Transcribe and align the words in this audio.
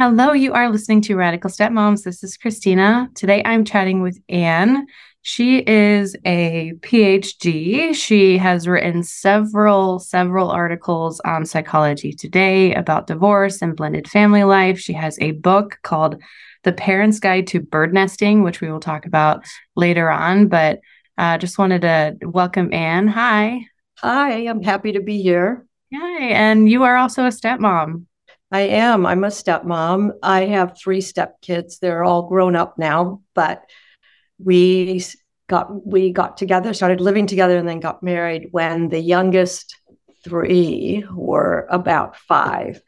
Hello, 0.00 0.30
you 0.30 0.52
are 0.52 0.70
listening 0.70 1.00
to 1.02 1.16
Radical 1.16 1.50
Stepmoms. 1.50 2.04
This 2.04 2.22
is 2.22 2.36
Christina. 2.36 3.08
Today 3.16 3.42
I'm 3.44 3.64
chatting 3.64 4.00
with 4.00 4.16
Ann. 4.28 4.86
She 5.22 5.58
is 5.58 6.14
a 6.24 6.74
PhD. 6.82 7.92
She 7.96 8.38
has 8.38 8.68
written 8.68 9.02
several, 9.02 9.98
several 9.98 10.52
articles 10.52 11.18
on 11.24 11.44
Psychology 11.44 12.12
Today 12.12 12.72
about 12.74 13.08
divorce 13.08 13.60
and 13.60 13.74
blended 13.74 14.08
family 14.08 14.44
life. 14.44 14.78
She 14.78 14.92
has 14.92 15.18
a 15.18 15.32
book 15.32 15.80
called 15.82 16.22
The 16.62 16.72
Parent's 16.72 17.18
Guide 17.18 17.48
to 17.48 17.58
Bird 17.58 17.92
Nesting, 17.92 18.44
which 18.44 18.60
we 18.60 18.70
will 18.70 18.78
talk 18.78 19.04
about 19.04 19.44
later 19.74 20.08
on. 20.08 20.46
But 20.46 20.78
uh, 21.18 21.38
just 21.38 21.58
wanted 21.58 21.82
to 21.82 22.16
welcome 22.22 22.72
Ann. 22.72 23.08
Hi. 23.08 23.62
Hi, 23.96 24.46
I'm 24.46 24.62
happy 24.62 24.92
to 24.92 25.00
be 25.00 25.20
here. 25.20 25.66
Hi, 25.92 26.22
and 26.26 26.70
you 26.70 26.84
are 26.84 26.96
also 26.96 27.24
a 27.24 27.30
stepmom. 27.30 28.04
I 28.50 28.60
am. 28.60 29.04
I'm 29.04 29.24
a 29.24 29.28
stepmom. 29.28 30.12
I 30.22 30.46
have 30.46 30.78
three 30.78 31.00
stepkids. 31.00 31.78
They're 31.78 32.04
all 32.04 32.28
grown 32.28 32.56
up 32.56 32.78
now, 32.78 33.20
but 33.34 33.62
we 34.42 35.02
got 35.48 35.86
we 35.86 36.12
got 36.12 36.36
together, 36.36 36.72
started 36.72 37.00
living 37.00 37.26
together, 37.26 37.58
and 37.58 37.68
then 37.68 37.80
got 37.80 38.02
married 38.02 38.48
when 38.50 38.88
the 38.88 39.00
youngest 39.00 39.76
three 40.24 41.04
were 41.12 41.66
about 41.70 42.16
five. 42.16 42.80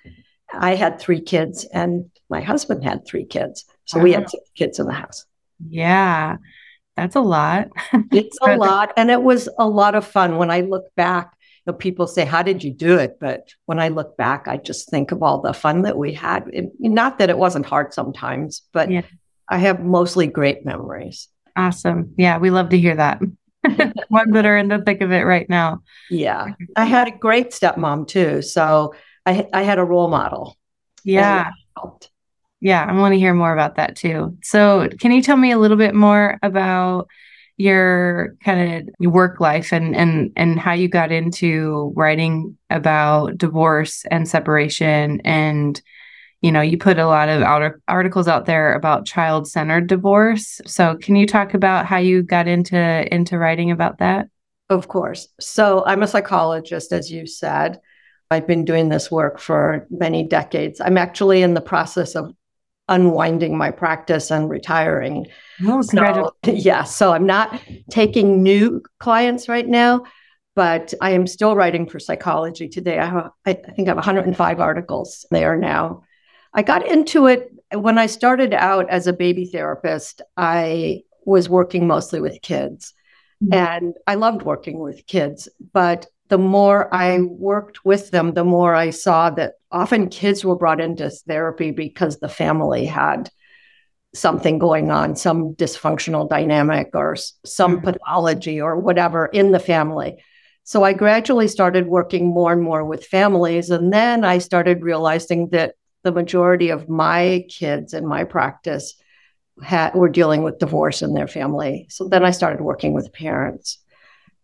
I 0.52 0.74
had 0.74 0.98
three 0.98 1.20
kids, 1.20 1.64
and 1.64 2.10
my 2.28 2.40
husband 2.40 2.82
had 2.82 3.06
three 3.06 3.24
kids, 3.24 3.64
so 3.84 4.00
we 4.00 4.12
had 4.12 4.30
six 4.30 4.50
kids 4.54 4.78
in 4.78 4.86
the 4.86 4.92
house. 4.92 5.26
Yeah, 5.68 6.36
that's 6.96 7.16
a 7.16 7.20
lot. 7.20 7.68
it's 7.92 8.38
a 8.42 8.56
lot, 8.56 8.92
and 8.96 9.10
it 9.10 9.22
was 9.22 9.48
a 9.58 9.68
lot 9.68 9.94
of 9.94 10.06
fun. 10.06 10.38
When 10.38 10.50
I 10.50 10.62
look 10.62 10.86
back, 10.96 11.32
know, 11.70 11.76
people 11.76 12.06
say, 12.06 12.24
How 12.24 12.42
did 12.42 12.62
you 12.62 12.72
do 12.72 12.98
it? 12.98 13.18
But 13.20 13.48
when 13.66 13.78
I 13.78 13.88
look 13.88 14.16
back, 14.16 14.48
I 14.48 14.56
just 14.56 14.90
think 14.90 15.12
of 15.12 15.22
all 15.22 15.40
the 15.40 15.54
fun 15.54 15.82
that 15.82 15.96
we 15.96 16.12
had. 16.12 16.44
It, 16.52 16.70
not 16.78 17.18
that 17.18 17.30
it 17.30 17.38
wasn't 17.38 17.66
hard 17.66 17.92
sometimes, 17.94 18.62
but 18.72 18.90
yeah. 18.90 19.02
I 19.48 19.58
have 19.58 19.80
mostly 19.80 20.26
great 20.26 20.64
memories. 20.64 21.28
Awesome. 21.56 22.14
Yeah, 22.16 22.38
we 22.38 22.50
love 22.50 22.70
to 22.70 22.78
hear 22.78 22.96
that. 22.96 23.20
Ones 24.10 24.32
that 24.32 24.46
are 24.46 24.56
in 24.56 24.68
the 24.68 24.78
thick 24.78 25.00
of 25.00 25.12
it 25.12 25.22
right 25.22 25.48
now. 25.48 25.82
Yeah. 26.10 26.54
I 26.76 26.84
had 26.84 27.08
a 27.08 27.10
great 27.10 27.50
stepmom 27.50 28.06
too. 28.06 28.42
So 28.42 28.94
I, 29.26 29.46
I 29.52 29.62
had 29.62 29.78
a 29.78 29.84
role 29.84 30.08
model. 30.08 30.56
Yeah. 31.04 31.50
Yeah, 32.60 32.84
I 32.84 32.92
want 32.92 33.14
to 33.14 33.18
hear 33.18 33.32
more 33.32 33.52
about 33.52 33.76
that 33.76 33.96
too. 33.96 34.36
So, 34.42 34.88
can 35.00 35.12
you 35.12 35.22
tell 35.22 35.36
me 35.36 35.50
a 35.50 35.58
little 35.58 35.78
bit 35.78 35.94
more 35.94 36.38
about 36.42 37.08
your 37.60 38.36
kind 38.42 38.88
of 38.88 39.12
work 39.12 39.38
life 39.38 39.70
and 39.70 39.94
and 39.94 40.32
and 40.34 40.58
how 40.58 40.72
you 40.72 40.88
got 40.88 41.12
into 41.12 41.92
writing 41.94 42.56
about 42.70 43.36
divorce 43.36 44.06
and 44.10 44.26
separation 44.26 45.20
and 45.26 45.82
you 46.40 46.50
know 46.50 46.62
you 46.62 46.78
put 46.78 46.98
a 46.98 47.06
lot 47.06 47.28
of 47.28 47.42
art- 47.42 47.82
articles 47.86 48.26
out 48.28 48.46
there 48.46 48.72
about 48.74 49.04
child-centered 49.04 49.86
divorce. 49.86 50.62
So 50.64 50.96
can 50.96 51.16
you 51.16 51.26
talk 51.26 51.52
about 51.52 51.84
how 51.84 51.98
you 51.98 52.22
got 52.22 52.48
into 52.48 53.14
into 53.14 53.36
writing 53.36 53.70
about 53.70 53.98
that? 53.98 54.28
Of 54.70 54.88
course. 54.88 55.28
So 55.38 55.84
i'm 55.84 56.02
a 56.02 56.08
psychologist 56.08 56.92
as 56.92 57.12
you 57.12 57.26
said. 57.26 57.78
I've 58.30 58.46
been 58.46 58.64
doing 58.64 58.88
this 58.88 59.10
work 59.10 59.38
for 59.38 59.86
many 59.90 60.26
decades. 60.26 60.80
I'm 60.80 60.96
actually 60.96 61.42
in 61.42 61.54
the 61.54 61.60
process 61.60 62.14
of 62.14 62.32
unwinding 62.90 63.56
my 63.56 63.70
practice 63.70 64.30
and 64.30 64.50
retiring. 64.50 65.26
Oh, 65.64 65.80
so, 65.80 66.34
yeah, 66.44 66.84
so 66.84 67.12
I'm 67.12 67.24
not 67.24 67.58
taking 67.90 68.42
new 68.42 68.82
clients 68.98 69.48
right 69.48 69.66
now, 69.66 70.04
but 70.54 70.92
I 71.00 71.12
am 71.12 71.26
still 71.26 71.56
writing 71.56 71.86
for 71.86 71.98
psychology 71.98 72.68
today. 72.68 72.98
I, 72.98 73.06
have, 73.06 73.30
I 73.46 73.52
think 73.54 73.88
I 73.88 73.92
have 73.92 73.96
105 73.96 74.60
articles 74.60 75.24
there 75.30 75.56
now. 75.56 76.02
I 76.52 76.62
got 76.62 76.86
into 76.86 77.26
it 77.26 77.52
when 77.72 77.96
I 77.96 78.06
started 78.06 78.52
out 78.52 78.90
as 78.90 79.06
a 79.06 79.12
baby 79.12 79.46
therapist. 79.46 80.20
I 80.36 81.02
was 81.24 81.48
working 81.48 81.86
mostly 81.86 82.20
with 82.20 82.42
kids, 82.42 82.92
mm-hmm. 83.42 83.54
and 83.54 83.94
I 84.06 84.16
loved 84.16 84.42
working 84.42 84.80
with 84.80 85.06
kids, 85.06 85.48
but 85.72 86.08
the 86.30 86.38
more 86.38 86.92
I 86.94 87.20
worked 87.20 87.84
with 87.84 88.12
them, 88.12 88.34
the 88.34 88.44
more 88.44 88.74
I 88.74 88.90
saw 88.90 89.30
that 89.30 89.54
often 89.70 90.08
kids 90.08 90.44
were 90.44 90.56
brought 90.56 90.80
into 90.80 91.10
therapy 91.10 91.72
because 91.72 92.18
the 92.18 92.28
family 92.28 92.86
had 92.86 93.30
something 94.14 94.58
going 94.58 94.92
on, 94.92 95.16
some 95.16 95.54
dysfunctional 95.54 96.28
dynamic 96.28 96.90
or 96.94 97.16
some 97.44 97.76
mm-hmm. 97.76 97.84
pathology 97.84 98.60
or 98.60 98.78
whatever 98.78 99.26
in 99.26 99.50
the 99.50 99.58
family. 99.58 100.22
So 100.62 100.84
I 100.84 100.92
gradually 100.92 101.48
started 101.48 101.88
working 101.88 102.28
more 102.28 102.52
and 102.52 102.62
more 102.62 102.84
with 102.84 103.04
families. 103.04 103.70
And 103.70 103.92
then 103.92 104.24
I 104.24 104.38
started 104.38 104.82
realizing 104.82 105.48
that 105.50 105.74
the 106.04 106.12
majority 106.12 106.70
of 106.70 106.88
my 106.88 107.44
kids 107.48 107.92
in 107.92 108.06
my 108.06 108.22
practice 108.22 108.94
had, 109.62 109.94
were 109.94 110.08
dealing 110.08 110.44
with 110.44 110.60
divorce 110.60 111.02
in 111.02 111.14
their 111.14 111.28
family. 111.28 111.86
So 111.90 112.08
then 112.08 112.24
I 112.24 112.30
started 112.30 112.60
working 112.60 112.94
with 112.94 113.12
parents 113.12 113.78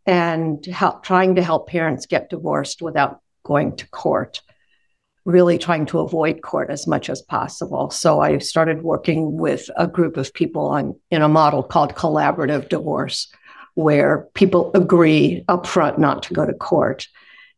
and 0.06 0.64
help, 0.66 1.02
trying 1.02 1.34
to 1.34 1.42
help 1.42 1.68
parents 1.68 2.06
get 2.06 2.30
divorced 2.30 2.80
without 2.80 3.20
going 3.42 3.76
to 3.76 3.88
court, 3.90 4.40
really 5.24 5.58
trying 5.58 5.86
to 5.86 5.98
avoid 5.98 6.42
court 6.42 6.70
as 6.70 6.86
much 6.86 7.10
as 7.10 7.22
possible. 7.22 7.90
So 7.90 8.20
I 8.20 8.38
started 8.38 8.82
working 8.82 9.36
with 9.36 9.68
a 9.76 9.88
group 9.88 10.16
of 10.16 10.32
people 10.32 10.66
on 10.66 10.98
in 11.10 11.22
a 11.22 11.28
model 11.28 11.62
called 11.62 11.94
collaborative 11.94 12.68
divorce, 12.68 13.28
where 13.74 14.28
people 14.34 14.70
agree 14.74 15.44
upfront 15.48 15.98
not 15.98 16.22
to 16.24 16.34
go 16.34 16.46
to 16.46 16.54
court. 16.54 17.08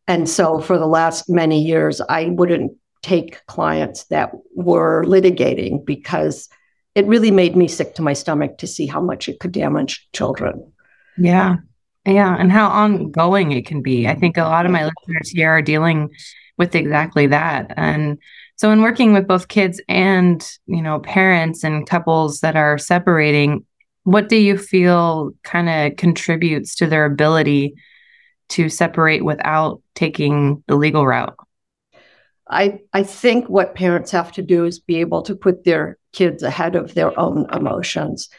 And 0.07 0.27
so 0.27 0.59
for 0.59 0.77
the 0.79 0.87
last 0.87 1.29
many 1.29 1.61
years, 1.61 2.01
I 2.01 2.25
wouldn't 2.25 2.73
take 3.03 3.45
clients 3.45 4.05
that 4.05 4.31
were 4.55 5.05
litigating 5.05 5.85
because 5.85 6.49
it 6.95 7.05
really 7.05 7.31
made 7.31 7.55
me 7.55 7.67
sick 7.67 7.95
to 7.95 8.01
my 8.01 8.13
stomach 8.13 8.57
to 8.57 8.67
see 8.67 8.87
how 8.87 8.99
much 8.99 9.29
it 9.29 9.39
could 9.39 9.51
damage 9.51 10.07
children. 10.11 10.73
Yeah. 11.17 11.57
Yeah, 12.09 12.35
and 12.39 12.51
how 12.51 12.69
ongoing 12.69 13.51
it 13.51 13.67
can 13.67 13.83
be. 13.83 14.07
I 14.07 14.15
think 14.15 14.35
a 14.35 14.41
lot 14.41 14.65
of 14.65 14.71
my 14.71 14.83
listeners 14.85 15.29
here 15.29 15.51
are 15.51 15.61
dealing 15.61 16.09
with 16.57 16.73
exactly 16.73 17.27
that. 17.27 17.71
And 17.77 18.17
so 18.55 18.71
in 18.71 18.81
working 18.81 19.13
with 19.13 19.27
both 19.27 19.47
kids 19.47 19.79
and, 19.87 20.45
you 20.65 20.81
know, 20.81 20.99
parents 21.01 21.63
and 21.63 21.87
couples 21.87 22.39
that 22.39 22.55
are 22.55 22.79
separating, 22.79 23.63
what 24.05 24.27
do 24.27 24.37
you 24.37 24.57
feel 24.57 25.31
kind 25.43 25.69
of 25.69 25.97
contributes 25.97 26.73
to 26.75 26.87
their 26.87 27.05
ability 27.05 27.75
to 28.49 28.69
separate 28.69 29.23
without 29.23 29.83
taking 29.93 30.63
the 30.65 30.75
legal 30.75 31.05
route? 31.05 31.37
I, 32.49 32.79
I 32.91 33.03
think 33.03 33.47
what 33.47 33.75
parents 33.75 34.09
have 34.09 34.31
to 34.31 34.41
do 34.41 34.65
is 34.65 34.79
be 34.79 34.95
able 34.95 35.21
to 35.21 35.35
put 35.35 35.63
their 35.63 35.99
kids 36.11 36.41
ahead 36.41 36.75
of 36.75 36.95
their 36.95 37.17
own 37.19 37.45
emotions. 37.53 38.29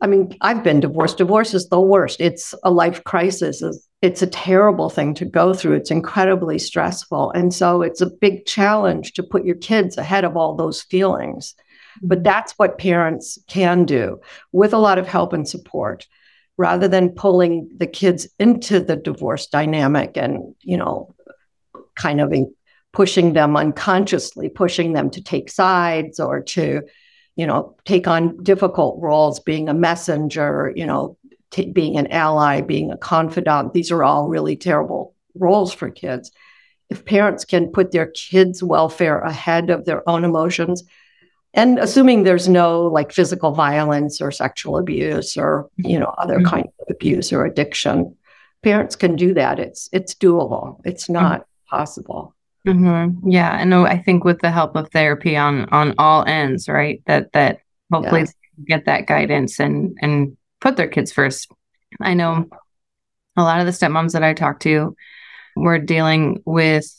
I 0.00 0.06
mean, 0.06 0.36
I've 0.40 0.62
been 0.62 0.80
divorced. 0.80 1.18
Divorce 1.18 1.54
is 1.54 1.68
the 1.68 1.80
worst. 1.80 2.20
It's 2.20 2.54
a 2.62 2.70
life 2.70 3.04
crisis. 3.04 3.62
It's 4.02 4.22
a 4.22 4.26
terrible 4.26 4.88
thing 4.90 5.14
to 5.14 5.24
go 5.24 5.52
through. 5.52 5.74
It's 5.74 5.90
incredibly 5.90 6.58
stressful. 6.58 7.30
And 7.32 7.52
so 7.52 7.82
it's 7.82 8.00
a 8.00 8.10
big 8.10 8.46
challenge 8.46 9.12
to 9.14 9.22
put 9.22 9.44
your 9.44 9.56
kids 9.56 9.98
ahead 9.98 10.24
of 10.24 10.36
all 10.36 10.54
those 10.54 10.82
feelings. 10.82 11.54
But 12.02 12.18
mm-hmm. 12.18 12.24
that's 12.24 12.52
what 12.52 12.78
parents 12.78 13.38
can 13.46 13.84
do 13.84 14.20
with 14.52 14.72
a 14.72 14.78
lot 14.78 14.98
of 14.98 15.06
help 15.06 15.32
and 15.32 15.48
support 15.48 16.06
rather 16.56 16.88
than 16.88 17.10
pulling 17.10 17.68
the 17.76 17.86
kids 17.86 18.28
into 18.38 18.80
the 18.80 18.96
divorce 18.96 19.46
dynamic 19.48 20.16
and, 20.16 20.54
you 20.60 20.76
know, 20.76 21.14
kind 21.96 22.20
of 22.20 22.32
pushing 22.92 23.32
them 23.32 23.56
unconsciously, 23.56 24.48
pushing 24.48 24.92
them 24.92 25.10
to 25.10 25.22
take 25.22 25.50
sides 25.50 26.20
or 26.20 26.40
to, 26.40 26.82
you 27.36 27.46
know, 27.46 27.76
take 27.84 28.06
on 28.06 28.42
difficult 28.42 29.00
roles, 29.00 29.40
being 29.40 29.68
a 29.68 29.74
messenger, 29.74 30.72
you 30.76 30.86
know, 30.86 31.16
t- 31.50 31.70
being 31.70 31.96
an 31.96 32.06
ally, 32.08 32.60
being 32.60 32.90
a 32.90 32.96
confidant. 32.96 33.72
These 33.72 33.90
are 33.90 34.04
all 34.04 34.28
really 34.28 34.56
terrible 34.56 35.14
roles 35.34 35.72
for 35.72 35.90
kids. 35.90 36.30
If 36.90 37.04
parents 37.04 37.44
can 37.44 37.68
put 37.68 37.92
their 37.92 38.06
kids' 38.06 38.62
welfare 38.62 39.20
ahead 39.20 39.70
of 39.70 39.84
their 39.84 40.08
own 40.08 40.24
emotions, 40.24 40.84
and 41.54 41.78
assuming 41.78 42.24
there's 42.24 42.48
no 42.48 42.82
like 42.82 43.12
physical 43.12 43.52
violence 43.52 44.20
or 44.20 44.30
sexual 44.30 44.76
abuse 44.76 45.36
or 45.36 45.68
you 45.76 45.98
know 45.98 46.12
other 46.18 46.38
mm-hmm. 46.38 46.48
kind 46.48 46.68
of 46.80 46.86
abuse 46.90 47.32
or 47.32 47.44
addiction, 47.44 48.16
parents 48.62 48.96
can 48.96 49.16
do 49.16 49.34
that. 49.34 49.58
It's 49.58 49.88
it's 49.92 50.14
doable. 50.14 50.80
It's 50.84 51.08
not 51.08 51.42
mm-hmm. 51.42 51.76
possible. 51.76 52.34
Mm-hmm. 52.66 53.28
Yeah, 53.28 53.58
and 53.60 53.74
I 53.74 53.98
think 53.98 54.24
with 54.24 54.40
the 54.40 54.50
help 54.50 54.74
of 54.76 54.90
therapy 54.90 55.36
on 55.36 55.66
on 55.66 55.94
all 55.98 56.24
ends, 56.26 56.68
right? 56.68 57.02
That 57.06 57.32
that 57.32 57.58
hopefully 57.92 58.22
yes. 58.22 58.34
get 58.66 58.86
that 58.86 59.06
guidance 59.06 59.60
and 59.60 59.96
and 60.00 60.36
put 60.60 60.76
their 60.76 60.88
kids 60.88 61.12
first. 61.12 61.50
I 62.00 62.14
know 62.14 62.48
a 63.36 63.42
lot 63.42 63.60
of 63.60 63.66
the 63.66 63.72
stepmoms 63.72 64.12
that 64.12 64.22
I 64.22 64.32
talk 64.32 64.60
to 64.60 64.96
were 65.56 65.78
dealing 65.78 66.42
with 66.46 66.90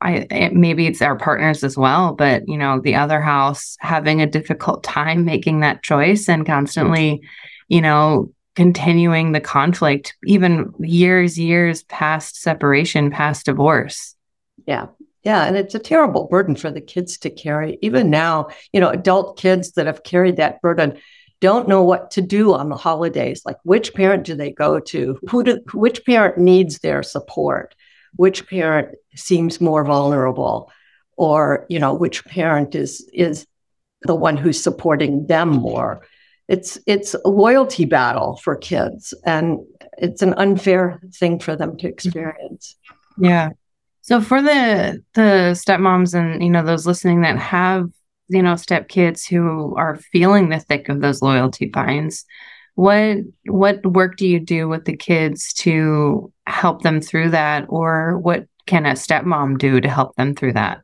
I 0.00 0.26
it, 0.30 0.54
maybe 0.54 0.86
it's 0.86 1.02
our 1.02 1.16
partners 1.16 1.64
as 1.64 1.76
well, 1.76 2.14
but 2.14 2.46
you 2.46 2.56
know, 2.56 2.80
the 2.80 2.94
other 2.94 3.20
house 3.20 3.76
having 3.80 4.20
a 4.20 4.26
difficult 4.26 4.84
time 4.84 5.24
making 5.24 5.60
that 5.60 5.82
choice 5.82 6.28
and 6.28 6.46
constantly, 6.46 7.20
you 7.68 7.80
know, 7.80 8.32
continuing 8.54 9.32
the 9.32 9.40
conflict 9.40 10.16
even 10.24 10.72
years 10.80 11.38
years 11.38 11.82
past 11.84 12.40
separation, 12.40 13.10
past 13.10 13.46
divorce. 13.46 14.14
Yeah. 14.66 14.86
Yeah, 15.28 15.44
and 15.44 15.56
it's 15.56 15.74
a 15.74 15.78
terrible 15.78 16.26
burden 16.26 16.56
for 16.56 16.70
the 16.70 16.80
kids 16.80 17.18
to 17.18 17.30
carry. 17.30 17.78
Even 17.82 18.10
now, 18.10 18.48
you 18.72 18.80
know, 18.80 18.88
adult 18.88 19.38
kids 19.38 19.72
that 19.72 19.86
have 19.86 20.02
carried 20.02 20.36
that 20.36 20.60
burden 20.62 20.98
don't 21.40 21.68
know 21.68 21.82
what 21.82 22.10
to 22.12 22.20
do 22.20 22.52
on 22.54 22.68
the 22.68 22.76
holidays. 22.76 23.42
Like, 23.44 23.58
which 23.62 23.94
parent 23.94 24.24
do 24.24 24.34
they 24.34 24.50
go 24.50 24.80
to? 24.80 25.18
Who 25.28 25.44
do, 25.44 25.60
which 25.72 26.04
parent 26.04 26.38
needs 26.38 26.78
their 26.78 27.02
support? 27.02 27.74
which 28.16 28.46
parent 28.48 28.96
seems 29.14 29.60
more 29.60 29.84
vulnerable 29.84 30.70
or 31.16 31.66
you 31.68 31.78
know 31.78 31.94
which 31.94 32.24
parent 32.24 32.74
is 32.74 33.08
is 33.12 33.46
the 34.02 34.14
one 34.14 34.36
who's 34.36 34.62
supporting 34.62 35.26
them 35.26 35.48
more 35.48 36.00
it's 36.46 36.78
it's 36.86 37.14
a 37.14 37.28
loyalty 37.28 37.84
battle 37.84 38.36
for 38.42 38.56
kids 38.56 39.12
and 39.24 39.58
it's 39.98 40.22
an 40.22 40.34
unfair 40.34 41.00
thing 41.14 41.38
for 41.38 41.56
them 41.56 41.76
to 41.76 41.86
mm-hmm. 41.86 41.92
experience 41.92 42.76
yeah 43.18 43.50
so 44.08 44.20
for 44.20 44.40
the 44.40 45.02
the 45.14 45.52
stepmoms 45.54 46.14
and 46.14 46.42
you 46.42 46.48
know 46.48 46.64
those 46.64 46.86
listening 46.86 47.20
that 47.20 47.38
have 47.38 47.88
you 48.28 48.42
know 48.42 48.56
step 48.56 48.88
kids 48.88 49.26
who 49.26 49.74
are 49.76 49.96
feeling 50.12 50.48
the 50.48 50.60
thick 50.60 50.88
of 50.88 51.00
those 51.00 51.20
loyalty 51.20 51.66
binds 51.66 52.24
what 52.78 53.16
what 53.46 53.84
work 53.84 54.16
do 54.16 54.24
you 54.24 54.38
do 54.38 54.68
with 54.68 54.84
the 54.84 54.96
kids 54.96 55.52
to 55.54 56.32
help 56.46 56.82
them 56.82 57.00
through 57.00 57.30
that? 57.30 57.66
Or 57.68 58.16
what 58.18 58.46
can 58.66 58.86
a 58.86 58.92
stepmom 58.92 59.58
do 59.58 59.80
to 59.80 59.88
help 59.88 60.14
them 60.14 60.32
through 60.36 60.52
that? 60.52 60.82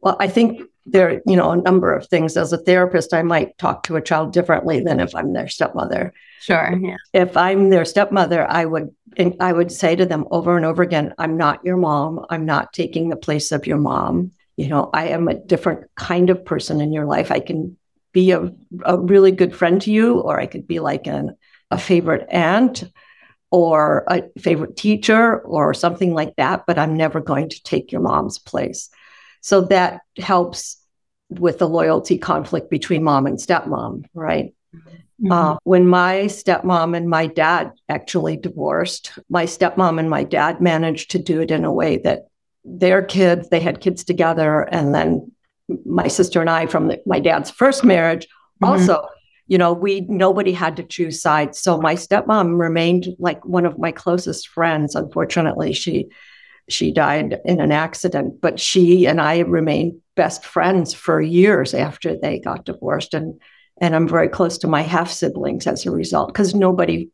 Well 0.00 0.16
i 0.18 0.26
think 0.26 0.62
there 0.86 1.10
are 1.10 1.20
you 1.26 1.36
know 1.36 1.50
a 1.50 1.56
number 1.56 1.94
of 1.94 2.06
things. 2.06 2.36
As 2.36 2.52
a 2.52 2.58
therapist 2.58 3.14
i 3.14 3.22
might 3.22 3.56
talk 3.58 3.82
to 3.84 3.96
a 3.96 4.02
child 4.02 4.32
differently 4.32 4.80
than 4.80 5.00
if 5.00 5.14
i'm 5.14 5.32
their 5.32 5.48
stepmother. 5.48 6.12
Sure 6.40 6.78
yeah. 6.80 6.96
if 7.12 7.36
i'm 7.36 7.70
their 7.70 7.84
stepmother 7.84 8.50
i 8.50 8.64
would 8.64 8.94
i 9.40 9.52
would 9.52 9.70
say 9.70 9.94
to 9.94 10.06
them 10.06 10.24
over 10.30 10.56
and 10.56 10.64
over 10.64 10.82
again 10.82 11.14
i'm 11.18 11.36
not 11.36 11.64
your 11.64 11.76
mom. 11.76 12.24
I'm 12.30 12.46
not 12.46 12.72
taking 12.72 13.08
the 13.08 13.16
place 13.16 13.52
of 13.52 13.66
your 13.66 13.78
mom. 13.78 14.32
You 14.56 14.68
know 14.68 14.90
i 14.92 15.08
am 15.08 15.28
a 15.28 15.34
different 15.34 15.90
kind 15.96 16.30
of 16.30 16.44
person 16.44 16.80
in 16.80 16.92
your 16.92 17.06
life. 17.06 17.30
I 17.30 17.40
can 17.40 17.76
be 18.12 18.32
a, 18.32 18.52
a 18.84 18.98
really 18.98 19.30
good 19.30 19.54
friend 19.54 19.80
to 19.82 19.90
you, 19.90 20.18
or 20.18 20.40
I 20.40 20.46
could 20.46 20.66
be 20.66 20.80
like 20.80 21.06
an, 21.06 21.36
a 21.70 21.78
favorite 21.78 22.26
aunt 22.30 22.84
or 23.50 24.04
a 24.08 24.22
favorite 24.38 24.76
teacher 24.76 25.38
or 25.40 25.74
something 25.74 26.14
like 26.14 26.36
that, 26.36 26.64
but 26.66 26.78
I'm 26.78 26.96
never 26.96 27.20
going 27.20 27.48
to 27.48 27.62
take 27.62 27.90
your 27.90 28.00
mom's 28.00 28.38
place. 28.38 28.90
So 29.40 29.62
that 29.62 30.00
helps 30.18 30.76
with 31.28 31.58
the 31.58 31.68
loyalty 31.68 32.18
conflict 32.18 32.70
between 32.70 33.02
mom 33.02 33.26
and 33.26 33.38
stepmom, 33.38 34.04
right? 34.14 34.54
Mm-hmm. 35.22 35.32
Uh, 35.32 35.56
when 35.64 35.86
my 35.86 36.22
stepmom 36.24 36.96
and 36.96 37.08
my 37.08 37.26
dad 37.26 37.72
actually 37.88 38.36
divorced, 38.36 39.12
my 39.28 39.44
stepmom 39.44 39.98
and 39.98 40.08
my 40.08 40.24
dad 40.24 40.60
managed 40.60 41.10
to 41.12 41.18
do 41.18 41.40
it 41.40 41.50
in 41.50 41.64
a 41.64 41.72
way 41.72 41.98
that 41.98 42.28
their 42.64 43.02
kids, 43.02 43.48
they 43.48 43.60
had 43.60 43.80
kids 43.80 44.04
together, 44.04 44.62
and 44.62 44.94
then 44.94 45.30
my 45.84 46.08
sister 46.08 46.40
and 46.40 46.50
I 46.50 46.66
from 46.66 46.88
the, 46.88 47.00
my 47.06 47.20
dad's 47.20 47.50
first 47.50 47.84
marriage. 47.84 48.26
Mm-hmm. 48.62 48.64
Also, 48.64 49.06
you 49.46 49.58
know, 49.58 49.72
we 49.72 50.02
nobody 50.02 50.52
had 50.52 50.76
to 50.76 50.82
choose 50.82 51.20
sides. 51.20 51.58
So 51.58 51.80
my 51.80 51.94
stepmom 51.94 52.58
remained 52.58 53.08
like 53.18 53.44
one 53.44 53.66
of 53.66 53.78
my 53.78 53.92
closest 53.92 54.48
friends. 54.48 54.94
Unfortunately, 54.94 55.72
she 55.72 56.08
she 56.72 56.92
died 56.92 57.40
in 57.44 57.60
an 57.60 57.72
accident, 57.72 58.40
but 58.40 58.60
she 58.60 59.06
and 59.06 59.20
I 59.20 59.40
remained 59.40 60.00
best 60.16 60.44
friends 60.44 60.92
for 60.92 61.20
years 61.20 61.74
after 61.74 62.16
they 62.16 62.38
got 62.38 62.64
divorced 62.64 63.14
and 63.14 63.40
and 63.82 63.96
I'm 63.96 64.06
very 64.06 64.28
close 64.28 64.58
to 64.58 64.68
my 64.68 64.82
half 64.82 65.10
siblings 65.10 65.66
as 65.66 65.86
a 65.86 65.90
result 65.90 66.28
because 66.28 66.54
nobody 66.54 67.08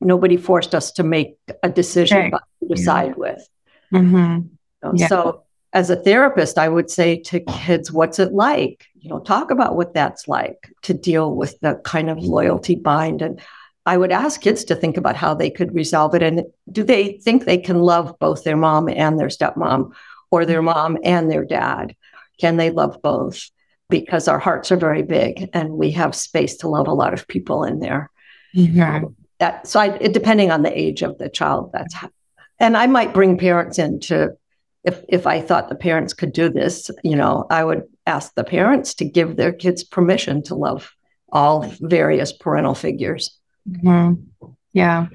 nobody 0.00 0.36
forced 0.36 0.74
us 0.74 0.92
to 0.92 1.02
make 1.02 1.36
a 1.62 1.70
decision 1.70 2.30
to 2.30 2.68
decide 2.68 3.08
yeah. 3.08 3.14
with. 3.16 3.48
Mm-hmm. 3.92 4.96
yeah. 4.96 5.06
So 5.06 5.44
as 5.72 5.88
a 5.88 5.96
therapist, 5.96 6.58
I 6.58 6.68
would 6.68 6.90
say 6.90 7.18
to 7.20 7.40
kids, 7.40 7.90
what's 7.90 8.18
it 8.18 8.32
like? 8.32 8.86
You 8.94 9.08
know, 9.08 9.20
talk 9.20 9.50
about 9.50 9.76
what 9.76 9.94
that's 9.94 10.28
like 10.28 10.70
to 10.82 10.92
deal 10.92 11.34
with 11.34 11.58
the 11.60 11.80
kind 11.84 12.10
of 12.10 12.18
loyalty 12.18 12.74
bind. 12.74 13.22
And 13.22 13.40
I 13.84 13.96
would 13.96 14.12
ask 14.12 14.40
kids 14.40 14.64
to 14.64 14.76
think 14.76 14.96
about 14.96 15.16
how 15.16 15.34
they 15.34 15.50
could 15.50 15.74
resolve 15.74 16.14
it. 16.14 16.22
And 16.22 16.44
do 16.70 16.84
they 16.84 17.18
think 17.18 17.44
they 17.44 17.58
can 17.58 17.80
love 17.80 18.16
both 18.18 18.44
their 18.44 18.56
mom 18.56 18.88
and 18.88 19.18
their 19.18 19.28
stepmom 19.28 19.92
or 20.30 20.46
their 20.46 20.62
mom 20.62 20.98
and 21.02 21.30
their 21.30 21.44
dad? 21.44 21.96
Can 22.40 22.56
they 22.56 22.70
love 22.70 23.00
both? 23.02 23.50
Because 23.88 24.28
our 24.28 24.38
hearts 24.38 24.70
are 24.72 24.76
very 24.76 25.02
big 25.02 25.50
and 25.52 25.72
we 25.72 25.90
have 25.92 26.14
space 26.14 26.56
to 26.58 26.68
love 26.68 26.86
a 26.86 26.94
lot 26.94 27.12
of 27.12 27.28
people 27.28 27.64
in 27.64 27.80
there. 27.80 28.10
Mm-hmm. 28.54 29.06
that 29.38 29.66
so 29.66 29.80
I, 29.80 29.96
it, 29.96 30.12
depending 30.12 30.50
on 30.50 30.62
the 30.62 30.78
age 30.78 31.02
of 31.02 31.18
the 31.18 31.28
child, 31.28 31.70
that's 31.72 31.94
how, 31.94 32.10
and 32.58 32.76
I 32.76 32.86
might 32.86 33.14
bring 33.14 33.38
parents 33.38 33.78
in 33.78 34.00
to 34.00 34.36
if 34.84 35.02
if 35.08 35.26
I 35.26 35.40
thought 35.40 35.68
the 35.68 35.74
parents 35.74 36.12
could 36.12 36.32
do 36.32 36.48
this, 36.48 36.90
you 37.02 37.16
know, 37.16 37.46
I 37.50 37.64
would 37.64 37.82
ask 38.06 38.34
the 38.34 38.44
parents 38.44 38.94
to 38.94 39.04
give 39.04 39.36
their 39.36 39.52
kids 39.52 39.84
permission 39.84 40.42
to 40.44 40.54
love 40.54 40.92
all 41.30 41.62
various 41.80 42.32
parental 42.32 42.74
figures. 42.74 43.38
Mm-hmm. 43.68 44.46
Yeah, 44.72 45.06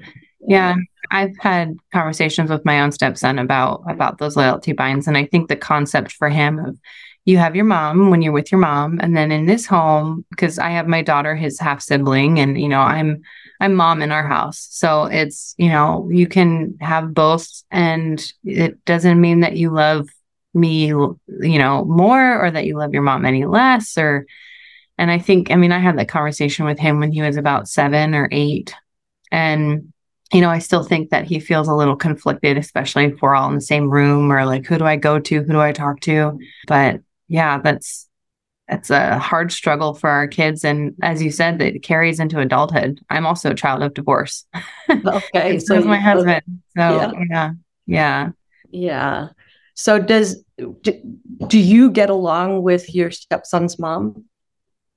yeah. 0.46 0.76
I've 1.10 1.36
had 1.38 1.76
conversations 1.92 2.50
with 2.50 2.64
my 2.64 2.80
own 2.80 2.92
stepson 2.92 3.38
about 3.38 3.82
about 3.88 4.18
those 4.18 4.36
loyalty 4.36 4.72
binds, 4.72 5.06
and 5.06 5.16
I 5.16 5.26
think 5.26 5.48
the 5.48 5.56
concept 5.56 6.12
for 6.12 6.28
him 6.28 6.58
of 6.58 6.78
you 7.24 7.38
have 7.38 7.54
your 7.56 7.64
mom 7.64 8.10
when 8.10 8.22
you're 8.22 8.32
with 8.32 8.50
your 8.50 8.60
mom, 8.60 8.98
and 9.02 9.16
then 9.16 9.30
in 9.32 9.46
this 9.46 9.66
home, 9.66 10.24
because 10.30 10.58
I 10.58 10.70
have 10.70 10.86
my 10.86 11.02
daughter, 11.02 11.34
his 11.34 11.60
half 11.60 11.82
sibling, 11.82 12.38
and 12.40 12.60
you 12.60 12.68
know, 12.68 12.80
I'm 12.80 13.22
I'm 13.60 13.74
mom 13.74 14.02
in 14.02 14.12
our 14.12 14.26
house. 14.26 14.68
So 14.70 15.04
it's, 15.04 15.54
you 15.58 15.68
know, 15.68 16.08
you 16.12 16.26
can 16.26 16.76
have 16.80 17.12
both 17.12 17.46
and 17.70 18.24
it 18.44 18.84
doesn't 18.84 19.20
mean 19.20 19.40
that 19.40 19.56
you 19.56 19.70
love 19.70 20.08
me, 20.54 20.86
you 20.86 21.18
know, 21.28 21.84
more 21.84 22.44
or 22.44 22.50
that 22.50 22.66
you 22.66 22.78
love 22.78 22.92
your 22.92 23.02
mom 23.02 23.24
any 23.24 23.46
less 23.46 23.98
or 23.98 24.26
and 24.98 25.10
I 25.10 25.18
think 25.18 25.50
I 25.50 25.56
mean 25.56 25.72
I 25.72 25.78
had 25.78 25.98
that 25.98 26.08
conversation 26.08 26.64
with 26.66 26.78
him 26.78 26.98
when 26.98 27.12
he 27.12 27.22
was 27.22 27.36
about 27.36 27.68
7 27.68 28.14
or 28.14 28.28
8 28.30 28.74
and 29.30 29.92
you 30.32 30.42
know, 30.42 30.50
I 30.50 30.58
still 30.58 30.82
think 30.82 31.10
that 31.10 31.24
he 31.24 31.40
feels 31.40 31.68
a 31.68 31.74
little 31.74 31.96
conflicted, 31.96 32.58
especially 32.58 33.06
if 33.06 33.22
we're 33.22 33.34
all 33.34 33.48
in 33.48 33.54
the 33.54 33.60
same 33.62 33.88
room 33.88 34.30
or 34.30 34.44
like, 34.44 34.66
who 34.66 34.76
do 34.76 34.84
I 34.84 34.96
go 34.96 35.18
to? 35.18 35.42
Who 35.42 35.52
do 35.52 35.60
I 35.60 35.72
talk 35.72 36.00
to? 36.00 36.38
But 36.66 37.00
yeah, 37.28 37.60
that's 37.60 38.08
that's 38.68 38.90
a 38.90 39.18
hard 39.18 39.50
struggle 39.50 39.94
for 39.94 40.10
our 40.10 40.28
kids. 40.28 40.64
And 40.64 40.94
as 41.02 41.22
you 41.22 41.30
said 41.30 41.58
that 41.58 41.82
carries 41.82 42.20
into 42.20 42.38
adulthood. 42.38 43.00
I'm 43.08 43.24
also 43.24 43.50
a 43.50 43.54
child 43.54 43.82
of 43.82 43.94
divorce. 43.94 44.44
Okay 44.90 45.58
so 45.58 45.80
my 45.82 45.98
husband. 45.98 46.42
So 46.76 46.96
yeah. 46.96 47.12
yeah 47.30 47.50
yeah. 47.86 48.30
Yeah. 48.70 49.28
So 49.74 49.98
does 49.98 50.42
do, 50.58 51.16
do 51.46 51.58
you 51.58 51.90
get 51.90 52.10
along 52.10 52.62
with 52.62 52.94
your 52.94 53.10
stepson's 53.10 53.78
mom 53.78 54.24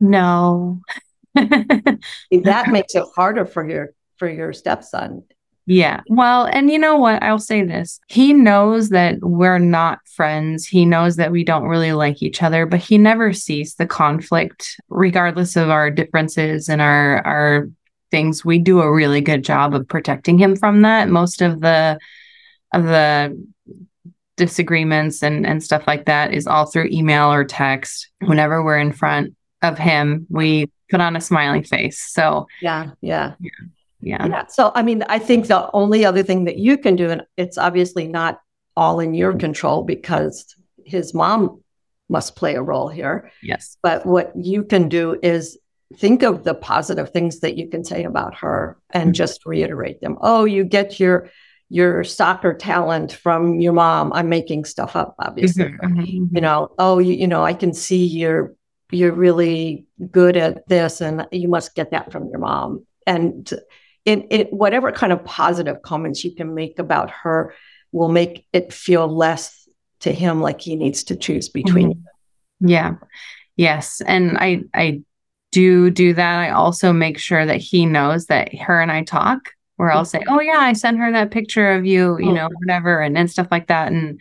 no 0.02 0.82
that 1.36 2.68
makes 2.70 2.94
it 2.96 3.06
harder 3.16 3.46
for 3.46 3.68
your 3.68 3.94
for 4.18 4.30
your 4.30 4.52
stepson 4.52 5.24
yeah. 5.68 6.02
Well, 6.10 6.50
and 6.52 6.70
you 6.72 6.80
know 6.80 6.98
what? 6.98 7.22
I'll 7.22 7.40
say 7.40 7.64
this. 7.64 8.00
He 8.08 8.34
knows 8.34 8.90
that 8.90 9.20
we're 9.22 9.60
not 9.60 10.00
friends. 10.06 10.66
He 10.66 10.86
knows 10.86 11.18
that 11.18 11.32
we 11.32 11.44
don't 11.44 11.64
really 11.64 11.94
like 11.94 12.22
each 12.22 12.42
other, 12.42 12.66
but 12.66 12.80
he 12.80 12.98
never 12.98 13.32
sees 13.32 13.76
the 13.76 13.86
conflict 13.86 14.76
regardless 14.90 15.56
of 15.56 15.70
our 15.70 15.92
differences 15.92 16.68
and 16.68 16.82
our 16.82 17.26
our 17.26 17.70
things. 18.10 18.44
We 18.44 18.58
do 18.58 18.82
a 18.82 18.92
really 18.92 19.22
good 19.22 19.44
job 19.44 19.74
of 19.76 19.88
protecting 19.88 20.38
him 20.38 20.56
from 20.56 20.82
that. 20.82 21.10
Most 21.10 21.42
of 21.42 21.62
the 21.62 22.00
of 22.74 22.84
the 22.84 23.48
disagreements 24.38 25.22
and 25.22 25.46
and 25.46 25.64
stuff 25.64 25.84
like 25.86 26.06
that 26.06 26.34
is 26.34 26.48
all 26.48 26.66
through 26.66 26.90
email 26.92 27.32
or 27.32 27.46
text. 27.46 28.10
Whenever 28.20 28.64
we're 28.64 28.80
in 28.80 28.94
front 28.94 29.36
of 29.62 29.78
him, 29.78 30.28
we 30.30 30.72
put 30.90 31.02
on 31.02 31.16
a 31.16 31.22
smiling 31.22 31.64
face. 31.64 32.02
So, 32.02 32.48
yeah. 32.62 32.92
Yeah. 33.02 33.36
yeah 33.40 33.50
yeah. 34.02 34.26
yeah. 34.26 34.48
So, 34.48 34.72
I 34.76 34.82
mean, 34.84 35.04
I 35.08 35.20
think 35.20 35.48
the 35.48 35.70
only 35.72 36.06
other 36.06 36.24
thing 36.24 36.46
that 36.46 36.58
you 36.58 36.78
can 36.78 36.96
do, 36.96 37.10
and 37.10 37.24
it's 37.38 37.58
obviously 37.58 38.08
not 38.08 38.40
all 38.76 39.00
in 39.00 39.14
your 39.14 39.34
control 39.34 39.84
because 39.84 40.56
his 40.86 41.14
mom 41.14 41.62
must 42.10 42.36
play 42.36 42.56
a 42.56 42.62
role 42.62 42.90
here. 42.90 43.32
Yes. 43.42 43.78
But 43.82 44.06
what 44.06 44.32
you 44.36 44.64
can 44.64 44.90
do 44.90 45.18
is 45.22 45.58
think 45.98 46.24
of 46.24 46.44
the 46.44 46.54
positive 46.54 47.12
things 47.12 47.42
that 47.42 47.58
you 47.58 47.70
can 47.70 47.84
say 47.84 48.04
about 48.04 48.36
her 48.36 48.78
and 48.92 49.08
mm-hmm. 49.08 49.14
just 49.14 49.46
reiterate 49.46 50.02
them. 50.02 50.18
Oh, 50.22 50.46
you 50.46 50.64
get 50.64 51.00
your 51.00 51.30
your 51.74 52.04
soccer 52.04 52.54
talent 52.54 53.14
from 53.14 53.62
your 53.62 53.72
mom. 53.72 54.12
I'm 54.12 54.28
making 54.28 54.66
stuff 54.66 54.98
up, 54.98 55.16
obviously. 55.20 55.66
Mm-hmm, 55.66 56.00
mm-hmm. 56.00 56.36
You 56.36 56.42
know, 56.42 56.70
oh, 56.78 57.00
you, 57.00 57.14
you 57.14 57.28
know, 57.28 57.46
I 57.46 57.54
can 57.54 57.74
see 57.74 58.06
you're 58.06 58.54
you're 58.92 59.14
really 59.14 59.86
good 60.12 60.38
at 60.38 60.68
this, 60.68 61.02
and 61.02 61.28
you 61.32 61.48
must 61.48 61.76
get 61.76 61.92
that 61.92 62.12
from 62.12 62.30
your 62.30 62.40
mom. 62.40 62.86
And 63.08 63.52
in, 64.06 64.24
in 64.24 64.48
whatever 64.48 64.92
kind 64.92 65.14
of 65.14 65.24
positive 65.24 65.82
comments 65.82 66.24
you 66.24 66.34
can 66.34 66.54
make 66.54 66.80
about 66.80 67.10
her 67.10 67.54
will 67.92 68.10
make 68.10 68.46
it 68.54 68.74
feel 68.74 69.08
less 69.08 69.68
to 70.00 70.12
him 70.12 70.42
like 70.42 70.62
he 70.62 70.76
needs 70.76 71.04
to 71.06 71.16
choose 71.16 71.50
between. 71.50 71.94
Mm-hmm. 71.94 72.68
Yeah. 72.68 72.96
Yes, 73.58 74.02
and 74.02 74.38
I 74.38 74.64
I 74.74 75.02
do 75.52 75.90
do 75.92 76.14
that. 76.14 76.40
I 76.40 76.50
also 76.52 76.94
make 76.94 77.20
sure 77.20 77.46
that 77.46 77.58
he 77.58 77.86
knows 77.86 78.28
that 78.28 78.56
her 78.56 78.82
and 78.82 78.92
I 78.92 79.04
talk 79.04 79.52
where 79.76 79.92
I'll 79.92 80.06
say, 80.06 80.24
"Oh 80.28 80.40
yeah, 80.40 80.60
I 80.60 80.74
sent 80.74 81.00
her 81.00 81.12
that 81.12 81.32
picture 81.32 81.74
of 81.74 81.86
you, 81.86 82.18
you 82.20 82.30
oh. 82.30 82.34
know, 82.34 82.50
whatever," 82.60 83.02
and 83.02 83.18
and 83.18 83.30
stuff 83.30 83.48
like 83.52 83.68
that. 83.68 83.92
And 83.92 84.20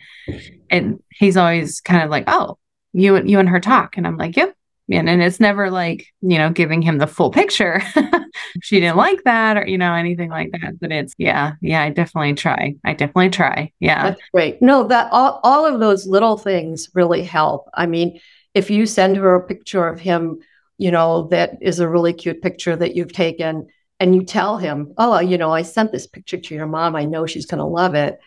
and 0.69 1.01
he's 1.11 1.37
always 1.37 1.81
kind 1.81 2.03
of 2.03 2.09
like, 2.09 2.25
"Oh, 2.27 2.57
you 2.93 3.23
you 3.23 3.39
and 3.39 3.49
her 3.49 3.59
talk," 3.59 3.97
and 3.97 4.05
I'm 4.05 4.17
like, 4.17 4.35
"Yep." 4.35 4.55
And, 4.89 5.09
and 5.09 5.21
it's 5.21 5.39
never 5.39 5.69
like 5.69 6.07
you 6.21 6.37
know 6.37 6.49
giving 6.49 6.81
him 6.81 6.97
the 6.97 7.07
full 7.07 7.31
picture. 7.31 7.81
she 8.61 8.79
didn't 8.79 8.97
like 8.97 9.23
that 9.23 9.57
or 9.57 9.67
you 9.67 9.77
know 9.77 9.93
anything 9.93 10.29
like 10.29 10.51
that. 10.51 10.79
But 10.79 10.91
it's 10.91 11.13
yeah, 11.17 11.53
yeah. 11.61 11.83
I 11.83 11.89
definitely 11.89 12.33
try. 12.33 12.75
I 12.83 12.93
definitely 12.93 13.29
try. 13.29 13.71
Yeah, 13.79 14.09
that's 14.09 14.21
great. 14.33 14.61
No, 14.61 14.87
that 14.87 15.09
all 15.11 15.39
all 15.43 15.65
of 15.65 15.79
those 15.79 16.07
little 16.07 16.37
things 16.37 16.89
really 16.93 17.23
help. 17.23 17.69
I 17.73 17.85
mean, 17.85 18.19
if 18.53 18.69
you 18.69 18.85
send 18.85 19.17
her 19.17 19.35
a 19.35 19.45
picture 19.47 19.87
of 19.87 19.99
him, 19.99 20.39
you 20.77 20.91
know, 20.91 21.27
that 21.27 21.57
is 21.61 21.79
a 21.79 21.87
really 21.87 22.13
cute 22.13 22.41
picture 22.41 22.75
that 22.75 22.95
you've 22.95 23.13
taken 23.13 23.67
and 23.99 24.15
you 24.15 24.23
tell 24.23 24.57
him, 24.57 24.93
oh, 24.97 25.19
you 25.19 25.37
know, 25.37 25.51
I 25.51 25.61
sent 25.61 25.91
this 25.91 26.07
picture 26.07 26.37
to 26.37 26.55
your 26.55 26.65
mom. 26.65 26.95
I 26.95 27.05
know 27.05 27.27
she's 27.27 27.45
going 27.45 27.59
to 27.59 27.65
love 27.65 27.93
it. 27.93 28.19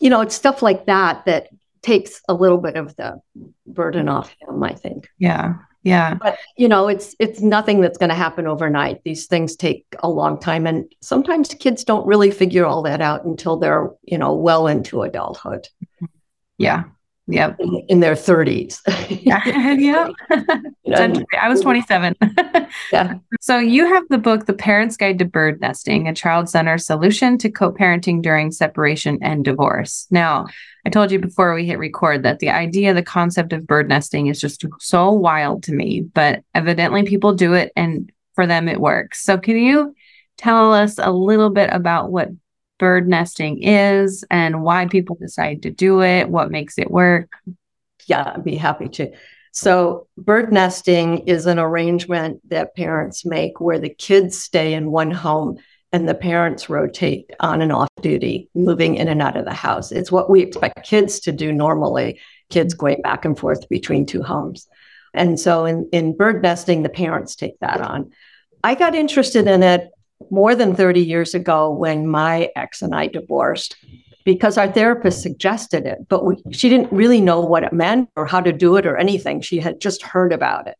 You 0.00 0.08
know, 0.08 0.22
it's 0.22 0.34
stuff 0.34 0.62
like 0.62 0.86
that 0.86 1.26
that 1.26 1.48
takes 1.82 2.22
a 2.30 2.34
little 2.34 2.56
bit 2.56 2.76
of 2.76 2.96
the 2.96 3.20
burden 3.66 4.08
off 4.08 4.34
him, 4.40 4.62
I 4.62 4.72
think. 4.72 5.10
Yeah. 5.18 5.56
Yeah. 5.82 6.14
But 6.14 6.38
you 6.56 6.68
know, 6.68 6.88
it's 6.88 7.16
it's 7.18 7.40
nothing 7.40 7.80
that's 7.80 7.98
going 7.98 8.10
to 8.10 8.14
happen 8.14 8.46
overnight. 8.46 9.02
These 9.04 9.26
things 9.26 9.56
take 9.56 9.84
a 10.00 10.08
long 10.08 10.38
time 10.38 10.66
and 10.66 10.92
sometimes 11.00 11.54
kids 11.54 11.84
don't 11.84 12.06
really 12.06 12.30
figure 12.30 12.64
all 12.64 12.82
that 12.82 13.00
out 13.00 13.24
until 13.24 13.56
they're, 13.56 13.90
you 14.02 14.18
know, 14.18 14.34
well 14.34 14.66
into 14.68 15.02
adulthood. 15.02 15.68
Yeah. 16.58 16.84
Yeah. 17.26 17.54
In, 17.58 17.84
in 17.88 18.00
their 18.00 18.14
30s. 18.14 18.80
yeah. 19.22 19.40
I 21.40 21.48
was 21.48 21.60
27. 21.60 22.14
yeah. 22.92 23.14
So 23.40 23.58
you 23.58 23.86
have 23.86 24.04
the 24.08 24.18
book, 24.18 24.46
The 24.46 24.52
Parent's 24.52 24.96
Guide 24.96 25.18
to 25.18 25.24
Bird 25.24 25.60
Nesting, 25.60 26.06
a 26.06 26.14
child 26.14 26.48
centered 26.48 26.78
solution 26.78 27.38
to 27.38 27.50
co 27.50 27.72
parenting 27.72 28.22
during 28.22 28.52
separation 28.52 29.18
and 29.20 29.44
divorce. 29.44 30.06
Now, 30.10 30.46
I 30.84 30.90
told 30.90 31.12
you 31.12 31.18
before 31.18 31.54
we 31.54 31.66
hit 31.66 31.78
record 31.78 32.24
that 32.24 32.40
the 32.40 32.50
idea, 32.50 32.92
the 32.92 33.02
concept 33.02 33.52
of 33.52 33.66
bird 33.66 33.88
nesting 33.88 34.26
is 34.26 34.40
just 34.40 34.64
so 34.80 35.12
wild 35.12 35.62
to 35.64 35.72
me, 35.72 36.00
but 36.00 36.42
evidently 36.54 37.04
people 37.04 37.34
do 37.34 37.54
it 37.54 37.72
and 37.76 38.10
for 38.34 38.46
them 38.46 38.68
it 38.68 38.80
works. 38.80 39.24
So 39.24 39.38
can 39.38 39.56
you 39.56 39.94
tell 40.36 40.72
us 40.72 40.98
a 40.98 41.12
little 41.12 41.50
bit 41.50 41.70
about 41.72 42.10
what 42.10 42.30
bird 42.82 43.06
nesting 43.06 43.62
is 43.62 44.24
and 44.28 44.64
why 44.64 44.86
people 44.88 45.16
decide 45.20 45.62
to 45.62 45.70
do 45.70 46.02
it, 46.02 46.28
what 46.28 46.50
makes 46.50 46.78
it 46.78 46.90
work. 46.90 47.30
Yeah, 48.08 48.32
I'd 48.34 48.42
be 48.42 48.56
happy 48.56 48.88
to. 48.88 49.12
So, 49.52 50.08
bird 50.18 50.52
nesting 50.52 51.18
is 51.28 51.46
an 51.46 51.60
arrangement 51.60 52.40
that 52.48 52.74
parents 52.74 53.24
make 53.24 53.60
where 53.60 53.78
the 53.78 53.88
kids 53.88 54.36
stay 54.36 54.74
in 54.74 54.90
one 54.90 55.12
home 55.12 55.58
and 55.92 56.08
the 56.08 56.14
parents 56.14 56.70
rotate 56.70 57.30
on 57.40 57.60
and 57.60 57.72
off 57.72 57.88
duty, 58.00 58.48
moving 58.54 58.96
in 58.96 59.08
and 59.08 59.20
out 59.20 59.36
of 59.36 59.44
the 59.44 59.52
house. 59.52 59.92
It's 59.92 60.10
what 60.10 60.30
we 60.30 60.40
expect 60.40 60.86
kids 60.86 61.20
to 61.20 61.32
do 61.32 61.52
normally, 61.52 62.20
kids 62.50 62.74
going 62.74 63.02
back 63.02 63.24
and 63.24 63.38
forth 63.38 63.68
between 63.68 64.06
two 64.06 64.22
homes. 64.22 64.66
And 65.14 65.38
so 65.38 65.66
in, 65.66 65.88
in 65.92 66.16
bird 66.16 66.42
nesting, 66.42 66.82
the 66.82 66.88
parents 66.88 67.36
take 67.36 67.58
that 67.60 67.80
on. 67.80 68.10
I 68.64 68.74
got 68.74 68.94
interested 68.94 69.46
in 69.46 69.62
it 69.62 69.90
more 70.30 70.54
than 70.54 70.74
30 70.74 71.00
years 71.00 71.34
ago 71.34 71.70
when 71.70 72.06
my 72.06 72.50
ex 72.56 72.80
and 72.80 72.94
I 72.94 73.08
divorced 73.08 73.76
because 74.24 74.56
our 74.56 74.70
therapist 74.70 75.20
suggested 75.20 75.84
it, 75.84 75.98
but 76.08 76.24
we, 76.24 76.36
she 76.52 76.68
didn't 76.68 76.92
really 76.92 77.20
know 77.20 77.40
what 77.40 77.64
it 77.64 77.72
meant 77.72 78.08
or 78.16 78.24
how 78.24 78.40
to 78.40 78.52
do 78.52 78.76
it 78.76 78.86
or 78.86 78.96
anything. 78.96 79.40
She 79.40 79.58
had 79.58 79.80
just 79.80 80.02
heard 80.02 80.32
about 80.32 80.68
it. 80.68 80.76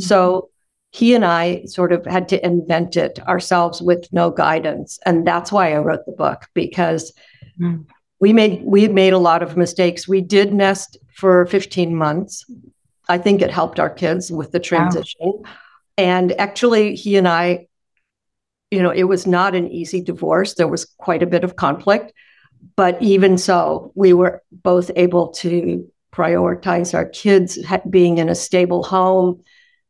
Mm-hmm. 0.00 0.02
So 0.04 0.50
he 0.90 1.14
and 1.14 1.24
I 1.24 1.64
sort 1.66 1.92
of 1.92 2.06
had 2.06 2.28
to 2.30 2.44
invent 2.44 2.96
it 2.96 3.18
ourselves 3.28 3.82
with 3.82 4.10
no 4.12 4.30
guidance. 4.30 4.98
And 5.04 5.26
that's 5.26 5.52
why 5.52 5.72
I 5.72 5.78
wrote 5.78 6.06
the 6.06 6.12
book 6.12 6.46
because 6.54 7.12
mm. 7.60 7.84
we 8.20 8.32
made 8.32 8.62
we 8.64 8.88
made 8.88 9.12
a 9.12 9.18
lot 9.18 9.42
of 9.42 9.56
mistakes. 9.56 10.08
We 10.08 10.20
did 10.20 10.52
nest 10.52 10.96
for 11.14 11.46
15 11.46 11.94
months. 11.94 12.44
I 13.08 13.18
think 13.18 13.42
it 13.42 13.50
helped 13.50 13.80
our 13.80 13.90
kids 13.90 14.30
with 14.30 14.52
the 14.52 14.60
transition. 14.60 15.20
Wow. 15.20 15.42
And 15.96 16.32
actually 16.40 16.94
he 16.94 17.16
and 17.16 17.28
I 17.28 17.68
you 18.70 18.82
know, 18.82 18.90
it 18.90 19.04
was 19.04 19.26
not 19.26 19.54
an 19.54 19.68
easy 19.68 20.02
divorce. 20.02 20.54
There 20.54 20.68
was 20.68 20.84
quite 20.84 21.22
a 21.22 21.26
bit 21.26 21.44
of 21.44 21.56
conflict. 21.56 22.12
But 22.76 23.00
even 23.00 23.38
so, 23.38 23.92
we 23.94 24.12
were 24.12 24.42
both 24.50 24.90
able 24.96 25.28
to 25.28 25.90
prioritize 26.12 26.94
our 26.94 27.06
kids 27.06 27.58
being 27.88 28.18
in 28.18 28.28
a 28.28 28.34
stable 28.34 28.82
home, 28.82 29.42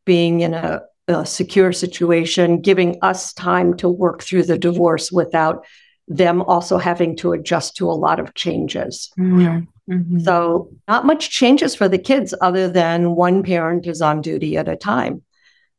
being 0.08 0.40
in 0.40 0.54
a, 0.54 0.80
a 1.06 1.26
secure 1.26 1.70
situation, 1.70 2.62
giving 2.62 2.98
us 3.02 3.34
time 3.34 3.76
to 3.76 3.90
work 3.90 4.22
through 4.22 4.44
the 4.44 4.56
divorce 4.56 5.12
without 5.12 5.66
them 6.08 6.40
also 6.40 6.78
having 6.78 7.14
to 7.16 7.32
adjust 7.32 7.76
to 7.76 7.90
a 7.90 8.00
lot 8.06 8.18
of 8.18 8.32
changes. 8.32 9.12
Mm-hmm. 9.18 9.92
Mm-hmm. 9.92 10.18
So, 10.20 10.70
not 10.88 11.04
much 11.04 11.28
changes 11.28 11.74
for 11.74 11.88
the 11.88 11.98
kids 11.98 12.34
other 12.40 12.70
than 12.70 13.14
one 13.16 13.42
parent 13.42 13.86
is 13.86 14.00
on 14.00 14.22
duty 14.22 14.56
at 14.56 14.66
a 14.66 14.76
time 14.76 15.22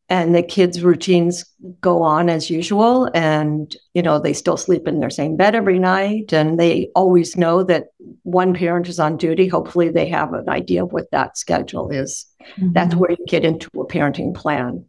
and 0.09 0.33
the 0.33 0.41
kids' 0.41 0.81
routines 0.81 1.45
go 1.81 2.01
on 2.01 2.29
as 2.29 2.49
usual. 2.49 3.09
And, 3.13 3.75
you 3.93 4.01
know, 4.01 4.19
they 4.19 4.33
still 4.33 4.57
sleep 4.57 4.87
in 4.87 4.99
their 4.99 5.11
same 5.11 5.37
bed 5.37 5.53
every 5.53 5.77
night. 5.77 6.33
And 6.33 6.59
they 6.59 6.89
always 6.95 7.37
know 7.37 7.63
that 7.63 7.87
one 8.23 8.55
parent 8.55 8.87
is 8.87 8.99
on 8.99 9.17
duty. 9.17 9.47
Hopefully, 9.47 9.89
they 9.89 10.07
have 10.07 10.33
an 10.33 10.49
idea 10.49 10.83
of 10.83 10.91
what 10.91 11.11
that 11.11 11.37
schedule 11.37 11.91
is. 11.91 12.25
Mm-hmm. 12.41 12.73
That's 12.73 12.95
where 12.95 13.11
you 13.11 13.25
get 13.27 13.45
into 13.45 13.69
a 13.79 13.87
parenting 13.87 14.33
plan. 14.33 14.85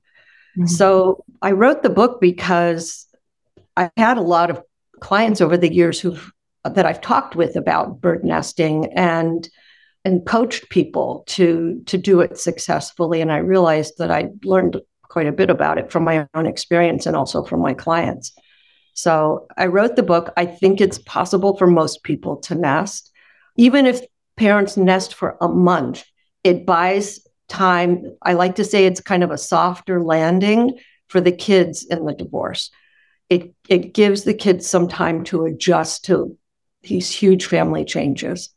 Mm-hmm. 0.57 0.67
So 0.67 1.25
I 1.43 1.53
wrote 1.53 1.83
the 1.83 1.91
book 1.91 2.21
because 2.21 3.07
I 3.77 3.91
had 3.97 4.19
a 4.19 4.23
lot 4.23 4.51
of 4.51 4.63
clients 5.01 5.41
over 5.41 5.57
the 5.57 5.73
years 5.73 6.01
who 6.01 6.17
that 6.65 6.85
I've 6.85 7.01
talked 7.01 7.37
with 7.37 7.57
about 7.57 8.01
bird 8.01 8.25
nesting 8.25 8.93
and 8.95 9.49
and 10.05 10.27
coached 10.27 10.69
people 10.71 11.25
to 11.29 11.83
to 11.87 11.97
do 11.97 12.21
it 12.21 12.39
successfully 12.39 13.21
and 13.21 13.31
i 13.31 13.37
realized 13.37 13.95
that 13.99 14.11
i 14.11 14.29
learned 14.45 14.81
quite 15.11 15.27
a 15.27 15.33
bit 15.33 15.51
about 15.51 15.77
it 15.77 15.91
from 15.91 16.05
my 16.05 16.27
own 16.35 16.47
experience 16.47 17.05
and 17.05 17.15
also 17.15 17.45
from 17.45 17.61
my 17.61 17.75
clients. 17.75 18.33
So 18.95 19.47
I 19.59 19.67
wrote 19.67 19.97
the 19.97 20.03
book. 20.03 20.33
I 20.37 20.47
think 20.47 20.81
it's 20.81 20.99
possible 20.99 21.57
for 21.57 21.67
most 21.67 22.03
people 22.03 22.37
to 22.39 22.55
nest. 22.55 23.11
Even 23.57 23.85
if 23.87 24.01
parents 24.37 24.77
nest 24.77 25.15
for 25.15 25.37
a 25.41 25.49
month, 25.49 26.05
it 26.45 26.65
buys 26.65 27.21
time. 27.51 28.05
I 28.23 28.33
like 28.33 28.55
to 28.55 28.65
say 28.65 28.87
it's 28.87 29.01
kind 29.01 29.23
of 29.23 29.31
a 29.31 29.39
softer 29.39 30.03
landing 30.03 30.79
for 31.09 31.21
the 31.21 31.33
kids 31.33 31.85
in 31.85 32.07
the 32.07 32.15
divorce. 32.15 32.71
It, 33.29 33.55
it 33.69 33.93
gives 33.93 34.25
the 34.25 34.35
kids 34.35 34.67
some 34.67 34.89
time 34.89 35.25
to 35.25 35.45
adjust 35.45 36.07
to 36.07 36.37
these 36.83 37.11
huge 37.11 37.47
family 37.47 37.85
changes. 37.85 38.49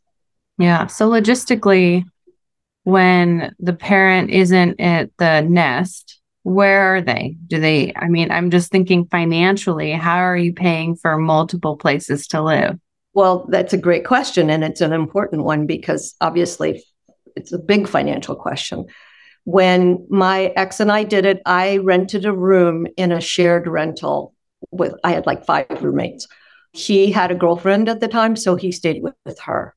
Yeah. 0.56 0.86
So 0.86 1.10
logistically, 1.10 2.04
when 2.84 3.54
the 3.58 3.72
parent 3.72 4.30
isn't 4.30 4.80
at 4.80 5.10
the 5.18 5.42
nest, 5.42 6.20
where 6.42 6.96
are 6.96 7.00
they? 7.00 7.36
Do 7.46 7.58
they, 7.58 7.92
I 7.96 8.08
mean, 8.08 8.30
I'm 8.30 8.50
just 8.50 8.70
thinking 8.70 9.06
financially, 9.06 9.92
how 9.92 10.18
are 10.18 10.36
you 10.36 10.52
paying 10.52 10.94
for 10.96 11.16
multiple 11.16 11.76
places 11.76 12.26
to 12.28 12.42
live? 12.42 12.78
Well, 13.14 13.46
that's 13.48 13.72
a 13.72 13.78
great 13.78 14.04
question. 14.04 14.50
And 14.50 14.64
it's 14.64 14.80
an 14.80 14.92
important 14.92 15.44
one 15.44 15.66
because 15.66 16.14
obviously 16.20 16.84
it's 17.36 17.52
a 17.52 17.58
big 17.58 17.88
financial 17.88 18.36
question. 18.36 18.86
When 19.44 20.06
my 20.08 20.52
ex 20.56 20.80
and 20.80 20.90
I 20.90 21.04
did 21.04 21.24
it, 21.24 21.42
I 21.44 21.78
rented 21.78 22.24
a 22.24 22.32
room 22.32 22.86
in 22.96 23.12
a 23.12 23.20
shared 23.20 23.66
rental 23.66 24.34
with, 24.70 24.94
I 25.04 25.12
had 25.12 25.26
like 25.26 25.44
five 25.44 25.66
roommates. 25.82 26.26
He 26.72 27.12
had 27.12 27.30
a 27.30 27.36
girlfriend 27.36 27.88
at 27.88 28.00
the 28.00 28.08
time, 28.08 28.36
so 28.36 28.56
he 28.56 28.72
stayed 28.72 29.02
with, 29.02 29.14
with 29.24 29.38
her. 29.40 29.74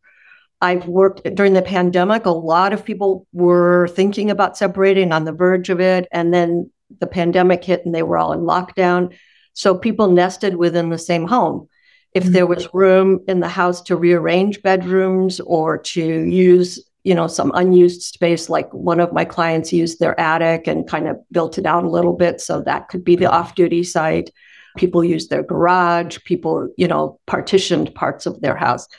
I've 0.61 0.87
worked 0.87 1.23
during 1.35 1.53
the 1.53 1.61
pandemic. 1.61 2.25
A 2.25 2.31
lot 2.31 2.73
of 2.73 2.83
people 2.83 3.27
were 3.31 3.87
thinking 3.89 4.31
about 4.31 4.57
separating 4.57 5.11
on 5.11 5.25
the 5.25 5.31
verge 5.31 5.69
of 5.69 5.79
it. 5.79 6.07
And 6.11 6.33
then 6.33 6.71
the 6.99 7.07
pandemic 7.07 7.63
hit 7.63 7.85
and 7.85 7.93
they 7.93 8.03
were 8.03 8.17
all 8.17 8.33
in 8.33 8.39
lockdown. 8.39 9.15
So 9.53 9.77
people 9.77 10.07
nested 10.09 10.55
within 10.55 10.89
the 10.89 10.97
same 10.97 11.27
home. 11.27 11.67
If 12.13 12.23
mm-hmm. 12.23 12.31
there 12.33 12.47
was 12.47 12.73
room 12.73 13.19
in 13.27 13.39
the 13.39 13.47
house 13.47 13.81
to 13.83 13.95
rearrange 13.95 14.63
bedrooms 14.63 15.39
or 15.39 15.77
to 15.77 16.01
use, 16.01 16.83
you 17.07 17.15
know, 17.15 17.27
some 17.27 17.53
unused 17.55 18.01
space, 18.01 18.49
like 18.49 18.69
one 18.73 18.99
of 18.99 19.13
my 19.13 19.23
clients 19.23 19.71
used 19.71 19.97
their 19.97 20.19
attic 20.19 20.67
and 20.67 20.89
kind 20.89 21.07
of 21.07 21.15
built 21.31 21.57
it 21.57 21.65
out 21.65 21.85
a 21.85 21.89
little 21.89 22.11
bit. 22.11 22.41
So 22.41 22.61
that 22.63 22.89
could 22.89 23.05
be 23.05 23.15
the 23.15 23.27
mm-hmm. 23.27 23.33
off 23.33 23.55
duty 23.55 23.85
site. 23.85 24.29
People 24.75 25.05
use 25.05 25.29
their 25.29 25.41
garage. 25.41 26.17
People, 26.25 26.67
you 26.75 26.85
know, 26.85 27.17
partitioned 27.25 27.95
parts 27.95 28.25
of 28.25 28.41
their 28.41 28.57
house. 28.57 28.89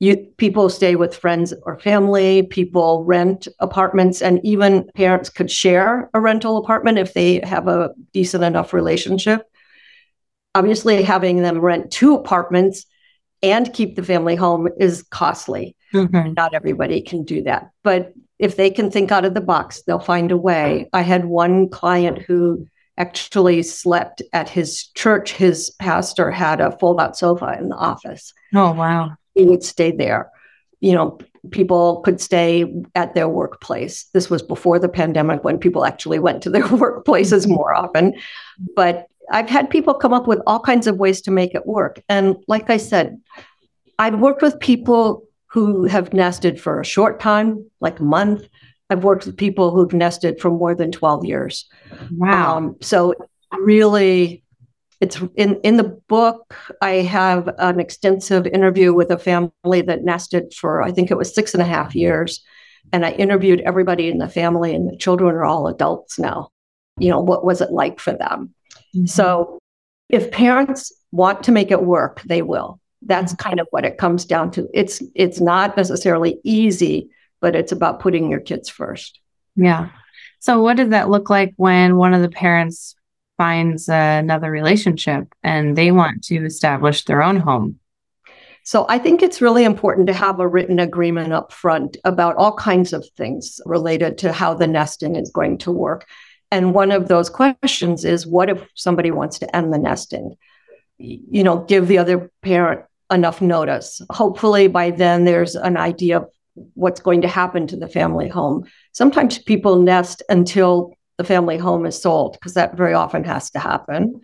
You, 0.00 0.16
people 0.38 0.70
stay 0.70 0.96
with 0.96 1.14
friends 1.14 1.52
or 1.64 1.78
family. 1.78 2.44
People 2.44 3.04
rent 3.04 3.48
apartments, 3.58 4.22
and 4.22 4.40
even 4.42 4.88
parents 4.94 5.28
could 5.28 5.50
share 5.50 6.08
a 6.14 6.20
rental 6.20 6.56
apartment 6.56 6.96
if 6.96 7.12
they 7.12 7.40
have 7.44 7.68
a 7.68 7.90
decent 8.14 8.44
enough 8.44 8.72
relationship. 8.72 9.42
Obviously, 10.54 11.02
having 11.02 11.42
them 11.42 11.58
rent 11.58 11.90
two 11.90 12.14
apartments 12.14 12.86
and 13.42 13.74
keep 13.74 13.94
the 13.94 14.02
family 14.02 14.36
home 14.36 14.68
is 14.78 15.02
costly. 15.02 15.76
Mm-hmm. 15.92 16.34
Not 16.34 16.54
everybody 16.54 17.00
can 17.00 17.24
do 17.24 17.42
that. 17.42 17.70
But 17.82 18.12
if 18.38 18.56
they 18.56 18.70
can 18.70 18.90
think 18.90 19.12
out 19.12 19.24
of 19.24 19.34
the 19.34 19.40
box, 19.40 19.82
they'll 19.82 19.98
find 19.98 20.32
a 20.32 20.36
way. 20.36 20.88
I 20.92 21.02
had 21.02 21.26
one 21.26 21.68
client 21.68 22.18
who 22.18 22.66
actually 22.98 23.62
slept 23.62 24.22
at 24.32 24.48
his 24.48 24.88
church. 24.94 25.32
His 25.32 25.70
pastor 25.78 26.30
had 26.30 26.60
a 26.60 26.76
fold 26.78 27.00
out 27.00 27.16
sofa 27.16 27.56
in 27.58 27.68
the 27.68 27.76
office. 27.76 28.32
Oh, 28.54 28.72
wow. 28.72 29.12
He 29.34 29.44
would 29.44 29.62
stay 29.62 29.92
there. 29.92 30.30
You 30.80 30.92
know, 30.92 31.18
people 31.50 32.00
could 32.00 32.20
stay 32.20 32.72
at 32.94 33.14
their 33.14 33.28
workplace. 33.28 34.04
This 34.12 34.28
was 34.28 34.42
before 34.42 34.78
the 34.78 34.88
pandemic 34.88 35.44
when 35.44 35.58
people 35.58 35.84
actually 35.84 36.18
went 36.18 36.42
to 36.42 36.50
their 36.50 36.64
workplaces 36.64 37.48
more 37.48 37.74
often. 37.74 38.14
But 38.76 39.06
I've 39.30 39.48
had 39.48 39.70
people 39.70 39.94
come 39.94 40.12
up 40.12 40.26
with 40.26 40.40
all 40.46 40.60
kinds 40.60 40.86
of 40.86 40.96
ways 40.96 41.20
to 41.22 41.30
make 41.30 41.54
it 41.54 41.66
work. 41.66 42.02
And 42.08 42.36
like 42.48 42.70
I 42.70 42.76
said, 42.76 43.20
I've 43.98 44.18
worked 44.18 44.42
with 44.42 44.58
people 44.60 45.26
who 45.52 45.84
have 45.84 46.14
nested 46.14 46.58
for 46.58 46.80
a 46.80 46.84
short 46.84 47.20
time, 47.20 47.70
like 47.80 48.00
a 48.00 48.04
month. 48.04 48.48
I've 48.88 49.04
worked 49.04 49.26
with 49.26 49.36
people 49.36 49.70
who've 49.70 49.92
nested 49.92 50.40
for 50.40 50.50
more 50.50 50.74
than 50.74 50.90
12 50.90 51.26
years. 51.26 51.68
Wow. 52.12 52.56
Um, 52.56 52.76
so 52.80 53.14
really, 53.58 54.42
it's 55.02 55.20
in, 55.36 55.56
in 55.62 55.76
the 55.76 56.00
book, 56.08 56.54
I 56.80 56.92
have 57.02 57.50
an 57.58 57.80
extensive 57.80 58.46
interview 58.46 58.94
with 58.94 59.10
a 59.10 59.18
family 59.18 59.82
that 59.82 60.04
nested 60.04 60.54
for, 60.54 60.82
I 60.82 60.90
think 60.90 61.10
it 61.10 61.18
was 61.18 61.34
six 61.34 61.52
and 61.52 61.62
a 61.62 61.66
half 61.66 61.94
years. 61.94 62.42
And 62.92 63.04
I 63.04 63.10
interviewed 63.12 63.60
everybody 63.60 64.08
in 64.08 64.18
the 64.18 64.28
family, 64.28 64.74
and 64.74 64.90
the 64.90 64.96
children 64.96 65.34
are 65.34 65.44
all 65.44 65.68
adults 65.68 66.18
now. 66.18 66.48
You 66.98 67.10
know, 67.10 67.20
what 67.20 67.44
was 67.44 67.60
it 67.60 67.72
like 67.72 68.00
for 68.00 68.12
them? 68.12 68.54
Mm-hmm. 68.94 69.06
So 69.06 69.58
if 70.08 70.30
parents 70.30 70.92
want 71.10 71.44
to 71.44 71.52
make 71.52 71.70
it 71.70 71.82
work, 71.82 72.22
they 72.22 72.42
will. 72.42 72.80
That's 73.04 73.32
mm-hmm. 73.32 73.48
kind 73.48 73.60
of 73.60 73.66
what 73.70 73.84
it 73.84 73.98
comes 73.98 74.24
down 74.24 74.50
to. 74.52 74.68
It's 74.72 75.02
it's 75.14 75.40
not 75.40 75.76
necessarily 75.76 76.40
easy, 76.44 77.10
but 77.40 77.56
it's 77.56 77.72
about 77.72 78.00
putting 78.00 78.30
your 78.30 78.40
kids 78.40 78.68
first. 78.68 79.20
Yeah. 79.56 79.90
So 80.40 80.60
what 80.60 80.76
does 80.76 80.90
that 80.90 81.08
look 81.08 81.30
like 81.30 81.54
when 81.56 81.96
one 81.96 82.14
of 82.14 82.22
the 82.22 82.28
parents 82.28 82.96
finds 83.36 83.88
another 83.88 84.50
relationship 84.50 85.32
and 85.42 85.76
they 85.76 85.92
want 85.92 86.24
to 86.24 86.44
establish 86.44 87.04
their 87.04 87.22
own 87.22 87.36
home? 87.36 87.78
So 88.64 88.86
I 88.88 88.98
think 88.98 89.22
it's 89.22 89.40
really 89.40 89.64
important 89.64 90.06
to 90.06 90.12
have 90.12 90.38
a 90.38 90.46
written 90.46 90.78
agreement 90.78 91.32
up 91.32 91.52
front 91.52 91.96
about 92.04 92.36
all 92.36 92.54
kinds 92.54 92.92
of 92.92 93.04
things 93.16 93.60
related 93.66 94.18
to 94.18 94.32
how 94.32 94.54
the 94.54 94.68
nesting 94.68 95.16
is 95.16 95.30
going 95.30 95.58
to 95.58 95.72
work. 95.72 96.06
And 96.52 96.74
one 96.74 96.92
of 96.92 97.08
those 97.08 97.28
questions 97.28 98.04
is 98.04 98.26
what 98.26 98.50
if 98.50 98.64
somebody 98.74 99.10
wants 99.10 99.40
to 99.40 99.56
end 99.56 99.72
the 99.72 99.78
nesting? 99.78 100.36
You 100.98 101.42
know, 101.42 101.58
give 101.58 101.88
the 101.88 101.98
other 101.98 102.30
parent 102.42 102.82
enough 103.12 103.40
notice. 103.40 104.00
Hopefully, 104.10 104.68
by 104.68 104.90
then, 104.90 105.24
there's 105.24 105.54
an 105.54 105.76
idea 105.76 106.18
of 106.18 106.28
what's 106.74 107.00
going 107.00 107.20
to 107.22 107.28
happen 107.28 107.66
to 107.66 107.76
the 107.76 107.88
family 107.88 108.28
home. 108.28 108.64
Sometimes 108.92 109.38
people 109.38 109.80
nest 109.80 110.22
until 110.28 110.94
the 111.18 111.24
family 111.24 111.58
home 111.58 111.86
is 111.86 112.00
sold, 112.00 112.32
because 112.32 112.54
that 112.54 112.76
very 112.76 112.94
often 112.94 113.24
has 113.24 113.50
to 113.50 113.58
happen. 113.58 114.20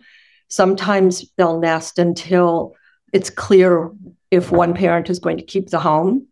Sometimes 0.47 1.31
they'll 1.37 1.59
nest 1.59 1.99
until 1.99 2.75
it's 3.13 3.29
clear 3.29 3.91
if 4.31 4.51
one 4.51 4.73
parent 4.73 5.09
is 5.09 5.19
going 5.19 5.37
to 5.37 5.43
keep 5.43 5.69
the 5.69 5.79
home 5.79 6.27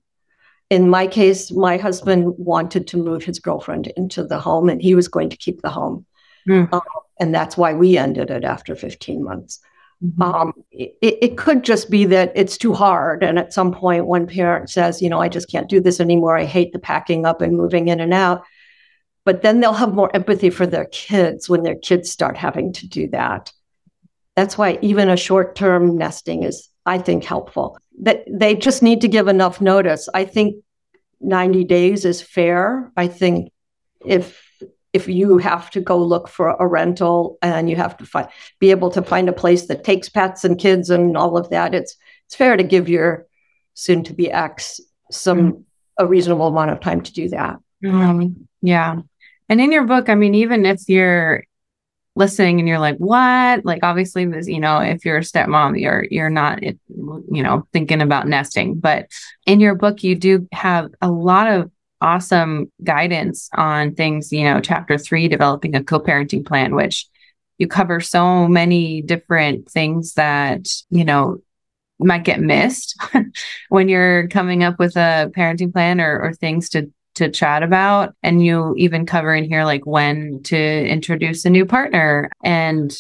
in 0.70 0.90
my 0.90 1.08
case, 1.08 1.52
my 1.52 1.78
husband 1.78 2.34
wanted 2.38 2.88
to 2.88 2.98
move 2.98 3.24
his 3.24 3.40
girlfriend 3.40 3.88
into 3.96 4.24
the 4.24 4.40
home 4.40 4.70
and 4.70 4.82
he 4.82 4.96
was 4.96 5.08
going 5.08 5.30
to 5.30 5.38
keep 5.38 5.62
the 5.62 5.70
home. 5.70 6.06
Mm. 6.48 6.72
Um, 6.74 6.82
and 7.20 7.34
that's 7.34 7.58
why 7.58 7.74
we 7.74 7.98
ended 7.98 8.30
it 8.30 8.44
after 8.44 8.76
15 8.76 9.24
months. 9.24 9.60
Mm-hmm. 10.04 10.22
Um, 10.22 10.54
it, 10.72 10.96
it, 11.02 11.38
could 11.38 11.64
just 11.64 11.90
be 11.90 12.06
that 12.06 12.32
it's 12.36 12.58
too 12.58 12.74
hard. 12.74 13.24
And 13.24 13.40
at 13.40 13.52
some 13.52 13.72
point, 13.72 14.06
one 14.06 14.28
parent 14.28 14.70
says, 14.70 15.02
you 15.02 15.10
know, 15.10 15.20
I 15.20 15.28
just 15.28 15.50
can't 15.50 15.70
do 15.70 15.80
this 15.80 16.00
anymore. 16.00 16.38
I 16.38 16.46
hate 16.46 16.72
the 16.72 16.78
packing 16.80 17.26
up 17.26 17.42
and 17.42 17.58
moving 17.58 17.88
in 17.88 18.00
and 18.00 18.14
out. 18.14 18.44
But 19.26 19.42
then 19.42 19.60
they'll 19.60 19.74
have 19.74 19.96
more 19.96 20.16
empathy 20.16 20.52
for 20.52 20.68
their 20.68 20.86
kids 20.86 21.50
when 21.50 21.64
their 21.64 21.76
kids 21.76 22.12
start 22.12 22.38
having 22.38 22.74
to 22.74 22.88
do 22.88 23.08
that. 23.10 23.52
That's 24.36 24.56
why 24.56 24.78
even 24.84 25.10
a 25.10 25.18
short 25.18 25.56
term 25.56 25.98
nesting 25.98 26.44
is, 26.44 26.70
I 26.86 27.00
think, 27.00 27.24
helpful 27.24 27.80
that 28.00 28.24
they 28.30 28.56
just 28.56 28.84
need 28.84 29.02
to 29.02 29.08
give 29.08 29.28
enough 29.28 29.60
notice. 29.60 30.08
I 30.14 30.26
think 30.26 30.64
90 31.20 31.64
days 31.64 32.06
is 32.06 32.22
fair. 32.22 32.92
I 32.96 33.08
think 33.08 33.52
if 34.06 34.47
if 34.94 35.08
you 35.08 35.38
have 35.38 35.70
to 35.72 35.82
go 35.82 35.98
look 35.98 36.28
for 36.28 36.50
a 36.50 36.68
rental 36.68 37.38
and 37.42 37.70
you 37.70 37.76
have 37.76 37.98
to 37.98 38.06
find 38.06 38.28
be 38.60 38.72
able 38.72 38.90
to 38.92 39.02
find 39.02 39.30
a 39.30 39.34
place 39.34 39.68
that 39.68 39.84
takes 39.84 40.10
pets 40.10 40.44
and 40.44 40.60
kids 40.60 40.90
and 40.90 41.18
all 41.18 41.38
of 41.38 41.50
that, 41.50 41.76
it's 41.76 41.96
it's 42.26 42.36
fair 42.36 42.58
to 42.58 42.64
give 42.64 42.90
your 42.90 43.28
soon 43.74 44.04
to 44.04 44.14
be 44.14 44.32
ex 44.32 44.80
some 45.12 45.40
mm-hmm. 45.40 45.62
a 45.98 46.08
reasonable 46.08 46.48
amount 46.48 46.72
of 46.72 46.80
time 46.80 47.02
to 47.02 47.14
do 47.14 47.30
that. 47.30 47.58
Um, 47.86 48.48
yeah. 48.62 48.98
And 49.50 49.62
in 49.62 49.72
your 49.72 49.86
book, 49.86 50.10
I 50.10 50.16
mean, 50.16 50.36
even 50.36 50.66
if 50.66 50.90
you're 50.90 51.44
listening 52.18 52.60
and 52.60 52.68
you're 52.68 52.80
like 52.80 52.98
what 52.98 53.64
like 53.64 53.84
obviously 53.84 54.26
this 54.26 54.48
you 54.48 54.60
know 54.60 54.80
if 54.80 55.06
you're 55.06 55.20
a 55.20 55.22
stepmom 55.22 55.80
you're 55.80 56.04
you're 56.10 56.32
not 56.32 56.64
you 56.64 56.80
know 57.44 57.68
thinking 57.72 58.02
about 58.02 58.28
nesting 58.28 58.74
but 58.74 59.08
in 59.46 59.60
your 59.60 59.76
book 59.76 60.04
you 60.04 60.16
do 60.16 60.48
have 60.52 60.90
a 61.00 61.12
lot 61.12 61.48
of 61.48 61.70
awesome 62.02 62.72
guidance 62.84 63.50
on 63.56 63.96
things 63.96 64.32
you 64.32 64.44
know 64.44 64.60
chapter 64.60 64.98
3 64.98 65.28
developing 65.28 65.76
a 65.76 65.84
co-parenting 65.84 66.46
plan 66.46 66.76
which 66.76 67.08
you 67.58 67.68
cover 67.68 68.00
so 68.00 68.48
many 68.48 69.02
different 69.02 69.70
things 69.70 70.14
that 70.14 70.68
you 70.90 71.04
know 71.04 71.38
might 72.00 72.24
get 72.24 72.40
missed 72.40 73.00
when 73.70 73.90
you're 73.90 74.28
coming 74.28 74.64
up 74.64 74.78
with 74.80 74.96
a 74.96 75.32
parenting 75.36 75.74
plan 75.74 76.00
or, 76.00 76.20
or 76.20 76.34
things 76.34 76.70
to 76.70 76.92
to 77.18 77.32
chat 77.32 77.64
about. 77.64 78.14
And 78.22 78.46
you 78.46 78.76
even 78.78 79.08
cover 79.08 79.34
in 79.34 79.44
here 79.44 79.66
like 79.66 79.86
when 79.86 80.42
to 80.44 80.58
introduce 80.58 81.46
a 81.46 81.50
new 81.50 81.66
partner 81.66 82.30
and 82.44 82.96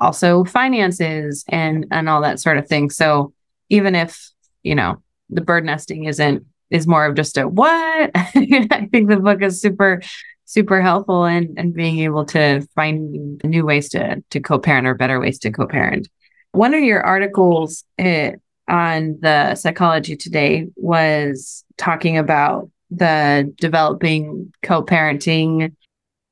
also 0.00 0.44
finances 0.44 1.44
and 1.48 1.86
and 1.90 2.08
all 2.08 2.22
that 2.22 2.40
sort 2.40 2.56
of 2.56 2.66
thing. 2.66 2.88
So 2.88 3.34
even 3.68 3.94
if, 3.94 4.30
you 4.62 4.74
know, 4.74 5.02
the 5.28 5.42
bird 5.42 5.66
nesting 5.66 6.04
isn't 6.04 6.46
is 6.70 6.86
more 6.86 7.06
of 7.06 7.14
just 7.14 7.38
a 7.38 7.48
what? 7.48 8.10
I 8.14 8.88
think 8.90 9.08
the 9.08 9.20
book 9.22 9.42
is 9.42 9.60
super 9.60 10.02
super 10.44 10.80
helpful 10.80 11.26
in 11.26 11.54
and 11.58 11.74
being 11.74 11.98
able 11.98 12.24
to 12.24 12.66
find 12.74 13.38
new 13.44 13.64
ways 13.64 13.90
to 13.90 14.22
to 14.30 14.40
co-parent 14.40 14.86
or 14.86 14.94
better 14.94 15.20
ways 15.20 15.38
to 15.40 15.50
co-parent. 15.50 16.08
One 16.52 16.74
of 16.74 16.82
your 16.82 17.02
articles 17.02 17.84
eh, 17.98 18.32
on 18.66 19.18
the 19.20 19.54
Psychology 19.54 20.16
Today 20.16 20.68
was 20.76 21.64
talking 21.76 22.16
about 22.16 22.70
the 22.90 23.52
developing 23.58 24.52
co-parenting 24.62 25.74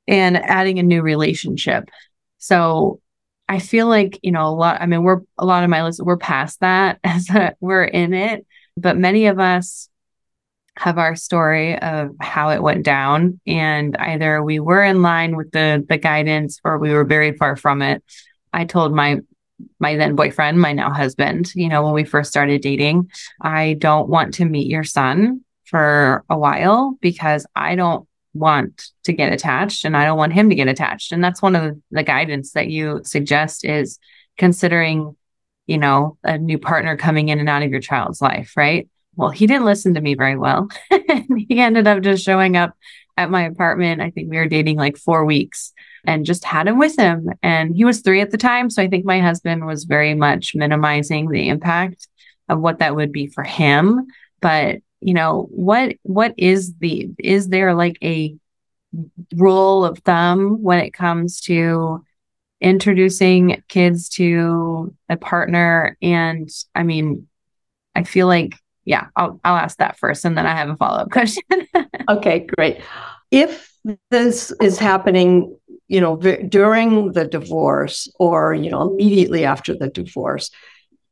and 0.07 0.37
adding 0.37 0.79
a 0.79 0.83
new 0.83 1.01
relationship. 1.01 1.89
So 2.37 3.01
I 3.49 3.59
feel 3.59 3.87
like, 3.87 4.19
you 4.23 4.31
know, 4.31 4.47
a 4.47 4.49
lot, 4.49 4.81
I 4.81 4.85
mean, 4.85 5.03
we're 5.03 5.21
a 5.37 5.45
lot 5.45 5.63
of 5.63 5.69
my 5.69 5.83
list, 5.83 6.01
we're 6.03 6.17
past 6.17 6.59
that 6.61 6.99
as 7.03 7.29
a, 7.29 7.55
we're 7.59 7.83
in 7.83 8.13
it, 8.13 8.45
but 8.75 8.97
many 8.97 9.27
of 9.27 9.39
us 9.39 9.89
have 10.77 10.97
our 10.97 11.15
story 11.15 11.77
of 11.79 12.11
how 12.21 12.49
it 12.49 12.61
went 12.61 12.85
down. 12.85 13.39
And 13.47 13.97
either 13.97 14.43
we 14.43 14.59
were 14.59 14.83
in 14.83 15.01
line 15.01 15.35
with 15.35 15.51
the 15.51 15.85
the 15.87 15.97
guidance 15.97 16.59
or 16.63 16.77
we 16.77 16.93
were 16.93 17.03
very 17.03 17.33
far 17.33 17.55
from 17.55 17.81
it. 17.81 18.03
I 18.53 18.65
told 18.65 18.93
my 18.93 19.19
my 19.79 19.95
then 19.95 20.15
boyfriend, 20.15 20.61
my 20.61 20.73
now 20.73 20.91
husband, 20.91 21.51
you 21.55 21.67
know, 21.67 21.83
when 21.83 21.93
we 21.93 22.03
first 22.03 22.29
started 22.29 22.61
dating, 22.61 23.09
I 23.41 23.73
don't 23.73 24.07
want 24.07 24.35
to 24.35 24.45
meet 24.45 24.67
your 24.67 24.83
son 24.83 25.43
for 25.65 26.23
a 26.29 26.37
while 26.37 26.95
because 27.01 27.47
I 27.55 27.75
don't 27.75 28.07
want 28.35 28.91
to 29.05 29.13
get 29.13 29.33
attached 29.33 29.83
and 29.83 29.97
I 29.97 30.05
don't 30.05 30.17
want 30.17 30.33
him 30.33 30.49
to 30.49 30.55
get 30.55 30.67
attached. 30.67 31.11
And 31.11 31.23
that's 31.23 31.41
one 31.41 31.55
of 31.55 31.75
the 31.89 32.03
guidance 32.03 32.51
that 32.51 32.69
you 32.69 33.01
suggest 33.03 33.65
is 33.65 33.97
considering, 34.37 35.15
you 35.65 35.79
know, 35.79 36.17
a 36.23 36.37
new 36.37 36.59
partner 36.59 36.95
coming 36.95 37.29
in 37.29 37.39
and 37.39 37.49
out 37.49 37.63
of 37.63 37.71
your 37.71 37.81
child's 37.81 38.21
life, 38.21 38.53
right? 38.55 38.87
Well, 39.17 39.29
he 39.29 39.47
didn't 39.47 39.65
listen 39.65 39.95
to 39.95 40.01
me 40.01 40.15
very 40.15 40.37
well. 40.37 40.69
he 41.49 41.59
ended 41.59 41.87
up 41.87 42.01
just 42.01 42.23
showing 42.23 42.55
up 42.55 42.77
at 43.17 43.31
my 43.31 43.43
apartment. 43.43 43.99
I 43.99 44.11
think 44.11 44.29
we 44.29 44.37
were 44.37 44.47
dating 44.47 44.77
like 44.77 44.95
four 44.95 45.25
weeks 45.25 45.73
and 46.05 46.25
just 46.25 46.45
had 46.45 46.67
him 46.67 46.77
with 46.77 46.95
him. 46.95 47.29
And 47.43 47.75
he 47.75 47.83
was 47.83 48.01
three 48.01 48.21
at 48.21 48.31
the 48.31 48.37
time. 48.37 48.69
So 48.69 48.81
I 48.81 48.87
think 48.87 49.05
my 49.05 49.19
husband 49.19 49.65
was 49.65 49.83
very 49.83 50.13
much 50.13 50.53
minimizing 50.55 51.29
the 51.29 51.49
impact 51.49 52.07
of 52.47 52.59
what 52.59 52.79
that 52.79 52.95
would 52.95 53.11
be 53.11 53.27
for 53.27 53.43
him. 53.43 54.05
But 54.39 54.77
you 55.01 55.13
know 55.13 55.47
what 55.51 55.95
what 56.03 56.33
is 56.37 56.73
the 56.75 57.09
is 57.19 57.49
there 57.49 57.75
like 57.75 57.97
a 58.03 58.35
rule 59.35 59.85
of 59.85 59.99
thumb 59.99 60.61
when 60.61 60.79
it 60.79 60.91
comes 60.91 61.41
to 61.41 62.03
introducing 62.59 63.61
kids 63.67 64.09
to 64.09 64.95
a 65.09 65.17
partner 65.17 65.97
and 66.01 66.49
I 66.73 66.83
mean 66.83 67.27
I 67.93 68.03
feel 68.03 68.27
like 68.27 68.55
yeah, 68.87 69.07
I'll 69.17 69.39
I'll 69.43 69.57
ask 69.57 69.77
that 69.79 69.99
first 69.99 70.23
and 70.23 70.37
then 70.37 70.47
I 70.47 70.55
have 70.55 70.69
a 70.69 70.77
follow-up 70.77 71.11
question. 71.11 71.43
okay, 72.09 72.47
great. 72.55 72.81
If 73.29 73.69
this 74.09 74.53
is 74.61 74.79
happening, 74.79 75.55
you 75.89 75.99
know, 75.99 76.15
v- 76.15 76.43
during 76.43 77.11
the 77.11 77.25
divorce 77.25 78.09
or, 78.17 78.53
you 78.53 78.71
know, 78.71 78.93
immediately 78.93 79.43
after 79.43 79.75
the 79.75 79.89
divorce, 79.89 80.49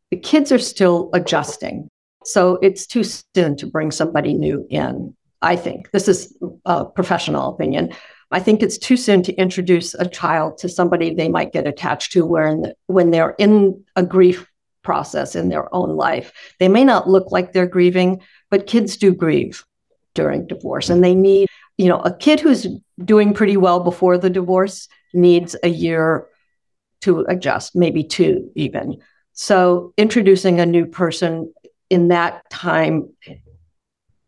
the 0.10 0.18
kids 0.18 0.54
are 0.54 0.60
still 0.60 1.10
adjusting. 1.14 1.90
So 2.24 2.58
it's 2.62 2.88
too 2.88 3.04
soon 3.04 3.58
to 3.58 3.68
bring 3.68 3.92
somebody 3.92 4.34
new 4.34 4.66
in. 4.70 5.14
I 5.42 5.58
think 5.58 5.92
this 5.92 6.08
is 6.08 6.36
a 6.64 6.86
professional 6.86 7.54
opinion. 7.54 7.92
I 8.32 8.40
think 8.40 8.64
it's 8.64 8.78
too 8.78 8.98
soon 8.98 9.22
to 9.24 9.34
introduce 9.34 9.94
a 9.96 10.08
child 10.08 10.58
to 10.60 10.70
somebody 10.70 11.14
they 11.14 11.30
might 11.30 11.52
get 11.52 11.68
attached 11.68 12.14
to 12.14 12.26
when, 12.26 12.72
when 12.88 13.12
they're 13.12 13.36
in 13.38 13.84
a 13.98 14.04
grief 14.04 14.50
process 14.86 15.36
in 15.36 15.50
their 15.50 15.74
own 15.76 15.98
life. 15.98 16.32
They 16.60 16.70
may 16.70 16.86
not 16.86 17.10
look 17.10 17.32
like 17.32 17.52
they're 17.52 17.68
grieving, 17.68 18.22
but 18.50 18.68
kids 18.68 18.96
do 18.96 19.14
grieve 19.14 19.66
during 20.14 20.48
divorce 20.48 20.90
and 20.90 21.04
they 21.04 21.14
need, 21.14 21.50
you 21.78 21.90
know, 21.90 22.00
a 22.00 22.16
kid 22.16 22.40
who's 22.40 22.68
doing 23.04 23.34
pretty 23.34 23.58
well 23.58 23.82
before 23.82 24.18
the 24.18 24.30
divorce 24.30 24.88
needs 25.14 25.56
a 25.64 25.68
year 25.68 26.28
to 27.02 27.26
adjust, 27.28 27.76
maybe 27.76 28.04
two 28.04 28.50
even. 28.56 29.02
So 29.34 29.94
introducing 29.98 30.62
a 30.62 30.66
new 30.66 30.86
person 30.86 31.54
in 31.90 32.08
that 32.08 32.50
time 32.50 33.10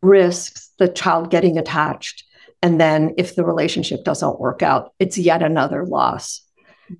risks 0.02 0.72
the 0.78 0.88
child 0.88 1.32
getting 1.32 1.58
attached. 1.58 2.24
And 2.62 2.80
then 2.80 3.14
if 3.18 3.36
the 3.36 3.46
relationship 3.46 4.04
doesn't 4.04 4.40
work 4.40 4.62
out, 4.62 4.94
it's 5.00 5.18
yet 5.18 5.42
another 5.42 5.86
loss. 5.86 6.42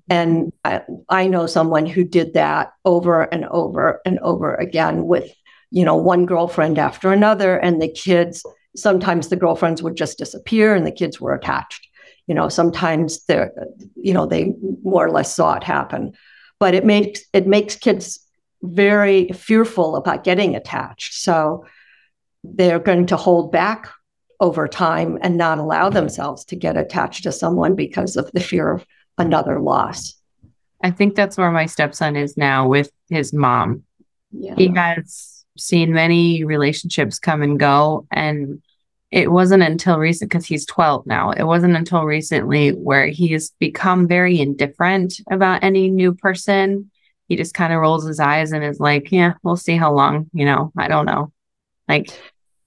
And 0.08 0.52
I, 0.64 0.82
I 1.08 1.28
know 1.28 1.46
someone 1.46 1.86
who 1.86 2.04
did 2.04 2.34
that 2.34 2.72
over 2.84 3.22
and 3.22 3.44
over 3.46 4.00
and 4.04 4.18
over 4.20 4.54
again 4.54 5.06
with, 5.06 5.32
you 5.70 5.84
know, 5.84 5.96
one 5.96 6.26
girlfriend 6.26 6.78
after 6.78 7.12
another. 7.12 7.56
And 7.56 7.80
the 7.80 7.88
kids, 7.88 8.44
sometimes 8.76 9.28
the 9.28 9.36
girlfriends 9.36 9.82
would 9.82 9.96
just 9.96 10.18
disappear 10.18 10.74
and 10.74 10.86
the 10.86 10.92
kids 10.92 11.20
were 11.20 11.34
attached. 11.34 11.86
You 12.26 12.34
know, 12.34 12.48
sometimes 12.48 13.24
they're, 13.24 13.52
you 13.96 14.12
know, 14.12 14.26
they 14.26 14.52
more 14.82 15.06
or 15.06 15.10
less 15.10 15.34
saw 15.34 15.54
it 15.54 15.64
happen. 15.64 16.12
But 16.60 16.74
it 16.74 16.84
makes 16.84 17.20
it 17.32 17.46
makes 17.46 17.76
kids 17.76 18.20
very 18.62 19.28
fearful 19.28 19.96
about 19.96 20.24
getting 20.24 20.56
attached. 20.56 21.14
So 21.14 21.64
they're 22.44 22.80
going 22.80 23.06
to 23.06 23.16
hold 23.16 23.52
back 23.52 23.88
over 24.40 24.68
time 24.68 25.18
and 25.22 25.36
not 25.36 25.58
allow 25.58 25.90
themselves 25.90 26.44
to 26.46 26.56
get 26.56 26.76
attached 26.76 27.24
to 27.24 27.32
someone 27.32 27.74
because 27.74 28.16
of 28.16 28.30
the 28.32 28.40
fear 28.40 28.70
of 28.70 28.86
another 29.18 29.60
loss. 29.60 30.14
I 30.82 30.90
think 30.90 31.16
that's 31.16 31.36
where 31.36 31.50
my 31.50 31.66
stepson 31.66 32.16
is 32.16 32.36
now 32.36 32.68
with 32.68 32.90
his 33.10 33.32
mom. 33.32 33.82
Yeah. 34.30 34.54
He 34.56 34.68
has 34.74 35.44
seen 35.56 35.92
many 35.92 36.44
relationships 36.44 37.18
come 37.18 37.42
and 37.42 37.58
go. 37.58 38.06
And 38.12 38.62
it 39.10 39.32
wasn't 39.32 39.62
until 39.62 39.98
recent, 39.98 40.30
because 40.30 40.46
he's 40.46 40.66
12 40.66 41.06
now, 41.06 41.30
it 41.30 41.44
wasn't 41.44 41.76
until 41.76 42.04
recently 42.04 42.70
where 42.70 43.06
he's 43.06 43.50
become 43.58 44.06
very 44.06 44.38
indifferent 44.38 45.14
about 45.30 45.64
any 45.64 45.90
new 45.90 46.14
person. 46.14 46.90
He 47.26 47.36
just 47.36 47.54
kind 47.54 47.72
of 47.72 47.80
rolls 47.80 48.06
his 48.06 48.20
eyes 48.20 48.52
and 48.52 48.62
is 48.62 48.78
like, 48.78 49.10
yeah, 49.10 49.34
we'll 49.42 49.56
see 49.56 49.76
how 49.76 49.92
long, 49.92 50.30
you 50.32 50.44
know, 50.44 50.72
I 50.76 50.88
don't 50.88 51.06
know. 51.06 51.32
Like, 51.88 52.10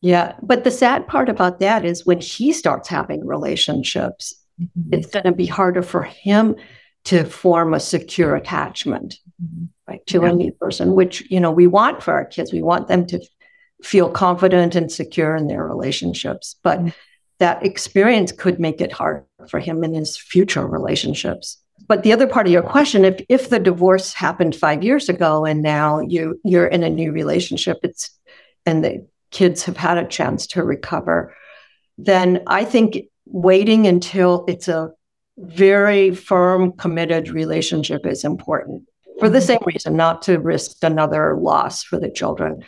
yeah. 0.01 0.33
But 0.41 0.63
the 0.63 0.71
sad 0.71 1.07
part 1.07 1.29
about 1.29 1.59
that 1.59 1.85
is 1.85 2.05
when 2.05 2.19
he 2.19 2.53
starts 2.53 2.89
having 2.89 3.25
relationships, 3.25 4.33
mm-hmm. 4.61 4.93
it's 4.93 5.07
going 5.07 5.25
to 5.25 5.31
be 5.31 5.45
harder 5.45 5.81
for 5.81 6.03
him 6.03 6.55
to 7.03 7.23
form 7.25 7.73
a 7.73 7.79
secure 7.79 8.35
attachment 8.35 9.15
mm-hmm. 9.41 9.65
right 9.87 10.05
to 10.05 10.21
yeah. 10.21 10.29
a 10.29 10.33
new 10.33 10.51
person 10.53 10.93
which 10.93 11.29
you 11.31 11.39
know 11.39 11.51
we 11.51 11.67
want 11.67 12.01
for 12.03 12.13
our 12.13 12.25
kids 12.25 12.53
we 12.53 12.61
want 12.61 12.87
them 12.87 13.05
to 13.05 13.19
feel 13.83 14.09
confident 14.09 14.75
and 14.75 14.91
secure 14.91 15.35
in 15.35 15.47
their 15.47 15.65
relationships 15.65 16.55
but 16.63 16.79
mm-hmm. 16.79 16.89
that 17.39 17.65
experience 17.65 18.31
could 18.31 18.59
make 18.59 18.79
it 18.81 18.91
hard 18.91 19.25
for 19.49 19.59
him 19.59 19.83
in 19.83 19.93
his 19.93 20.17
future 20.17 20.67
relationships 20.67 21.57
but 21.87 22.03
the 22.03 22.13
other 22.13 22.27
part 22.27 22.45
of 22.45 22.53
your 22.53 22.61
question 22.61 23.03
if 23.03 23.23
if 23.27 23.49
the 23.49 23.59
divorce 23.59 24.13
happened 24.13 24.55
5 24.55 24.83
years 24.83 25.09
ago 25.09 25.45
and 25.45 25.61
now 25.61 25.99
you 25.99 26.39
you're 26.43 26.67
in 26.67 26.83
a 26.83 26.89
new 26.89 27.11
relationship 27.11 27.79
it's 27.83 28.09
and 28.65 28.83
the 28.83 29.07
kids 29.31 29.63
have 29.63 29.77
had 29.77 29.97
a 29.97 30.07
chance 30.07 30.45
to 30.47 30.63
recover 30.63 31.33
then 31.97 32.43
i 32.47 32.63
think 32.63 32.97
waiting 33.31 33.87
until 33.87 34.45
it's 34.47 34.67
a 34.67 34.91
very 35.37 36.13
firm, 36.13 36.73
committed 36.73 37.29
relationship 37.29 38.05
is 38.05 38.23
important 38.23 38.83
for 39.19 39.29
the 39.29 39.39
mm-hmm. 39.39 39.47
same 39.47 39.59
reason, 39.65 39.95
not 39.95 40.21
to 40.23 40.39
risk 40.39 40.83
another 40.83 41.35
loss 41.37 41.83
for 41.83 41.99
the 41.99 42.09
children. 42.09 42.63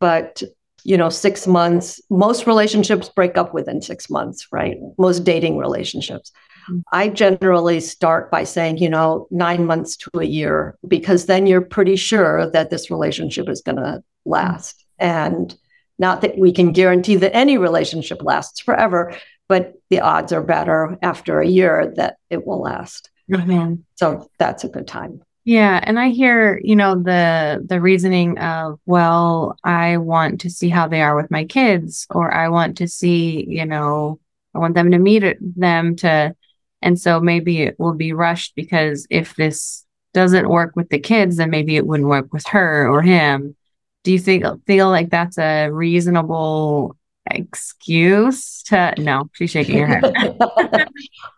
But, 0.00 0.42
you 0.84 0.96
know, 0.96 1.08
six 1.08 1.46
months, 1.46 2.00
most 2.10 2.46
relationships 2.46 3.08
break 3.08 3.36
up 3.36 3.54
within 3.54 3.80
six 3.80 4.10
months, 4.10 4.48
right? 4.52 4.76
Most 4.98 5.20
dating 5.24 5.58
relationships. 5.58 6.32
Mm-hmm. 6.68 6.80
I 6.92 7.08
generally 7.08 7.80
start 7.80 8.30
by 8.30 8.44
saying, 8.44 8.78
you 8.78 8.88
know, 8.88 9.26
nine 9.30 9.64
months 9.64 9.96
to 9.98 10.10
a 10.18 10.24
year, 10.24 10.76
because 10.86 11.26
then 11.26 11.46
you're 11.46 11.60
pretty 11.60 11.96
sure 11.96 12.50
that 12.50 12.70
this 12.70 12.90
relationship 12.90 13.48
is 13.48 13.62
going 13.62 13.76
to 13.76 14.02
last. 14.24 14.84
And 14.98 15.56
not 15.98 16.20
that 16.22 16.38
we 16.38 16.52
can 16.52 16.72
guarantee 16.72 17.16
that 17.16 17.34
any 17.34 17.58
relationship 17.58 18.22
lasts 18.22 18.60
forever, 18.60 19.14
but 19.48 19.74
the 19.90 20.00
odds 20.00 20.32
are 20.32 20.42
better 20.42 20.96
after 21.02 21.40
a 21.40 21.46
year 21.46 21.92
that 21.96 22.16
it 22.30 22.46
will 22.46 22.60
last. 22.60 23.10
Mm-hmm. 23.30 23.76
So 23.96 24.28
that's 24.38 24.64
a 24.64 24.68
good 24.68 24.86
time. 24.86 25.22
Yeah, 25.44 25.80
and 25.82 25.98
I 25.98 26.10
hear, 26.10 26.60
you 26.62 26.76
know, 26.76 26.94
the 26.94 27.64
the 27.66 27.80
reasoning 27.80 28.38
of, 28.38 28.78
well, 28.86 29.56
I 29.64 29.96
want 29.96 30.40
to 30.42 30.50
see 30.50 30.68
how 30.68 30.86
they 30.86 31.02
are 31.02 31.16
with 31.16 31.32
my 31.32 31.44
kids 31.44 32.06
or 32.10 32.32
I 32.32 32.48
want 32.48 32.78
to 32.78 32.86
see, 32.86 33.44
you 33.48 33.66
know, 33.66 34.20
I 34.54 34.58
want 34.58 34.74
them 34.74 34.92
to 34.92 34.98
meet 34.98 35.36
them 35.40 35.96
to 35.96 36.36
and 36.80 37.00
so 37.00 37.20
maybe 37.20 37.62
it 37.62 37.78
will 37.78 37.94
be 37.94 38.12
rushed 38.12 38.54
because 38.54 39.06
if 39.08 39.34
this 39.36 39.84
doesn't 40.12 40.48
work 40.48 40.76
with 40.76 40.90
the 40.90 40.98
kids, 40.98 41.36
then 41.36 41.50
maybe 41.50 41.76
it 41.76 41.86
wouldn't 41.86 42.08
work 42.08 42.32
with 42.32 42.46
her 42.48 42.88
or 42.88 43.02
him. 43.02 43.56
Do 44.04 44.12
you 44.12 44.18
think 44.18 44.44
feel 44.66 44.90
like 44.90 45.10
that's 45.10 45.38
a 45.38 45.70
reasonable 45.70 46.96
excuse 47.34 48.62
to 48.62 48.94
no 48.98 49.28
she's 49.32 49.50
shaking 49.50 49.78
her 49.78 49.86
head 49.86 50.88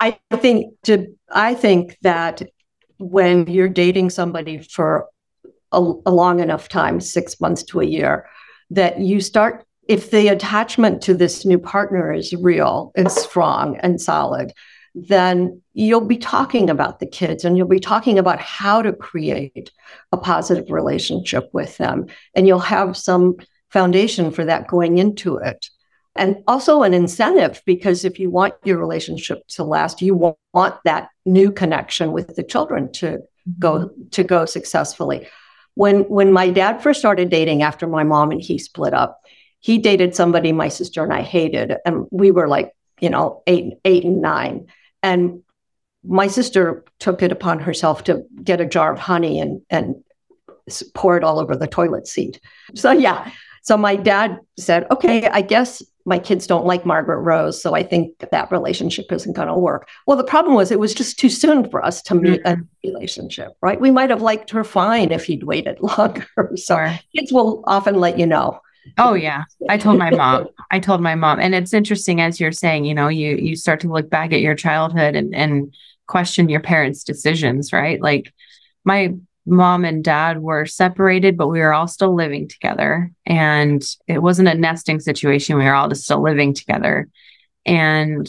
i 0.00 0.18
think 0.36 0.74
to 0.82 1.06
i 1.30 1.54
think 1.54 1.96
that 2.02 2.42
when 2.98 3.46
you're 3.46 3.68
dating 3.68 4.10
somebody 4.10 4.58
for 4.58 5.06
a, 5.72 5.78
a, 5.78 6.12
long 6.12 6.40
enough 6.40 6.68
time 6.68 7.00
six 7.00 7.40
months 7.40 7.62
to 7.62 7.80
a 7.80 7.84
year 7.84 8.28
that 8.70 9.00
you 9.00 9.20
start 9.20 9.64
if 9.88 10.10
the 10.10 10.28
attachment 10.28 11.02
to 11.02 11.14
this 11.14 11.44
new 11.44 11.58
partner 11.58 12.12
is 12.12 12.32
real 12.34 12.92
and 12.94 13.10
strong 13.10 13.76
and 13.78 14.00
solid 14.00 14.52
then 14.94 15.60
you'll 15.72 16.06
be 16.06 16.16
talking 16.16 16.70
about 16.70 17.00
the 17.00 17.06
kids 17.06 17.44
and 17.44 17.56
you'll 17.56 17.66
be 17.66 17.80
talking 17.80 18.18
about 18.18 18.40
how 18.40 18.80
to 18.80 18.92
create 18.92 19.72
a 20.12 20.16
positive 20.16 20.70
relationship 20.70 21.48
with 21.52 21.76
them. 21.78 22.06
And 22.34 22.46
you'll 22.46 22.60
have 22.60 22.96
some 22.96 23.36
foundation 23.70 24.30
for 24.30 24.44
that 24.44 24.68
going 24.68 24.98
into 24.98 25.36
it 25.36 25.68
and 26.16 26.42
also 26.46 26.82
an 26.82 26.94
incentive 26.94 27.62
because 27.66 28.04
if 28.04 28.18
you 28.18 28.30
want 28.30 28.54
your 28.64 28.78
relationship 28.78 29.46
to 29.48 29.64
last 29.64 30.00
you 30.00 30.36
want 30.52 30.76
that 30.84 31.08
new 31.24 31.50
connection 31.50 32.12
with 32.12 32.36
the 32.36 32.42
children 32.42 32.90
to 32.92 33.18
go 33.58 33.86
mm-hmm. 33.86 34.08
to 34.10 34.24
go 34.24 34.44
successfully. 34.44 35.26
When 35.74 36.02
when 36.02 36.32
my 36.32 36.50
dad 36.50 36.82
first 36.82 37.00
started 37.00 37.30
dating 37.30 37.62
after 37.62 37.86
my 37.86 38.04
mom 38.04 38.30
and 38.30 38.40
he 38.40 38.58
split 38.58 38.94
up 38.94 39.20
he 39.60 39.78
dated 39.78 40.14
somebody 40.14 40.52
my 40.52 40.68
sister 40.68 41.02
and 41.02 41.12
i 41.12 41.22
hated 41.22 41.74
and 41.86 42.06
we 42.10 42.30
were 42.30 42.48
like 42.48 42.72
you 43.00 43.10
know 43.10 43.42
eight 43.46 43.74
eight 43.84 44.04
and 44.04 44.20
nine. 44.20 44.66
And 45.02 45.42
my 46.06 46.28
sister 46.28 46.84
took 46.98 47.22
it 47.22 47.32
upon 47.32 47.60
herself 47.60 48.04
to 48.04 48.24
get 48.42 48.60
a 48.60 48.66
jar 48.66 48.92
of 48.92 48.98
honey 48.98 49.40
and 49.40 49.62
and 49.70 49.96
pour 50.94 51.16
it 51.16 51.24
all 51.24 51.40
over 51.40 51.56
the 51.56 51.66
toilet 51.66 52.06
seat. 52.06 52.40
So 52.74 52.92
yeah 52.92 53.30
so 53.64 53.76
my 53.76 53.96
dad 53.96 54.38
said 54.56 54.86
okay 54.90 55.26
i 55.28 55.42
guess 55.42 55.82
my 56.06 56.18
kids 56.18 56.46
don't 56.46 56.66
like 56.66 56.84
Margaret 56.84 57.20
Rose, 57.20 57.60
so 57.60 57.74
I 57.74 57.82
think 57.82 58.18
that 58.18 58.52
relationship 58.52 59.10
isn't 59.10 59.32
going 59.32 59.48
to 59.48 59.54
work. 59.54 59.88
Well, 60.06 60.18
the 60.18 60.24
problem 60.24 60.54
was 60.54 60.70
it 60.70 60.78
was 60.78 60.92
just 60.92 61.18
too 61.18 61.30
soon 61.30 61.70
for 61.70 61.84
us 61.84 62.02
to 62.02 62.14
meet 62.14 62.42
mm-hmm. 62.42 62.60
a 62.60 62.64
relationship, 62.86 63.52
right? 63.62 63.80
We 63.80 63.90
might 63.90 64.10
have 64.10 64.20
liked 64.20 64.50
her 64.50 64.64
fine 64.64 65.12
if 65.12 65.24
he'd 65.24 65.44
waited 65.44 65.78
longer. 65.98 66.26
so 66.56 66.76
sure. 66.76 66.98
kids 67.16 67.32
will 67.32 67.64
often 67.66 67.94
let 67.96 68.18
you 68.18 68.26
know. 68.26 68.60
Oh 68.98 69.14
yeah, 69.14 69.44
I 69.70 69.78
told 69.78 69.98
my 69.98 70.10
mom. 70.10 70.48
I 70.70 70.78
told 70.78 71.00
my 71.00 71.14
mom, 71.14 71.40
and 71.40 71.54
it's 71.54 71.72
interesting 71.72 72.20
as 72.20 72.38
you're 72.38 72.52
saying. 72.52 72.84
You 72.84 72.94
know, 72.94 73.08
you 73.08 73.36
you 73.36 73.56
start 73.56 73.80
to 73.80 73.88
look 73.88 74.10
back 74.10 74.34
at 74.34 74.42
your 74.42 74.54
childhood 74.54 75.16
and 75.16 75.34
and 75.34 75.74
question 76.06 76.50
your 76.50 76.60
parents' 76.60 77.02
decisions, 77.02 77.72
right? 77.72 77.98
Like 77.98 78.30
my 78.84 79.14
mom 79.46 79.84
and 79.84 80.02
dad 80.02 80.40
were 80.40 80.66
separated, 80.66 81.36
but 81.36 81.48
we 81.48 81.60
were 81.60 81.74
all 81.74 81.86
still 81.86 82.14
living 82.14 82.48
together. 82.48 83.10
And 83.26 83.84
it 84.06 84.22
wasn't 84.22 84.48
a 84.48 84.54
nesting 84.54 85.00
situation. 85.00 85.58
We 85.58 85.64
were 85.64 85.74
all 85.74 85.88
just 85.88 86.04
still 86.04 86.22
living 86.22 86.54
together. 86.54 87.08
And 87.66 88.28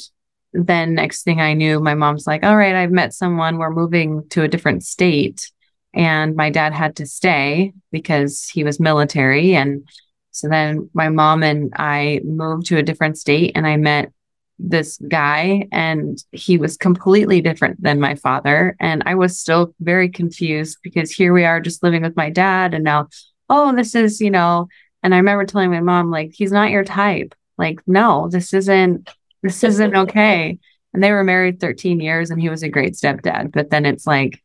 then 0.53 0.95
next 0.95 1.23
thing 1.23 1.41
I 1.41 1.53
knew, 1.53 1.79
my 1.79 1.95
mom's 1.95 2.27
like, 2.27 2.43
all 2.43 2.55
right, 2.55 2.75
I've 2.75 2.91
met 2.91 3.13
someone. 3.13 3.57
We're 3.57 3.69
moving 3.69 4.27
to 4.29 4.43
a 4.43 4.47
different 4.47 4.83
state. 4.83 5.51
And 5.93 6.35
my 6.35 6.49
dad 6.49 6.73
had 6.73 6.97
to 6.97 7.05
stay 7.05 7.73
because 7.91 8.49
he 8.49 8.63
was 8.63 8.79
military. 8.79 9.55
And 9.55 9.87
so 10.31 10.49
then 10.49 10.89
my 10.93 11.09
mom 11.09 11.43
and 11.43 11.71
I 11.77 12.19
moved 12.25 12.67
to 12.67 12.77
a 12.77 12.83
different 12.83 13.17
state 13.17 13.53
and 13.55 13.65
I 13.65 13.77
met 13.77 14.11
this 14.57 14.97
guy 15.09 15.67
and 15.71 16.23
he 16.31 16.57
was 16.57 16.77
completely 16.77 17.41
different 17.41 17.81
than 17.81 17.99
my 17.99 18.15
father. 18.15 18.75
And 18.79 19.03
I 19.05 19.15
was 19.15 19.37
still 19.37 19.73
very 19.79 20.09
confused 20.09 20.77
because 20.81 21.11
here 21.11 21.33
we 21.33 21.43
are 21.45 21.59
just 21.59 21.83
living 21.83 22.01
with 22.01 22.15
my 22.15 22.29
dad. 22.29 22.73
And 22.73 22.83
now, 22.83 23.07
oh, 23.49 23.75
this 23.75 23.95
is, 23.95 24.21
you 24.21 24.31
know, 24.31 24.67
and 25.03 25.13
I 25.13 25.17
remember 25.17 25.45
telling 25.45 25.71
my 25.71 25.81
mom, 25.81 26.09
like, 26.09 26.31
he's 26.33 26.51
not 26.51 26.71
your 26.71 26.83
type. 26.83 27.35
Like, 27.57 27.79
no, 27.85 28.29
this 28.29 28.53
isn't, 28.53 29.09
this 29.43 29.63
isn't 29.63 29.95
okay. 29.95 30.57
And 30.93 31.03
they 31.03 31.11
were 31.11 31.23
married 31.23 31.59
13 31.59 31.99
years 31.99 32.31
and 32.31 32.41
he 32.41 32.49
was 32.49 32.63
a 32.63 32.69
great 32.69 32.93
stepdad. 32.93 33.51
But 33.51 33.69
then 33.69 33.85
it's 33.85 34.07
like, 34.07 34.41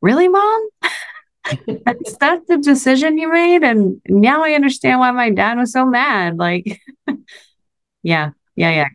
really, 0.00 0.28
mom? 0.28 0.68
that's, 1.84 2.16
that's 2.16 2.46
the 2.46 2.58
decision 2.58 3.18
you 3.18 3.30
made. 3.30 3.64
And 3.64 4.00
now 4.06 4.44
I 4.44 4.52
understand 4.52 5.00
why 5.00 5.10
my 5.10 5.30
dad 5.30 5.58
was 5.58 5.72
so 5.72 5.84
mad. 5.84 6.38
Like, 6.38 6.80
yeah, 8.02 8.30
yeah, 8.54 8.70
yeah. 8.70 8.88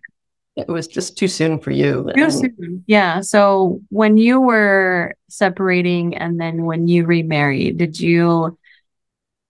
It 0.56 0.68
was 0.68 0.88
just 0.88 1.18
too 1.18 1.28
soon 1.28 1.60
for 1.60 1.72
you. 1.72 2.10
Too 2.16 2.32
soon. 2.32 2.84
Yeah. 2.88 3.22
So 3.22 3.82
when 3.90 4.18
you 4.18 4.40
were 4.40 5.16
separating 5.30 6.16
and 6.16 6.40
then 6.40 6.64
when 6.64 6.88
you 6.88 7.06
remarried, 7.06 7.78
did 7.78 8.00
you 8.00 8.58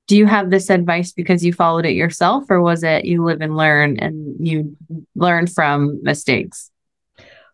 do 0.07 0.15
you 0.15 0.25
have 0.27 0.49
this 0.51 0.69
advice 0.69 1.11
because 1.11 1.43
you 1.43 1.51
followed 1.51 1.85
it 1.85 1.93
yourself 1.93 2.45
or 2.49 2.61
was 2.61 2.83
it 2.83 3.05
you 3.05 3.23
live 3.23 3.41
and 3.41 3.57
learn 3.57 3.97
and 3.99 4.35
you 4.39 4.75
learn 5.15 5.47
from 5.47 5.99
mistakes? 6.03 6.71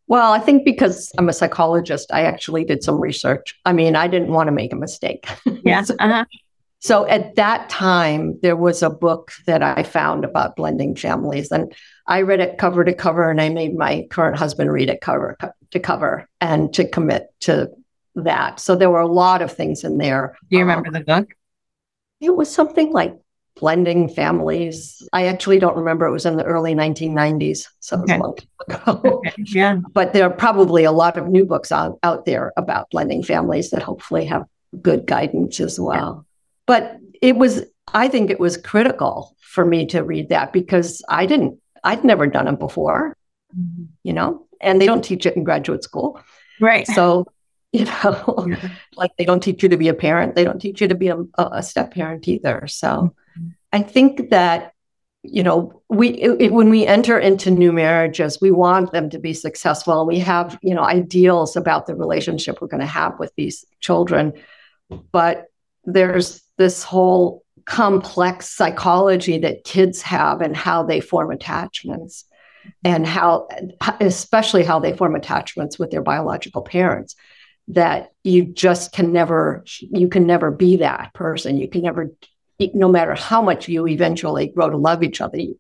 Well, 0.08 0.34
I 0.34 0.40
think 0.40 0.66
because 0.66 1.10
I'm 1.18 1.30
a 1.30 1.34
psychologist, 1.34 2.12
I 2.12 2.24
actually 2.24 2.66
did 2.66 2.84
some 2.84 3.00
research. 3.00 3.58
I 3.64 3.72
mean, 3.72 3.96
I 3.96 4.08
didn't 4.08 4.34
want 4.34 4.48
to 4.48 4.52
make 4.52 4.74
a 4.74 4.76
mistake. 4.76 5.26
Yeah. 5.64 5.84
so, 5.84 5.96
uh-huh. 6.00 6.26
so 6.80 7.08
at 7.08 7.36
that 7.36 7.70
time, 7.70 8.38
there 8.42 8.58
was 8.58 8.84
a 8.84 8.90
book 8.90 9.32
that 9.46 9.64
I 9.64 9.84
found 9.84 10.26
about 10.26 10.56
blending 10.58 10.96
families, 10.96 11.52
and 11.52 11.72
I 12.12 12.24
read 12.24 12.42
it 12.42 12.58
cover 12.58 12.84
to 12.84 12.94
cover, 12.94 13.32
and 13.32 13.40
I 13.40 13.48
made 13.48 13.74
my 13.74 14.06
current 14.10 14.36
husband 14.36 14.70
read 14.70 14.90
it 14.90 15.00
cover 15.00 15.38
to 15.72 15.80
cover 15.80 16.28
and 16.42 16.74
to 16.74 16.86
commit 16.86 17.34
to 17.42 17.72
that. 18.16 18.60
So 18.60 18.76
there 18.76 18.90
were 18.90 19.00
a 19.00 19.08
lot 19.08 19.42
of 19.42 19.50
things 19.50 19.86
in 19.86 19.98
there. 19.98 20.36
Do 20.50 20.58
you 20.58 20.64
remember 20.64 20.88
um, 20.88 20.94
the 20.94 21.00
book? 21.00 21.30
It 22.20 22.36
was 22.36 22.54
something 22.54 22.92
like 22.92 23.16
blending 23.56 24.10
families. 24.10 25.08
I 25.14 25.28
actually 25.28 25.60
don't 25.60 25.78
remember. 25.78 26.06
It 26.06 26.12
was 26.12 26.26
in 26.26 26.36
the 26.36 26.44
early 26.44 26.76
1990s, 26.76 27.68
so 27.80 28.02
okay. 28.02 28.16
it 28.16 28.20
was 28.20 28.20
a 28.20 28.24
long 28.24 28.36
time 28.36 29.02
ago. 29.02 29.10
Okay. 29.20 29.44
Yeah. 29.46 29.78
but 29.94 30.12
there 30.12 30.26
are 30.26 30.36
probably 30.36 30.84
a 30.84 30.92
lot 30.92 31.16
of 31.16 31.30
new 31.30 31.46
books 31.46 31.72
out, 31.72 31.98
out 32.04 32.26
there 32.26 32.52
about 32.58 32.90
blending 32.90 33.24
families 33.24 33.70
that 33.70 33.84
hopefully 33.84 34.26
have 34.26 34.44
good 34.82 35.06
guidance 35.06 35.62
as 35.62 35.80
well. 35.80 36.26
Yeah. 36.28 36.34
But 36.66 36.98
it 37.22 37.38
was, 37.38 37.64
I 37.94 38.10
think 38.10 38.32
it 38.32 38.40
was 38.42 38.58
critical 38.58 39.34
for 39.40 39.64
me 39.64 39.86
to 39.86 40.02
read 40.02 40.28
that 40.28 40.52
because 40.52 41.02
I 41.08 41.26
didn't, 41.26 41.61
I'd 41.84 42.04
never 42.04 42.28
done 42.28 42.48
it 42.48 42.60
before, 42.60 43.18
mm-hmm. 43.58 43.86
you 44.04 44.14
know, 44.14 44.46
and 44.60 44.82
they 44.82 44.86
don't 44.86 45.04
teach 45.04 45.26
it 45.26 45.36
in 45.36 45.44
graduate 45.44 45.84
school. 45.84 46.22
Right. 46.60 46.88
So 46.88 47.28
you 47.72 47.86
know 47.86 48.48
yeah. 48.50 48.70
like 48.98 49.12
they 49.18 49.24
don't 49.24 49.42
teach 49.42 49.64
you 49.64 49.70
to 49.70 49.78
be 49.78 49.88
a 49.88 49.94
parent 49.94 50.36
they 50.36 50.44
don't 50.44 50.60
teach 50.60 50.82
you 50.82 50.90
to 50.90 50.96
be 50.96 51.08
a, 51.08 51.18
a 51.38 51.64
step 51.64 51.94
parent 51.94 52.28
either 52.28 52.68
so 52.68 53.16
mm-hmm. 53.38 53.48
i 53.72 53.82
think 53.82 54.30
that 54.30 54.74
you 55.24 55.42
know 55.42 55.82
we 55.88 56.10
it, 56.10 56.52
when 56.52 56.70
we 56.70 56.86
enter 56.86 57.18
into 57.18 57.50
new 57.50 57.72
marriages 57.72 58.42
we 58.42 58.52
want 58.52 58.92
them 58.92 59.10
to 59.10 59.20
be 59.20 59.34
successful 59.34 60.06
we 60.06 60.20
have 60.20 60.60
you 60.62 60.76
know 60.76 60.84
ideals 60.84 61.56
about 61.56 61.86
the 61.86 61.96
relationship 61.96 62.60
we're 62.60 62.68
going 62.68 62.82
to 62.82 62.86
have 62.86 63.18
with 63.20 63.34
these 63.36 63.66
children 63.80 64.34
but 65.14 65.46
there's 65.86 66.42
this 66.58 66.84
whole 66.84 67.44
complex 67.66 68.50
psychology 68.50 69.38
that 69.40 69.64
kids 69.64 70.02
have 70.02 70.42
and 70.42 70.56
how 70.56 70.84
they 70.84 71.00
form 71.00 71.32
attachments 71.32 72.26
and 72.84 73.06
how 73.06 73.48
especially 74.00 74.64
how 74.64 74.80
they 74.80 74.96
form 74.96 75.16
attachments 75.16 75.80
with 75.80 75.92
their 75.92 76.02
biological 76.02 76.62
parents 76.62 77.16
that 77.68 78.12
you 78.24 78.46
just 78.46 78.92
can 78.92 79.14
never 79.14 79.64
you 79.80 80.08
can 80.08 80.26
never 80.26 80.52
be 80.52 80.78
that 80.78 81.14
person 81.14 81.58
you 81.58 81.68
can 81.68 81.82
never 81.82 82.12
no 82.74 82.88
matter 82.88 83.16
how 83.16 83.42
much 83.42 83.68
you 83.68 83.88
eventually 83.88 84.48
grow 84.48 84.70
to 84.70 84.78
love 84.78 85.02
each 85.04 85.22
other 85.22 85.38
you, 85.38 85.60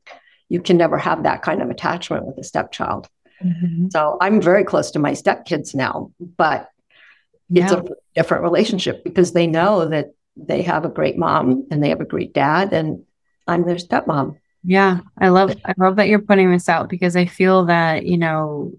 you 0.50 0.62
can 0.62 0.78
never 0.78 0.98
have 0.98 1.24
that 1.24 1.42
kind 1.42 1.62
of 1.62 1.70
attachment 1.70 2.26
with 2.26 2.38
a 2.38 2.44
stepchild 2.44 3.08
mm-hmm. 3.44 3.88
so 3.90 4.18
i'm 4.22 4.42
very 4.42 4.64
close 4.64 4.92
to 4.92 5.00
my 5.00 5.12
stepkids 5.12 5.74
now 5.74 6.12
but 6.38 6.70
yeah. 7.50 7.64
it's 7.64 7.74
a 7.74 7.86
different 8.16 8.44
relationship 8.44 9.04
because 9.04 9.34
they 9.34 9.48
know 9.48 9.86
that 9.86 10.08
they 10.36 10.62
have 10.62 10.86
a 10.86 10.90
great 10.90 11.18
mom 11.18 11.68
and 11.72 11.84
they 11.84 11.90
have 11.90 12.02
a 12.02 12.06
great 12.06 12.34
dad 12.34 12.74
and 12.74 13.04
i'm 13.48 13.66
their 13.66 13.76
stepmom. 13.76 14.38
Yeah 14.64 15.00
i 15.18 15.30
love 15.30 15.56
i 15.66 15.74
love 15.78 15.96
that 15.98 16.08
you're 16.08 16.20
putting 16.20 16.52
this 16.52 16.70
out 16.70 16.90
because 16.90 17.16
i 17.16 17.26
feel 17.26 17.66
that 17.66 18.06
you 18.06 18.18
know 18.18 18.72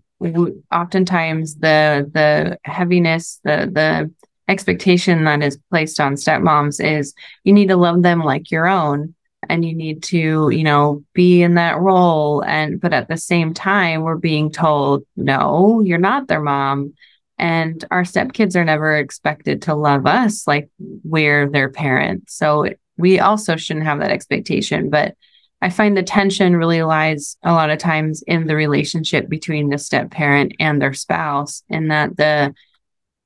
oftentimes 0.73 1.57
the 1.57 2.09
the 2.12 2.59
heaviness 2.65 3.41
the 3.45 3.71
the 3.73 4.11
expectation 4.49 5.25
that 5.25 5.43
is 5.43 5.59
placed 5.71 6.01
on 6.01 6.15
stepmoms 6.15 6.85
is 6.85 7.15
you 7.45 7.53
need 7.53 7.69
to 7.69 7.77
love 7.77 8.03
them 8.03 8.21
like 8.21 8.51
your 8.51 8.67
own 8.67 9.15
and 9.49 9.65
you 9.65 9.75
need 9.75 10.03
to 10.03 10.51
you 10.51 10.62
know 10.62 11.03
be 11.15 11.43
in 11.43 11.55
that 11.55 11.79
role. 11.79 12.43
And 12.45 12.81
but 12.81 12.93
at 12.93 13.09
the 13.09 13.17
same 13.17 13.55
time 13.55 14.03
we're 14.03 14.17
being 14.17 14.51
told 14.51 15.05
no 15.17 15.81
you're 15.81 15.99
not 15.99 16.29
their 16.29 16.41
mom 16.41 16.95
and 17.42 17.85
our 17.90 18.05
stepkids 18.05 18.55
are 18.57 18.64
never 18.64 18.96
expected 18.96 19.61
to 19.62 19.74
love 19.74 20.07
us 20.07 20.46
like 20.46 20.70
we're 21.05 21.50
their 21.50 21.68
parents 21.68 22.35
so 22.35 22.66
we 22.96 23.18
also 23.18 23.57
shouldn't 23.57 23.85
have 23.85 23.98
that 23.98 24.12
expectation 24.12 24.88
but 24.88 25.16
I 25.62 25.70
find 25.70 25.96
the 25.96 26.02
tension 26.02 26.57
really 26.57 26.83
lies 26.83 27.37
a 27.44 27.52
lot 27.52 27.70
of 27.70 27.78
times 27.78 28.22
in 28.26 28.48
the 28.48 28.57
relationship 28.57 29.28
between 29.28 29.68
the 29.68 29.78
step 29.78 30.11
parent 30.11 30.55
and 30.59 30.83
their 30.83 30.92
spouse, 30.92 31.62
and 31.70 31.88
that 31.92 32.16
the 32.16 32.52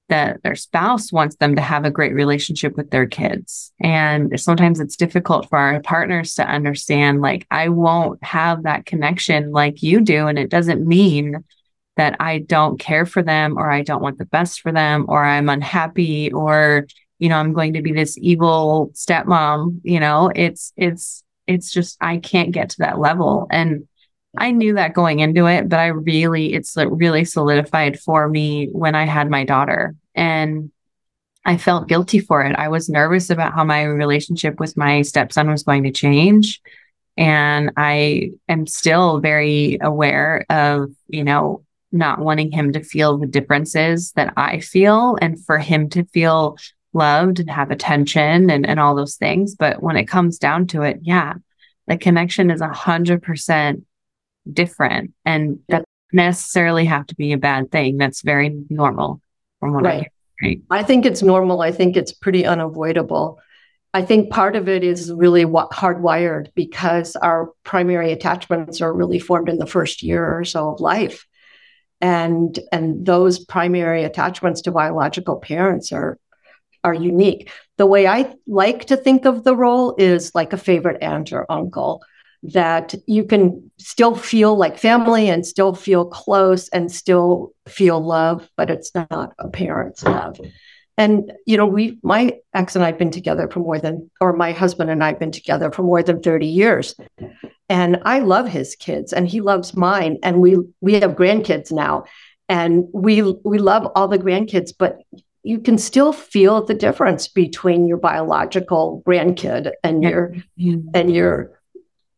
that 0.09 0.43
their 0.43 0.55
spouse 0.55 1.11
wants 1.11 1.35
them 1.37 1.57
to 1.57 1.63
have 1.63 1.85
a 1.85 1.91
great 1.91 2.15
relationship 2.15 2.77
with 2.77 2.91
their 2.91 3.07
kids. 3.07 3.73
And 3.81 4.39
sometimes 4.39 4.79
it's 4.79 4.97
difficult 4.97 5.49
for 5.49 5.59
our 5.59 5.81
partners 5.81 6.35
to 6.35 6.47
understand, 6.47 7.23
like, 7.23 7.45
I 7.51 7.71
won't 7.71 8.23
have 8.23 8.63
that 8.63 8.87
connection 8.87 9.51
like 9.51 9.83
you 9.83 10.01
do. 10.01 10.29
And 10.29 10.39
it 10.39 10.49
doesn't 10.49 10.87
mean 10.87 11.43
that 11.97 12.17
I 12.21 12.39
don't 12.39 12.79
care 12.79 13.07
for 13.07 13.23
them 13.23 13.59
or 13.59 13.71
I 13.71 13.83
don't 13.83 14.03
want 14.03 14.19
the 14.19 14.27
best 14.27 14.61
for 14.61 14.73
them 14.73 15.07
or 15.09 15.25
I'm 15.25 15.49
unhappy 15.49 16.33
or, 16.33 16.87
you 17.19 17.29
know, 17.29 17.37
I'm 17.37 17.53
going 17.53 17.73
to 17.75 17.83
be 17.83 17.93
this 17.93 18.19
evil 18.19 18.91
stepmom. 18.95 19.81
You 19.83 20.01
know, 20.01 20.31
it's, 20.35 20.73
it's, 20.77 21.25
it's 21.47 21.73
just 21.73 21.97
I 22.01 22.19
can't 22.19 22.53
get 22.53 22.71
to 22.71 22.79
that 22.81 22.99
level. 22.99 23.47
And 23.51 23.89
I 24.37 24.51
knew 24.51 24.75
that 24.75 24.95
going 24.95 25.21
into 25.21 25.47
it, 25.47 25.69
but 25.69 25.79
I 25.79 25.87
really, 25.87 26.53
it's 26.53 26.77
really 26.77 27.25
solidified 27.25 27.99
for 27.99 28.29
me 28.29 28.69
when 28.73 28.95
I 28.95 29.05
had 29.05 29.31
my 29.31 29.45
daughter. 29.45 29.95
And 30.15 30.71
I 31.47 31.57
felt 31.57 31.89
guilty 31.89 32.19
for 32.19 32.43
it. 32.43 32.57
I 32.57 32.69
was 32.69 32.89
nervous 32.89 33.31
about 33.31 33.55
how 33.55 33.65
my 33.65 33.85
relationship 33.85 34.59
with 34.59 34.77
my 34.77 35.03
stepson 35.03 35.49
was 35.49 35.63
going 35.63 35.85
to 35.85 35.93
change. 35.93 36.61
And 37.17 37.71
I 37.77 38.33
am 38.49 38.67
still 38.67 39.21
very 39.21 39.79
aware 39.81 40.45
of, 40.51 40.91
you 41.09 41.25
know, 41.25 41.63
not 41.93 42.19
wanting 42.19 42.51
him 42.51 42.73
to 42.73 42.83
feel 42.83 43.19
the 43.19 43.27
differences 43.27 44.13
that 44.13 44.33
I 44.37 44.61
feel 44.61 45.17
and 45.21 45.43
for 45.45 45.59
him 45.59 45.89
to 45.91 46.05
feel 46.07 46.57
loved 46.93 47.41
and 47.41 47.51
have 47.51 47.71
attention 47.71 48.51
and, 48.51 48.67
and 48.67 48.81
all 48.81 48.95
those 48.95 49.17
things. 49.17 49.55
But 49.55 49.83
when 49.83 49.97
it 49.97 50.07
comes 50.07 50.39
down 50.39 50.67
to 50.69 50.83
it, 50.83 51.01
yeah, 51.03 51.35
the 51.87 51.97
connection 51.97 52.51
is 52.51 52.61
a 52.61 52.69
hundred 52.69 53.23
percent 53.23 53.85
different. 54.51 55.13
And 55.25 55.61
that 55.69 55.85
necessarily 56.13 56.85
have 56.87 57.07
to 57.07 57.15
be 57.15 57.33
a 57.33 57.39
bad 57.39 57.71
thing. 57.71 57.99
That's 57.99 58.23
very 58.23 58.65
normal 58.71 59.21
from 59.61 59.75
what 59.75 59.85
right. 59.85 59.95
I 59.95 59.99
hear. 59.99 60.11
Right? 60.43 60.61
I 60.71 60.83
think 60.83 61.07
it's 61.07 61.23
normal. 61.23 61.63
I 61.63 61.73
think 61.73 61.97
it's 61.97 62.13
pretty 62.13 62.45
unavoidable. 62.45 63.39
I 63.95 64.03
think 64.03 64.31
part 64.31 64.57
of 64.57 64.69
it 64.69 64.85
is 64.85 65.11
really 65.11 65.45
hardwired 65.45 66.49
because 66.55 67.17
our 67.17 67.51
primary 67.65 68.13
attachments 68.13 68.83
are 68.83 68.93
really 68.93 69.19
formed 69.19 69.49
in 69.49 69.57
the 69.57 69.67
first 69.67 70.03
year 70.03 70.39
or 70.39 70.45
so 70.45 70.75
of 70.75 70.81
life. 70.81 71.27
And, 72.01 72.59
and 72.73 73.07
those 73.07 73.39
primary 73.39 74.05
attachments 74.05 74.61
to 74.63 74.71
biological 74.71 75.37
parents 75.37 75.93
are 75.93 76.19
are 76.87 76.95
unique. 76.95 77.51
The 77.79 77.87
way 77.87 78.07
I 78.07 78.33
like 78.47 78.87
to 78.87 78.97
think 78.97 79.25
of 79.25 79.43
the 79.43 79.57
role 79.57 79.97
is 79.99 80.35
like 80.35 80.53
a 80.53 80.57
favorite 80.57 81.03
aunt 81.03 81.33
or 81.33 81.51
uncle 81.51 82.03
that 82.45 82.95
you 83.07 83.25
can 83.25 83.71
still 83.79 84.15
feel 84.15 84.57
like 84.57 84.79
family 84.79 85.29
and 85.29 85.45
still 85.45 85.75
feel 85.75 86.05
close 86.07 86.69
and 86.69 86.93
still 86.93 87.53
feel 87.67 88.01
love, 88.01 88.49
but 88.57 88.71
it's 88.71 88.95
not 88.95 89.35
a 89.39 89.49
parent's 89.49 90.05
love. 90.05 90.39
And 90.97 91.33
you 91.45 91.57
know, 91.57 91.67
we 91.67 91.99
my 92.03 92.39
ex 92.55 92.77
and 92.77 92.85
I've 92.85 92.99
been 92.99 93.11
together 93.11 93.49
for 93.49 93.59
more 93.59 93.79
than 93.79 94.11
or 94.21 94.33
my 94.33 94.53
husband 94.53 94.89
and 94.89 95.03
I've 95.03 95.19
been 95.19 95.33
together 95.33 95.71
for 95.73 95.83
more 95.83 96.03
than 96.03 96.23
30 96.23 96.47
years. 96.47 96.95
And 97.69 97.99
I 98.05 98.21
love 98.21 98.49
his 98.49 98.77
kids 98.77 99.13
and 99.13 99.27
he 99.29 99.41
loves 99.41 99.77
mine 99.77 100.19
and 100.23 100.41
we 100.41 100.57
we 100.81 100.95
have 100.95 101.17
grandkids 101.17 101.73
now 101.73 102.05
and 102.49 102.85
we 102.93 103.23
we 103.45 103.59
love 103.59 103.91
all 103.95 104.09
the 104.09 104.19
grandkids 104.19 104.73
but 104.77 104.99
you 105.43 105.61
can 105.61 105.79
still 105.79 106.13
feel 106.13 106.65
the 106.65 106.75
difference 106.75 107.29
between 107.29 107.87
your 107.87 107.99
biological 107.99 109.03
grandkid 109.07 109.73
and 109.85 110.03
your 110.03 110.35
mm-hmm. 110.59 110.89
and 110.95 111.15
your 111.15 111.61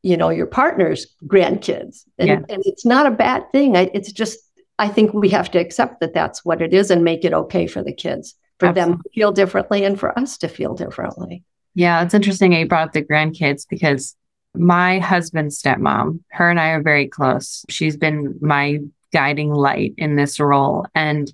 you 0.02 0.16
know 0.16 0.30
your 0.30 0.46
partner's 0.46 1.06
grandkids 1.26 2.04
and, 2.18 2.28
yeah. 2.28 2.40
and 2.48 2.62
it's 2.64 2.87
not 2.87 3.06
a 3.06 3.11
bad 3.11 3.50
thing 3.52 3.76
I, 3.76 3.90
it's 3.94 4.12
just 4.12 4.38
i 4.78 4.88
think 4.88 5.12
we 5.12 5.28
have 5.30 5.50
to 5.52 5.58
accept 5.58 6.00
that 6.00 6.14
that's 6.14 6.44
what 6.44 6.62
it 6.62 6.72
is 6.72 6.90
and 6.90 7.04
make 7.04 7.24
it 7.24 7.32
okay 7.32 7.66
for 7.66 7.82
the 7.82 7.92
kids 7.92 8.34
for 8.58 8.66
Absolutely. 8.66 8.92
them 8.92 9.02
to 9.02 9.11
feel 9.11 9.32
differently 9.32 9.84
and 9.84 9.98
for 9.98 10.18
us 10.18 10.38
to 10.38 10.48
feel 10.48 10.74
differently 10.74 11.44
yeah 11.74 12.02
it's 12.02 12.14
interesting 12.14 12.52
you 12.52 12.66
brought 12.66 12.88
up 12.88 12.92
the 12.92 13.02
grandkids 13.02 13.66
because 13.68 14.14
my 14.54 14.98
husband's 14.98 15.61
stepmom 15.61 16.20
her 16.30 16.50
and 16.50 16.61
i 16.61 16.70
are 16.70 16.82
very 16.82 17.06
close 17.06 17.64
she's 17.68 17.96
been 17.96 18.37
my 18.40 18.78
guiding 19.12 19.52
light 19.52 19.94
in 19.96 20.16
this 20.16 20.40
role 20.40 20.87
and 20.94 21.32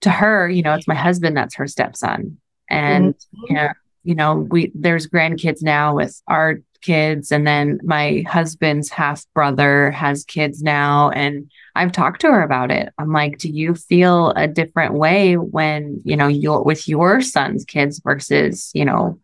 to 0.00 0.10
her 0.10 0.48
you 0.48 0.62
know 0.62 0.74
it's 0.74 0.88
my 0.88 0.94
husband 0.94 1.36
that's 1.36 1.56
her 1.56 1.66
stepson 1.66 2.38
and 2.68 3.14
mm-hmm. 3.14 3.44
you 3.48 3.54
know 3.54 3.68
you 4.04 4.14
know 4.14 4.34
we 4.34 4.70
there's 4.74 5.06
grandkids 5.06 5.62
now 5.62 5.94
with 5.94 6.20
our 6.28 6.58
kids 6.80 7.32
and 7.32 7.46
then 7.46 7.80
my 7.82 8.22
husband's 8.28 8.88
half 8.88 9.24
brother 9.34 9.90
has 9.90 10.24
kids 10.24 10.62
now 10.62 11.10
and 11.10 11.50
I've 11.78 11.92
talked 11.92 12.22
to 12.22 12.26
her 12.26 12.42
about 12.42 12.72
it. 12.72 12.92
I'm 12.98 13.12
like, 13.12 13.38
do 13.38 13.48
you 13.48 13.76
feel 13.76 14.30
a 14.30 14.48
different 14.48 14.94
way 14.94 15.36
when, 15.36 16.02
you 16.04 16.16
know, 16.16 16.26
you're 16.26 16.64
with 16.64 16.88
your 16.88 17.20
son's 17.20 17.64
kids 17.64 18.00
versus, 18.00 18.72
you 18.74 18.84
know, 18.84 19.20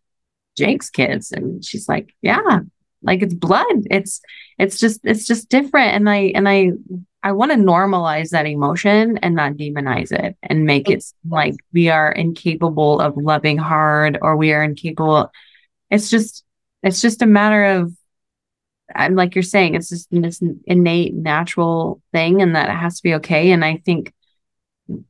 Jake's 0.57 0.89
kids? 0.89 1.33
And 1.33 1.65
she's 1.65 1.89
like, 1.89 2.15
yeah, 2.23 2.61
like 3.05 3.23
it's 3.23 3.35
blood. 3.35 3.65
It's 3.91 4.21
it's 4.59 4.79
just 4.79 5.01
it's 5.05 5.27
just 5.27 5.49
different. 5.49 5.95
And 5.95 6.09
I 6.09 6.33
and 6.35 6.49
I 6.49 6.73
I 7.23 7.33
want 7.33 7.53
to 7.53 7.59
normalize 7.59 8.31
that 8.31 8.47
emotion 8.47 9.19
and 9.19 9.35
not 9.35 9.53
demonize 9.53 10.13
it 10.13 10.37
and 10.43 10.67
make 10.67 10.91
it 10.91 11.05
like 11.29 11.55
we 11.73 11.89
are 11.89 12.13
incapable 12.13 13.01
of 13.01 13.17
loving 13.17 13.57
hard 13.57 14.19
or 14.21 14.37
we 14.37 14.53
are 14.53 14.63
incapable. 14.63 15.31
It's 15.91 16.11
just 16.11 16.45
it's 16.83 17.01
just 17.01 17.23
a 17.23 17.27
matter 17.27 17.65
of 17.65 17.93
I'm 18.95 19.15
like 19.15 19.35
you're 19.35 19.43
saying, 19.43 19.75
it's 19.75 19.89
just 19.89 20.09
this 20.11 20.43
innate 20.67 21.15
natural 21.15 22.03
thing 22.13 22.43
and 22.43 22.55
that 22.55 22.69
it 22.69 22.77
has 22.77 22.97
to 22.97 23.03
be 23.03 23.15
okay. 23.15 23.53
And 23.53 23.65
I 23.65 23.79
think, 23.85 24.13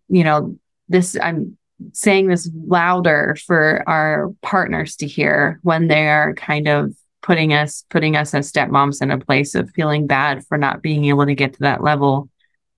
you 0.09 0.25
know, 0.25 0.59
this 0.89 1.17
I'm 1.21 1.59
saying 1.93 2.29
this 2.29 2.49
louder 2.55 3.37
for 3.47 3.83
our 3.89 4.33
partners 4.43 4.97
to 4.97 5.07
hear 5.07 5.59
when 5.63 5.89
they 5.89 6.09
are 6.09 6.35
kind 6.35 6.69
of 6.69 6.95
putting 7.25 7.55
us 7.55 7.85
putting 7.89 8.17
us 8.17 8.35
as 8.35 8.53
stepmoms 8.53 9.01
in 9.01 9.11
a 9.11 9.19
place 9.19 9.55
of 9.55 9.71
feeling 9.71 10.07
bad 10.07 10.45
for 10.47 10.59
not 10.59 10.83
being 10.83 11.07
able 11.07 11.25
to 11.25 11.35
get 11.35 11.55
to 11.55 11.61
that 11.61 11.83
level 11.83 12.29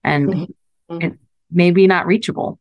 and 0.04 0.28
mm-hmm. 0.28 1.00
it 1.00 1.18
maybe 1.50 1.86
not 1.86 2.06
reachable. 2.06 2.58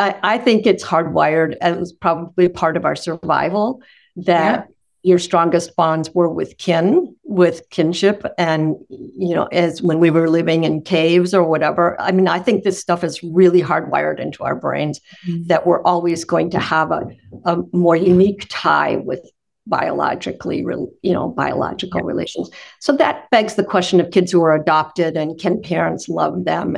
I, 0.00 0.16
I 0.22 0.38
think 0.38 0.66
it's 0.66 0.84
hardwired 0.84 1.56
and 1.60 1.76
it 1.76 1.80
was 1.80 1.92
probably 1.92 2.48
part 2.48 2.76
of 2.76 2.84
our 2.84 2.96
survival 2.96 3.80
that 4.16 4.68
your 5.02 5.20
strongest 5.20 5.76
bonds 5.76 6.10
were 6.12 6.28
with 6.28 6.58
kin, 6.58 7.14
with 7.22 7.62
kinship, 7.70 8.26
and 8.36 8.74
you 8.88 9.36
know, 9.36 9.44
as 9.52 9.80
when 9.80 10.00
we 10.00 10.10
were 10.10 10.28
living 10.28 10.64
in 10.64 10.82
caves 10.82 11.32
or 11.32 11.44
whatever. 11.44 11.98
I 12.00 12.10
mean, 12.10 12.26
I 12.26 12.40
think 12.40 12.64
this 12.64 12.80
stuff 12.80 13.04
is 13.04 13.22
really 13.22 13.62
hardwired 13.62 14.18
into 14.18 14.42
our 14.42 14.56
brains 14.56 15.00
mm-hmm. 15.24 15.46
that 15.46 15.64
we're 15.64 15.82
always 15.84 16.24
going 16.24 16.50
to 16.50 16.58
have 16.58 16.90
a, 16.90 17.06
a 17.44 17.58
more 17.72 17.94
unique 17.94 18.46
tie 18.48 18.96
with 18.96 19.30
biologically 19.66 20.58
you 21.02 21.12
know 21.12 21.28
biological 21.28 22.00
yeah. 22.00 22.06
relations 22.06 22.50
so 22.80 22.92
that 22.92 23.28
begs 23.30 23.54
the 23.54 23.64
question 23.64 24.00
of 24.00 24.10
kids 24.10 24.30
who 24.30 24.42
are 24.42 24.54
adopted 24.54 25.16
and 25.16 25.40
can 25.40 25.60
parents 25.60 26.08
love 26.08 26.44
them 26.44 26.76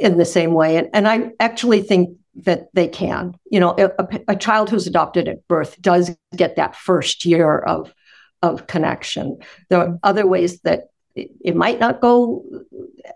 in 0.00 0.18
the 0.18 0.24
same 0.24 0.54
way 0.54 0.76
and, 0.76 0.88
and 0.92 1.06
i 1.06 1.30
actually 1.40 1.80
think 1.80 2.10
that 2.44 2.68
they 2.72 2.88
can. 2.88 3.34
You 3.50 3.60
know, 3.60 3.74
a, 3.78 4.20
a, 4.28 4.36
child 4.36 4.70
who's 4.70 4.86
adopted 4.86 5.28
at 5.28 5.46
birth 5.48 5.80
does 5.80 6.16
get 6.36 6.56
that 6.56 6.76
first 6.76 7.24
year 7.24 7.58
of 7.58 7.92
of 8.42 8.66
connection. 8.68 9.38
There 9.68 9.80
are 9.80 9.98
other 10.04 10.26
ways 10.26 10.60
that 10.60 10.90
it, 11.16 11.30
it 11.40 11.56
might 11.56 11.80
not 11.80 12.00
go 12.00 12.44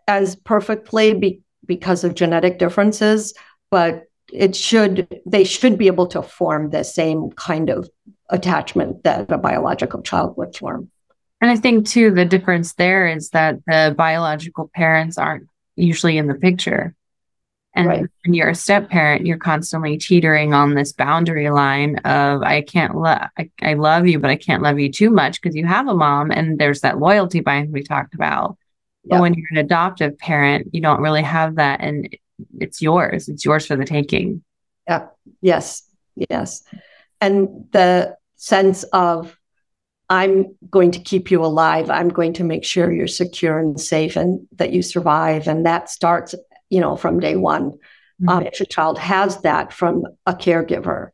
as 0.09 0.35
perfectly 0.35 1.15
be, 1.15 1.41
because 1.65 2.03
of 2.03 2.17
genetic 2.17 2.59
differences, 2.59 3.35
but 3.71 4.05
it 4.33 4.57
should 4.57 5.21
they 5.25 5.45
should 5.45 5.79
be 5.79 5.87
able 5.87 6.09
to 6.09 6.23
form 6.23 6.71
the 6.71 6.83
same 6.83 7.31
kind 7.33 7.71
of 7.71 7.89
attachment 8.33 9.05
that 9.05 9.31
a 9.31 9.39
biological 9.39 10.03
child 10.03 10.37
would 10.37 10.57
form. 10.57 10.91
And 11.41 11.51
I 11.51 11.57
think 11.57 11.87
too 11.87 12.11
the 12.11 12.25
difference 12.25 12.75
there 12.75 13.07
is 13.07 13.31
that 13.31 13.59
the 13.67 13.95
biological 13.97 14.71
parents 14.75 15.19
aren't 15.19 15.49
usually 15.77 16.17
in 16.17 16.27
the 16.27 16.35
picture. 16.35 16.95
And 17.75 17.89
right. 17.89 18.07
when 18.25 18.35
you're 18.35 18.51
a 18.51 18.55
step 18.55 18.91
parent, 18.91 19.27
you're 19.27 19.39
constantly 19.39 19.97
teetering 19.97 20.53
on 20.53 20.75
this 20.75 20.93
boundary 20.93 21.51
line 21.51 21.97
of 21.99 22.43
I 22.43 22.61
can't 22.63 22.97
love 22.97 23.29
I, 23.39 23.51
I 23.63 23.75
love 23.75 24.07
you, 24.07 24.19
but 24.19 24.31
I 24.31 24.37
can't 24.37 24.63
love 24.63 24.79
you 24.79 24.93
too 24.93 25.11
much 25.11 25.41
because 25.41 25.57
you 25.57 25.67
have 25.67 25.89
a 25.89 25.95
mom 25.95 26.31
and 26.31 26.59
there's 26.59 26.83
that 26.83 26.99
loyalty 26.99 27.41
bind 27.41 27.73
we 27.73 27.83
talked 27.83 28.15
about. 28.15 28.57
But 29.05 29.21
when 29.21 29.35
you're 29.35 29.49
an 29.51 29.57
adoptive 29.57 30.17
parent, 30.19 30.73
you 30.73 30.81
don't 30.81 31.01
really 31.01 31.23
have 31.23 31.57
that 31.57 31.81
and 31.81 32.17
it's 32.61 32.81
yours. 32.81 33.29
It's 33.29 33.45
yours 33.45 33.67
for 33.67 33.75
the 33.75 33.85
taking. 33.85 34.45
Yeah. 34.87 35.09
Yes. 35.41 35.83
Yes. 36.15 36.63
And 37.21 37.67
the 37.73 38.17
sense 38.43 38.83
of 38.93 39.39
I'm 40.09 40.55
going 40.69 40.91
to 40.93 41.01
keep 41.01 41.31
you 41.31 41.45
alive. 41.45 41.89
I'm 41.89 42.09
going 42.09 42.35
to 42.35 42.45
make 42.45 42.65
sure 42.65 42.93
you're 42.93 43.07
secure 43.07 43.59
and 43.59 43.81
safe 43.81 44.17
and 44.17 44.47
that 44.57 44.73
you 44.73 44.83
survive. 44.83 45.49
And 45.49 45.65
that 45.65 45.89
starts 45.89 46.35
you 46.73 46.81
know, 46.81 46.97
from 46.97 47.21
day 47.21 47.37
one. 47.37 47.73
Mm-hmm. 47.73 48.29
Um, 48.31 48.47
if 48.47 48.59
a 48.61 48.65
child 48.65 48.99
has 48.99 49.43
that 49.43 49.75
from 49.75 50.05
a 50.25 50.33
caregiver, 50.33 51.11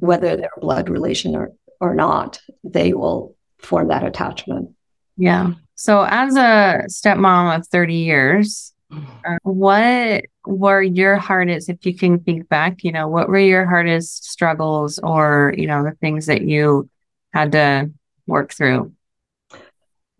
whether 0.00 0.36
they're 0.36 0.50
a 0.56 0.60
blood 0.60 0.88
relation 0.88 1.36
or, 1.36 1.52
or 1.80 1.94
not, 1.94 2.40
they 2.64 2.92
will 2.92 3.36
form 3.58 3.88
that 3.88 4.04
attachment. 4.04 4.70
Yeah. 5.16 5.52
So, 5.76 6.02
as 6.02 6.34
a 6.34 6.86
stepmom 6.88 7.56
of 7.56 7.68
30 7.68 7.94
years, 7.94 8.72
uh, 8.90 9.38
what 9.44 10.24
were 10.46 10.82
your 10.82 11.16
hardest, 11.16 11.68
if 11.68 11.84
you 11.84 11.94
can 11.94 12.20
think 12.20 12.48
back, 12.48 12.84
you 12.84 12.92
know, 12.92 13.08
what 13.08 13.28
were 13.28 13.38
your 13.38 13.66
hardest 13.66 14.24
struggles 14.24 14.98
or, 14.98 15.54
you 15.56 15.66
know, 15.66 15.82
the 15.84 15.92
things 15.92 16.26
that 16.26 16.42
you 16.42 16.88
had 17.32 17.52
to 17.52 17.90
work 18.26 18.52
through? 18.52 18.92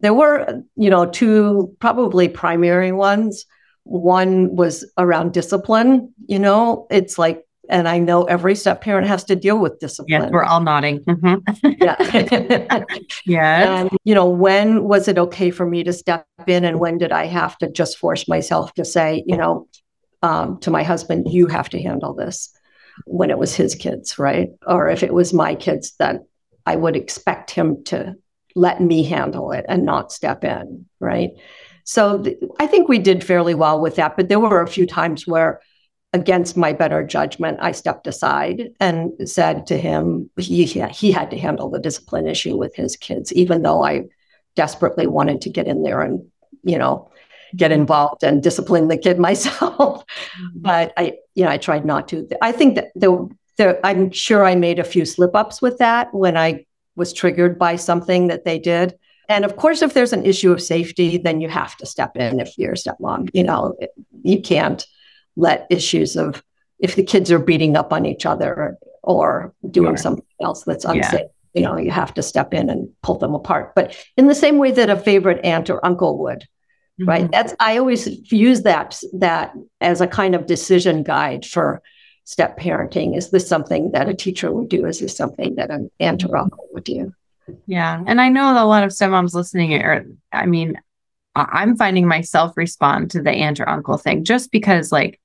There 0.01 0.15
were, 0.15 0.63
you 0.77 0.91
know, 0.91 1.07
two 1.07 1.75
probably 1.81 2.29
primary 2.29 2.93
ones. 2.93 3.47
One 3.85 4.55
was 4.55 4.85
around 4.99 5.33
discipline. 5.33 6.13
You 6.27 6.39
know, 6.39 6.87
it's 6.91 7.19
like, 7.19 7.45
and 7.69 7.89
I 7.89 7.99
know 7.99 8.25
every 8.25 8.55
step 8.55 8.81
parent 8.81 9.09
has 9.09 9.25
to 9.25 9.37
deal 9.37 9.59
with 9.59 9.81
discipline. 9.81 10.23
Yes, 10.23 10.31
we're 10.31 10.45
all 10.45 10.61
nodding. 10.61 11.01
Mm-hmm. 11.05 11.71
yeah. 11.81 12.85
yeah. 13.27 13.81
And, 13.81 13.91
you 14.05 14.15
know, 14.15 14.29
when 14.29 14.85
was 14.85 15.09
it 15.09 15.19
okay 15.19 15.51
for 15.51 15.67
me 15.67 15.83
to 15.85 15.93
step 15.93 16.27
in 16.47 16.65
and 16.65 16.79
when 16.79 16.99
did 16.99 17.13
I 17.13 17.27
have 17.27 17.59
to 17.59 17.71
just 17.71 17.99
force 17.99 18.29
myself 18.29 18.75
to 18.75 18.85
say, 18.85 19.25
you 19.27 19.37
know, 19.37 19.67
um, 20.23 20.59
to 20.61 20.71
my 20.71 20.83
husband, 20.83 21.33
you 21.33 21.47
have 21.47 21.69
to 21.71 21.83
handle 21.83 22.15
this 22.15 22.53
when 23.07 23.31
it 23.31 23.39
was 23.39 23.55
his 23.55 23.75
kids, 23.75 24.19
right? 24.19 24.51
Or 24.67 24.89
if 24.89 25.03
it 25.03 25.13
was 25.13 25.33
my 25.33 25.55
kids, 25.55 25.95
then 25.99 26.27
I 26.65 26.77
would 26.77 26.97
expect 26.97 27.51
him 27.51 27.85
to 27.85 28.15
let 28.55 28.81
me 28.81 29.03
handle 29.03 29.53
it 29.53 29.67
and 29.69 29.85
not 29.85 30.13
step 30.13 30.45
in, 30.45 30.87
right? 30.99 31.31
So 31.85 32.23
th- 32.23 32.39
I 32.59 32.67
think 32.67 32.89
we 32.89 32.99
did 32.99 33.23
fairly 33.23 33.55
well 33.55 33.81
with 33.81 33.97
that. 33.97 34.17
But 34.17 34.29
there 34.29 34.41
were 34.41 34.63
a 34.63 34.67
few 34.67 34.87
times 34.87 35.27
where, 35.27 35.61
against 36.13 36.57
my 36.57 36.73
better 36.73 37.05
judgment, 37.05 37.59
I 37.61 37.73
stepped 37.73 38.07
aside 38.07 38.71
and 38.81 39.13
said 39.29 39.67
to 39.67 39.77
him, 39.77 40.31
he, 40.39 40.65
he 40.65 41.13
had 41.13 41.31
to 41.31 41.39
handle 41.39 41.69
the 41.69 41.79
discipline 41.79 42.27
issue 42.27 42.57
with 42.57 42.75
his 42.75 42.97
kids, 42.97 43.33
even 43.35 43.63
though 43.63 43.85
I 43.85 44.05
desperately 44.55 45.07
wanted 45.07 45.43
to 45.43 45.51
get 45.51 45.67
in 45.67 45.83
there 45.83 46.01
and, 46.01 46.27
you 46.63 46.79
know, 46.79 47.11
get 47.55 47.73
involved 47.73 48.23
and 48.23 48.43
discipline 48.43 48.89
the 48.89 48.97
kid 48.97 49.19
myself. 49.29 50.05
Mm-hmm. 50.05 50.47
but 50.57 50.93
I, 50.97 51.15
you 51.35 51.45
know, 51.45 51.51
I 51.51 51.59
tried 51.59 51.85
not 51.85 52.09
to. 52.09 52.29
I 52.43 52.53
think 52.53 52.77
that 52.77 52.89
the, 52.95 53.29
the, 53.57 53.79
I'm 53.87 54.11
sure 54.11 54.45
I 54.45 54.55
made 54.55 54.79
a 54.79 54.85
few 54.85 55.05
slip 55.05 55.35
ups 55.35 55.63
with 55.63 55.79
that 55.79 56.13
when 56.13 56.37
I 56.37 56.67
was 56.97 57.13
triggered 57.13 57.59
by 57.59 57.77
something 57.77 58.29
that 58.29 58.45
they 58.45 58.59
did. 58.59 58.99
And 59.29 59.45
of 59.45 59.57
course, 59.57 59.83
if 59.83 59.95
there's 59.95 60.13
an 60.13 60.25
issue 60.25 60.53
of 60.53 60.63
safety, 60.63 61.19
then 61.19 61.41
you 61.41 61.49
have 61.49 61.77
to 61.77 61.87
step 61.87 62.17
in 62.17 62.41
if 62.41 62.57
you're 62.57 62.73
a 62.73 62.77
stepmom. 62.77 63.29
You 63.33 63.45
know, 63.45 63.77
you 64.23 64.41
can't 64.41 64.87
let 65.37 65.67
issues 65.69 66.17
of 66.17 66.43
if 66.79 66.95
the 66.95 67.03
kids 67.03 67.31
are 67.31 67.39
beating 67.39 67.77
up 67.77 67.93
on 67.93 68.07
each 68.07 68.27
other 68.27 68.55
or, 68.55 68.79
or 69.03 69.55
doing 69.71 69.93
sure. 69.93 69.97
something 69.97 70.25
else 70.41 70.65
that's 70.65 70.85
unsafe. 70.85 71.13
Yeah. 71.13 71.27
You 71.55 71.63
know, 71.63 71.77
you 71.77 71.91
have 71.91 72.13
to 72.15 72.23
step 72.23 72.53
in 72.53 72.69
and 72.69 72.89
pull 73.03 73.19
them 73.19 73.35
apart. 73.35 73.75
But 73.75 73.97
in 74.17 74.27
the 74.27 74.35
same 74.35 74.59
way 74.59 74.73
that 74.73 74.91
a 74.91 74.97
favorite 74.97 75.43
aunt 75.45 75.71
or 75.71 75.85
uncle 75.85 76.19
would, 76.19 76.45
mm-hmm. 77.01 77.09
right? 77.09 77.31
That's 77.31 77.55
I 77.61 77.79
always 77.79 78.31
use 78.33 78.63
that 78.63 79.01
that 79.15 79.55
as 79.81 80.01
a 80.01 80.07
kind 80.07 80.35
of 80.35 80.47
decision 80.47 81.03
guide 81.03 81.45
for 81.47 81.83
step 82.25 82.59
parenting. 82.59 83.17
Is 83.17 83.31
this 83.31 83.49
something 83.49 83.93
that 83.93 84.09
a 84.09 84.15
teacher 84.15 84.53
would 84.53 84.69
do? 84.69 84.85
Is 84.85 85.01
this 85.01 85.17
something 85.17 85.55
that 85.55 85.71
an 85.71 85.91
aunt 86.01 86.25
or 86.25 86.37
uncle 86.37 86.67
would 86.73 86.85
do? 86.85 87.15
Yeah. 87.67 88.03
And 88.07 88.21
I 88.21 88.29
know 88.29 88.53
a 88.53 88.67
lot 88.67 88.85
of 88.85 88.93
step 88.93 89.11
moms 89.11 89.35
listening 89.35 89.75
are, 89.75 90.05
I 90.33 90.47
mean, 90.47 90.75
I'm 91.37 91.77
finding 91.77 92.09
myself 92.09 92.57
respond 92.57 93.13
to 93.13 93.23
the 93.23 93.31
aunt 93.31 93.61
or 93.61 93.69
uncle 93.69 93.99
thing 93.99 94.25
just 94.25 94.51
because, 94.51 94.91
like, 94.91 95.21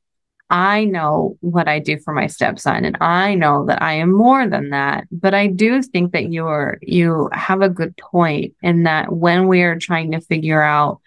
I 0.49 0.83
know 0.83 1.37
what 1.39 1.69
I 1.69 1.79
do 1.79 1.97
for 1.97 2.13
my 2.13 2.27
stepson 2.27 2.83
and 2.83 2.97
I 2.99 3.35
know 3.35 3.65
that 3.67 3.81
I 3.81 3.93
am 3.93 4.11
more 4.11 4.47
than 4.47 4.71
that. 4.71 5.07
But 5.09 5.33
I 5.33 5.47
do 5.47 5.81
think 5.81 6.11
that 6.11 6.31
you're, 6.31 6.77
you 6.81 7.29
have 7.31 7.61
a 7.61 7.69
good 7.69 7.95
point 7.95 8.53
in 8.61 8.83
that 8.83 9.13
when 9.13 9.47
we 9.47 9.61
are 9.61 9.79
trying 9.79 10.11
to 10.11 10.19
figure 10.19 10.61
out 10.61 11.00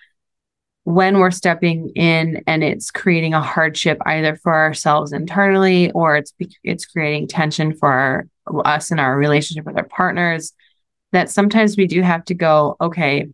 when 0.84 1.18
we're 1.18 1.30
stepping 1.30 1.90
in 1.90 2.42
and 2.46 2.62
it's 2.62 2.90
creating 2.90 3.34
a 3.34 3.40
hardship 3.40 3.98
either 4.04 4.36
for 4.36 4.54
ourselves 4.54 5.12
internally 5.12 5.90
or 5.92 6.16
it's, 6.16 6.34
it's 6.62 6.84
creating 6.84 7.26
tension 7.26 7.74
for 7.74 7.88
our, 7.88 8.26
us 8.64 8.90
in 8.90 8.98
our 8.98 9.16
relationship 9.16 9.64
with 9.64 9.78
our 9.78 9.88
partners, 9.88 10.52
that 11.12 11.30
sometimes 11.30 11.76
we 11.76 11.86
do 11.86 12.02
have 12.02 12.24
to 12.26 12.34
go, 12.34 12.76
okay, 12.80 13.26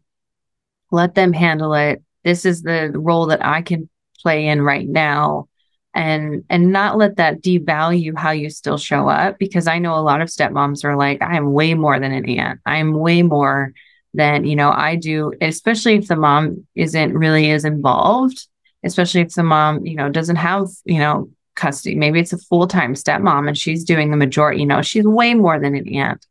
let 0.93 1.15
them 1.15 1.33
handle 1.33 1.75
it. 1.75 2.03
This 2.25 2.45
is 2.45 2.63
the 2.63 2.93
role 2.95 3.27
that 3.27 3.45
I 3.45 3.63
can 3.63 3.89
play 4.23 4.47
in 4.47 4.63
right 4.63 4.89
now 4.89 5.49
and 5.93 6.45
and 6.49 6.71
not 6.71 6.99
let 6.99 7.17
that 7.17 7.43
devalue 7.43 8.17
how 8.17 8.31
you 8.31 8.49
still 8.49 8.79
show 8.79 9.09
up 9.09 9.39
because 9.39 9.67
I 9.67 9.79
know 9.79 9.95
a 9.97 10.01
lot 10.01 10.21
of 10.21 10.29
stepmoms 10.29 10.85
are 10.85 10.97
like 10.97 11.21
I'm 11.21 11.53
way 11.53 11.75
more 11.75 11.99
than 11.99 12.13
an 12.13 12.29
aunt. 12.29 12.61
I'm 12.65 12.95
way 12.95 13.23
more 13.23 13.73
than, 14.15 14.45
you 14.45 14.57
know, 14.57 14.71
I 14.71 14.97
do, 14.97 15.33
especially 15.41 15.95
if 15.95 16.09
the 16.09 16.17
mom 16.17 16.67
isn't 16.75 17.15
really 17.17 17.51
as 17.51 17.65
involved, 17.65 18.47
especially 18.85 19.21
if 19.21 19.35
the 19.35 19.43
mom, 19.43 19.87
you 19.87 19.97
know, 19.97 20.09
doesn't 20.09 20.37
have, 20.37 20.69
you 20.85 20.99
know, 20.99 21.31
custody. 21.55 21.95
Maybe 21.95 22.21
it's 22.21 22.33
a 22.33 22.39
full-time 22.39 22.95
stepmom 22.95 23.47
and 23.47 23.57
she's 23.57 23.85
doing 23.85 24.11
the 24.11 24.17
majority, 24.17 24.61
you 24.61 24.67
know, 24.67 24.83
she's 24.83 25.05
way 25.05 25.35
more 25.35 25.61
than 25.61 25.75
an 25.75 25.89
aunt. 25.95 26.27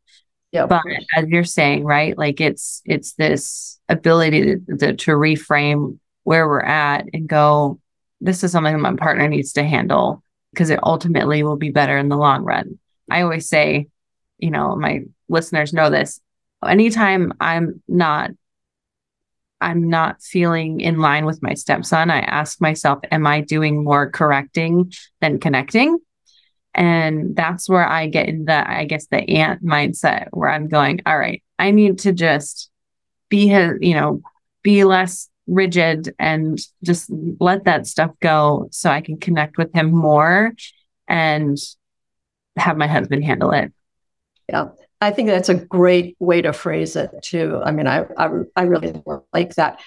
Yeah. 0.52 0.66
But 0.66 0.82
as 1.16 1.28
you're 1.28 1.44
saying, 1.44 1.84
right, 1.84 2.18
like 2.18 2.40
it's 2.40 2.82
it's 2.84 3.12
this 3.12 3.78
ability 3.88 4.42
to, 4.42 4.76
to, 4.78 4.92
to 4.94 5.10
reframe 5.12 5.98
where 6.24 6.48
we're 6.48 6.60
at 6.60 7.06
and 7.14 7.28
go, 7.28 7.78
this 8.20 8.42
is 8.42 8.52
something 8.52 8.78
my 8.80 8.96
partner 8.96 9.28
needs 9.28 9.52
to 9.54 9.62
handle 9.62 10.22
because 10.52 10.70
it 10.70 10.80
ultimately 10.82 11.44
will 11.44 11.56
be 11.56 11.70
better 11.70 11.96
in 11.96 12.08
the 12.08 12.16
long 12.16 12.42
run. 12.42 12.78
I 13.08 13.22
always 13.22 13.48
say, 13.48 13.86
you 14.38 14.50
know, 14.50 14.74
my 14.74 15.04
listeners 15.28 15.72
know 15.72 15.88
this. 15.88 16.20
Anytime 16.66 17.32
I'm 17.40 17.82
not 17.88 18.30
I'm 19.60 19.88
not 19.90 20.22
feeling 20.22 20.80
in 20.80 20.98
line 21.00 21.26
with 21.26 21.42
my 21.42 21.54
stepson, 21.54 22.10
I 22.10 22.20
ask 22.20 22.60
myself, 22.60 23.00
am 23.10 23.26
I 23.26 23.42
doing 23.42 23.84
more 23.84 24.10
correcting 24.10 24.92
than 25.20 25.38
connecting? 25.38 25.98
And 26.74 27.36
that's 27.36 27.68
where 27.68 27.86
I 27.86 28.06
get 28.06 28.28
in 28.28 28.46
the, 28.46 28.68
I 28.68 28.84
guess, 28.84 29.06
the 29.08 29.18
aunt 29.18 29.62
mindset 29.64 30.28
where 30.30 30.48
I'm 30.48 30.68
going, 30.68 31.02
all 31.04 31.18
right, 31.18 31.42
I 31.58 31.72
need 31.72 31.98
to 32.00 32.12
just 32.12 32.70
be 33.28 33.48
his, 33.48 33.72
you 33.80 33.94
know, 33.94 34.22
be 34.62 34.84
less 34.84 35.28
rigid 35.46 36.14
and 36.18 36.58
just 36.82 37.10
let 37.38 37.64
that 37.64 37.86
stuff 37.86 38.12
go 38.20 38.68
so 38.70 38.88
I 38.88 39.00
can 39.00 39.18
connect 39.18 39.58
with 39.58 39.74
him 39.74 39.90
more 39.90 40.52
and 41.08 41.58
have 42.56 42.76
my 42.76 42.86
husband 42.86 43.24
handle 43.24 43.50
it. 43.50 43.72
Yeah. 44.48 44.68
I 45.00 45.10
think 45.10 45.28
that's 45.28 45.48
a 45.48 45.54
great 45.54 46.16
way 46.18 46.42
to 46.42 46.52
phrase 46.52 46.94
it 46.96 47.10
too. 47.22 47.60
I 47.64 47.72
mean, 47.72 47.86
I 47.86 48.04
I, 48.18 48.30
I 48.56 48.62
really 48.62 49.00
like 49.32 49.54
that. 49.54 49.80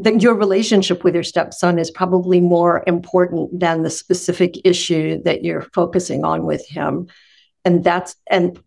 That 0.00 0.20
your 0.20 0.34
relationship 0.34 1.04
with 1.04 1.14
your 1.14 1.22
stepson 1.22 1.78
is 1.78 1.90
probably 1.90 2.40
more 2.40 2.82
important 2.86 3.58
than 3.58 3.82
the 3.82 3.90
specific 3.90 4.56
issue 4.64 5.22
that 5.22 5.44
you're 5.44 5.62
focusing 5.62 6.24
on 6.24 6.44
with 6.44 6.66
him. 6.66 7.08
And 7.64 7.84
that's 7.84 8.16
and 8.28 8.58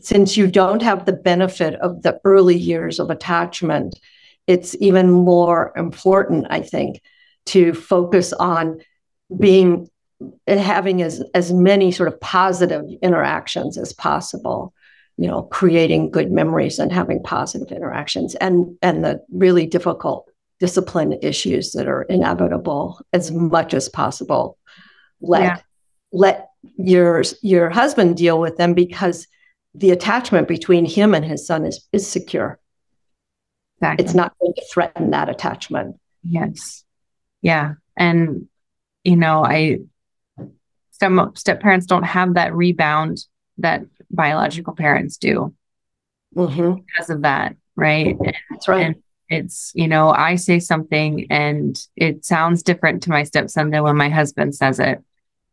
since 0.00 0.36
you 0.36 0.46
don't 0.46 0.82
have 0.82 1.04
the 1.04 1.12
benefit 1.12 1.74
of 1.76 2.02
the 2.02 2.20
early 2.24 2.56
years 2.56 2.98
of 2.98 3.10
attachment, 3.10 3.98
it's 4.46 4.74
even 4.80 5.10
more 5.10 5.72
important, 5.76 6.46
I 6.50 6.60
think, 6.60 7.00
to 7.46 7.72
focus 7.72 8.32
on 8.32 8.80
being 9.38 9.88
having 10.46 11.02
as 11.02 11.22
as 11.34 11.52
many 11.52 11.92
sort 11.92 12.08
of 12.08 12.20
positive 12.20 12.84
interactions 13.02 13.76
as 13.76 13.92
possible 13.92 14.72
you 15.16 15.26
know 15.26 15.42
creating 15.42 16.10
good 16.10 16.30
memories 16.30 16.78
and 16.78 16.92
having 16.92 17.22
positive 17.22 17.70
interactions 17.70 18.34
and 18.36 18.76
and 18.82 19.04
the 19.04 19.22
really 19.30 19.66
difficult 19.66 20.28
discipline 20.58 21.18
issues 21.22 21.72
that 21.72 21.86
are 21.86 22.02
inevitable 22.02 23.00
as 23.12 23.30
much 23.30 23.74
as 23.74 23.88
possible 23.88 24.58
let 25.20 25.42
yeah. 25.42 25.56
let 26.12 26.48
your 26.76 27.22
your 27.42 27.70
husband 27.70 28.16
deal 28.16 28.40
with 28.40 28.56
them 28.56 28.74
because 28.74 29.26
the 29.74 29.90
attachment 29.90 30.48
between 30.48 30.84
him 30.84 31.14
and 31.14 31.24
his 31.24 31.46
son 31.46 31.64
is 31.64 31.86
is 31.92 32.06
secure 32.06 32.58
Exactly. 33.78 34.04
It's 34.04 34.14
not 34.14 34.32
going 34.40 34.54
to 34.54 34.64
threaten 34.72 35.10
that 35.10 35.28
attachment. 35.28 35.96
Yes. 36.22 36.84
Yeah. 37.42 37.74
And, 37.96 38.48
you 39.04 39.16
know, 39.16 39.44
I, 39.44 39.80
some 40.92 41.32
step 41.34 41.60
parents 41.60 41.86
don't 41.86 42.02
have 42.04 42.34
that 42.34 42.54
rebound 42.54 43.18
that 43.58 43.82
biological 44.10 44.74
parents 44.74 45.16
do 45.16 45.54
mm-hmm. 46.34 46.80
because 46.86 47.10
of 47.10 47.22
that. 47.22 47.56
Right. 47.76 48.16
That's 48.50 48.68
right. 48.68 48.86
And 48.86 48.96
it's, 49.28 49.72
you 49.74 49.88
know, 49.88 50.10
I 50.10 50.36
say 50.36 50.60
something 50.60 51.26
and 51.30 51.78
it 51.96 52.24
sounds 52.24 52.62
different 52.62 53.02
to 53.04 53.10
my 53.10 53.24
stepson 53.24 53.70
than 53.70 53.82
when 53.82 53.96
my 53.96 54.08
husband 54.08 54.54
says 54.54 54.78
it. 54.78 55.02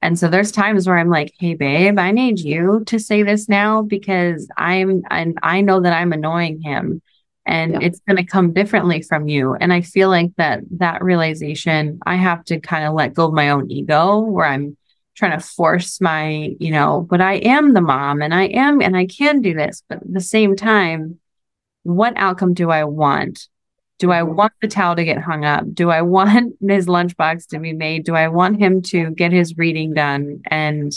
And 0.01 0.19
so 0.19 0.27
there's 0.27 0.51
times 0.51 0.85
where 0.85 0.97
I'm 0.97 1.09
like, 1.09 1.33
"Hey 1.39 1.53
babe, 1.53 1.97
I 1.97 2.11
need 2.11 2.37
you 2.39 2.83
to 2.87 2.99
say 2.99 3.23
this 3.23 3.47
now 3.47 3.81
because 3.81 4.49
I'm 4.57 5.03
and 5.09 5.37
I 5.41 5.61
know 5.61 5.79
that 5.79 5.93
I'm 5.93 6.11
annoying 6.11 6.61
him 6.61 7.01
and 7.45 7.73
yeah. 7.73 7.79
it's 7.81 7.99
going 8.07 8.17
to 8.17 8.23
come 8.23 8.53
differently 8.53 9.01
from 9.01 9.27
you 9.27 9.53
and 9.55 9.73
i 9.73 9.81
feel 9.81 10.09
like 10.09 10.31
that 10.37 10.61
that 10.71 11.03
realization 11.03 11.99
i 12.05 12.15
have 12.15 12.43
to 12.43 12.59
kind 12.59 12.85
of 12.85 12.93
let 12.93 13.13
go 13.13 13.25
of 13.25 13.33
my 13.33 13.49
own 13.49 13.69
ego 13.69 14.19
where 14.19 14.45
i'm 14.45 14.77
trying 15.16 15.38
to 15.38 15.45
force 15.45 16.01
my 16.01 16.55
you 16.59 16.72
know 16.72 17.05
but 17.09 17.22
i 17.22 17.34
am 17.36 17.74
the 17.74 17.82
mom 17.82 18.22
and 18.22 18.34
i 18.34 18.45
am 18.45 18.82
and 18.82 18.97
i 18.97 19.05
can 19.05 19.41
do 19.41 19.53
this 19.53 19.84
but 19.88 19.99
at 19.99 20.14
the 20.14 20.22
same 20.22 20.55
time 20.55 21.20
what 21.84 22.14
outcome 22.16 22.53
do 22.53 22.72
i 22.72 22.84
want? 22.84 23.47
Do 23.99 24.11
i 24.11 24.22
mm-hmm. 24.22 24.36
want 24.36 24.53
the 24.61 24.68
towel 24.68 24.95
to 24.95 25.03
get 25.03 25.20
hung 25.20 25.45
up? 25.45 25.66
Do 25.74 25.89
i 25.89 26.01
want 26.16 26.55
his 26.61 26.88
lunchbox 26.88 27.47
to 27.49 27.59
be 27.59 27.74
made? 27.74 28.05
Do 28.05 28.16
i 28.16 28.28
want 28.28 28.59
him 28.59 28.82
to 28.84 29.11
get 29.11 29.32
his 29.32 29.57
reading 29.57 29.93
done? 29.93 30.41
And 30.47 30.91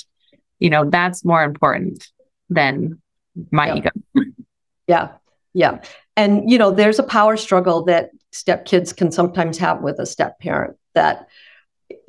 you 0.58 0.70
know 0.70 0.88
that's 0.88 1.24
more 1.24 1.42
important 1.42 2.08
than 2.48 3.00
my 3.50 3.66
yeah. 3.66 3.74
ego. 3.74 3.90
Yeah. 4.86 5.08
Yeah. 5.52 5.80
And, 6.16 6.50
you 6.50 6.58
know, 6.58 6.70
there's 6.70 6.98
a 6.98 7.02
power 7.02 7.36
struggle 7.36 7.84
that 7.84 8.10
stepkids 8.32 8.96
can 8.96 9.10
sometimes 9.10 9.58
have 9.58 9.82
with 9.82 9.98
a 9.98 10.06
step 10.06 10.38
parent 10.38 10.76
that 10.94 11.28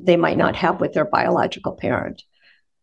they 0.00 0.16
might 0.16 0.36
not 0.36 0.56
have 0.56 0.80
with 0.80 0.92
their 0.92 1.04
biological 1.04 1.72
parent. 1.72 2.22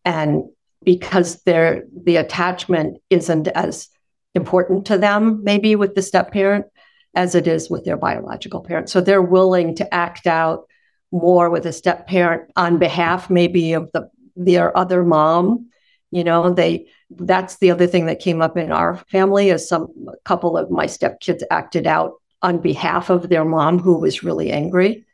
And 0.04 0.44
because 0.82 1.42
their 1.42 1.84
the 2.04 2.16
attachment 2.16 2.98
isn't 3.10 3.48
as 3.48 3.88
important 4.34 4.86
to 4.86 4.98
them, 4.98 5.42
maybe 5.42 5.74
with 5.74 5.94
the 5.94 6.02
step 6.02 6.32
parent, 6.32 6.66
as 7.14 7.34
it 7.34 7.46
is 7.46 7.70
with 7.70 7.84
their 7.84 7.96
biological 7.96 8.60
parent. 8.60 8.90
So 8.90 9.00
they're 9.00 9.22
willing 9.22 9.74
to 9.76 9.94
act 9.94 10.26
out 10.26 10.66
more 11.10 11.48
with 11.50 11.64
a 11.66 11.72
step 11.72 12.06
parent 12.06 12.50
on 12.56 12.78
behalf 12.78 13.30
maybe 13.30 13.72
of 13.72 13.90
the 13.92 14.08
their 14.36 14.76
other 14.76 15.02
mom. 15.02 15.70
You 16.10 16.24
know, 16.24 16.50
they 16.50 16.88
that's 17.10 17.56
the 17.56 17.70
other 17.70 17.86
thing 17.86 18.06
that 18.06 18.20
came 18.20 18.42
up 18.42 18.56
in 18.56 18.70
our 18.70 18.98
family 19.10 19.48
is 19.50 19.68
some 19.68 19.88
a 20.08 20.16
couple 20.24 20.56
of 20.56 20.70
my 20.70 20.86
stepkids 20.86 21.42
acted 21.50 21.86
out 21.86 22.14
on 22.42 22.58
behalf 22.58 23.08
of 23.10 23.28
their 23.28 23.44
mom 23.44 23.78
who 23.78 23.98
was 23.98 24.22
really 24.22 24.52
angry 24.52 25.05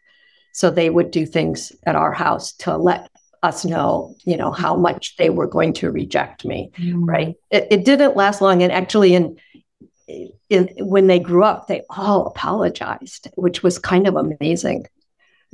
so 0.53 0.71
they 0.71 0.91
would 0.91 1.11
do 1.11 1.27
things 1.27 1.73
at 1.87 1.97
our 1.97 2.13
house 2.13 2.53
to 2.53 2.77
let 2.77 3.11
us 3.43 3.65
know 3.65 4.15
you 4.25 4.37
know 4.37 4.53
how 4.53 4.77
much 4.77 5.17
they 5.17 5.29
were 5.29 5.49
going 5.49 5.73
to 5.73 5.91
reject 5.91 6.45
me 6.45 6.71
mm-hmm. 6.79 7.05
right? 7.05 7.35
It, 7.51 7.67
it 7.71 7.85
didn't 7.85 8.17
last 8.17 8.41
long. 8.41 8.63
And 8.63 8.71
actually 8.73 9.15
in 9.15 9.37
in 10.49 10.69
when 10.79 11.07
they 11.07 11.19
grew 11.19 11.43
up 11.43 11.67
they 11.67 11.83
all 11.91 12.27
apologized 12.27 13.29
which 13.35 13.63
was 13.63 13.79
kind 13.79 14.07
of 14.07 14.17
amazing. 14.17 14.87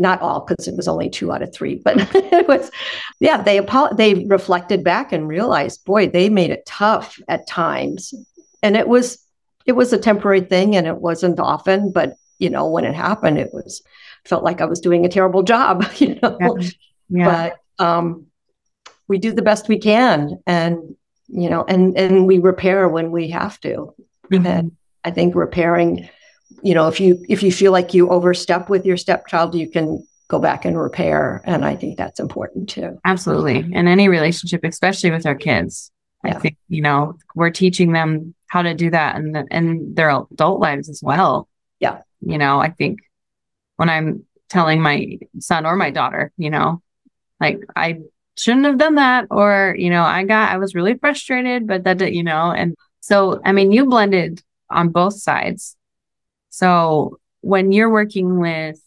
Not 0.01 0.21
all 0.21 0.45
because 0.47 0.69
it 0.69 0.77
was 0.77 0.87
only 0.87 1.11
two 1.11 1.33
out 1.33 1.43
of 1.43 1.53
three, 1.53 1.75
but 1.75 1.97
it 2.15 2.47
was, 2.47 2.71
yeah, 3.19 3.43
they 3.43 3.59
they 3.97 4.27
reflected 4.27 4.85
back 4.85 5.13
and 5.13 5.27
realized, 5.27 5.85
boy, 5.85 6.07
they 6.09 6.29
made 6.29 6.51
it 6.51 6.65
tough 6.67 7.19
at 7.27 7.49
times, 7.49 8.15
and 8.63 8.77
it 8.77 8.87
was 8.87 9.19
it 9.67 9.73
was 9.73 9.93
a 9.93 9.99
temporary 9.99 10.43
thing, 10.43 10.77
and 10.77 10.87
it 10.87 10.99
wasn't 10.99 11.41
often, 11.41 11.91
but 11.91 12.15
you 12.39 12.49
know 12.49 12.69
when 12.69 12.85
it 12.85 12.95
happened, 12.95 13.39
it 13.39 13.53
was 13.53 13.83
felt 14.25 14.45
like 14.45 14.61
I 14.61 14.67
was 14.67 14.81
doing 14.81 15.05
a 15.05 15.09
terrible 15.09 15.43
job, 15.43 15.85
you 15.97 16.19
know, 16.23 16.39
yeah. 16.41 16.71
Yeah. 17.09 17.51
but 17.79 17.85
um, 17.85 18.27
we 19.07 19.19
do 19.19 19.33
the 19.33 19.43
best 19.43 19.69
we 19.69 19.79
can, 19.79 20.43
and 20.47 20.97
you 21.29 21.49
know, 21.49 21.65
and 21.65 21.97
and 21.97 22.27
we 22.27 22.39
repair 22.39 22.89
when 22.89 23.11
we 23.11 23.31
have 23.31 23.59
to, 23.61 23.95
mm-hmm. 24.31 24.47
and 24.47 24.77
I 25.05 25.11
think 25.11 25.35
repairing 25.35 26.09
you 26.63 26.75
know 26.75 26.89
if 26.89 26.99
you 26.99 27.25
if 27.29 27.43
you 27.43 27.53
feel 27.53 27.73
like 27.73 27.95
you 27.95 28.09
overstep 28.11 28.69
with 28.69 28.85
your 28.85 28.97
stepchild 28.97 29.55
you 29.55 29.71
can 29.71 30.05
go 30.27 30.41
back 30.41 30.65
and 30.65 30.77
repair 30.81 31.41
and 31.45 31.65
i 31.65 31.77
think 31.77 31.97
that's 31.97 32.19
important 32.19 32.69
too 32.69 32.99
absolutely 33.05 33.59
in 33.59 33.87
any 33.87 34.09
relationship 34.09 34.65
especially 34.65 35.11
with 35.11 35.25
our 35.25 35.37
kids 35.37 35.93
yeah. 36.25 36.35
i 36.35 36.39
think 36.41 36.57
you 36.69 36.83
know 36.83 37.17
we're 37.37 37.51
teaching 37.51 37.93
them 37.93 38.35
how 38.49 38.63
to 38.63 38.75
do 38.75 38.91
that 38.91 39.17
in, 39.17 39.33
the, 39.33 39.47
in 39.51 39.95
their 39.95 40.11
adult 40.11 40.61
lives 40.61 40.89
as 40.89 41.03
well. 41.03 41.49
Yeah. 41.79 42.01
You 42.21 42.39
know, 42.39 42.59
I 42.59 42.71
think 42.71 42.99
when 43.79 43.89
I'm 43.89 44.25
telling 44.49 44.83
my 44.83 45.19
son 45.39 45.65
or 45.65 45.77
my 45.77 45.91
daughter, 45.91 46.33
you 46.37 46.51
know, 46.51 46.83
like 47.41 47.61
I 47.75 48.01
shouldn't 48.37 48.67
have 48.67 48.79
done 48.79 48.97
that, 48.97 49.27
or, 49.31 49.75
you 49.79 49.89
know, 49.89 50.03
I 50.03 50.25
got, 50.25 50.53
I 50.53 50.59
was 50.59 50.75
really 50.75 50.95
frustrated, 50.95 51.67
but 51.67 51.85
that, 51.85 52.13
you 52.13 52.23
know, 52.25 52.51
and 52.51 52.75
so, 53.01 53.41
I 53.45 53.53
mean, 53.53 53.73
you 53.73 53.87
blended 53.87 54.43
on 54.69 54.91
both 54.91 55.15
sides. 55.15 55.77
So 56.51 57.19
when 57.41 57.73
you're 57.73 57.91
working 57.91 58.41
with 58.41 58.81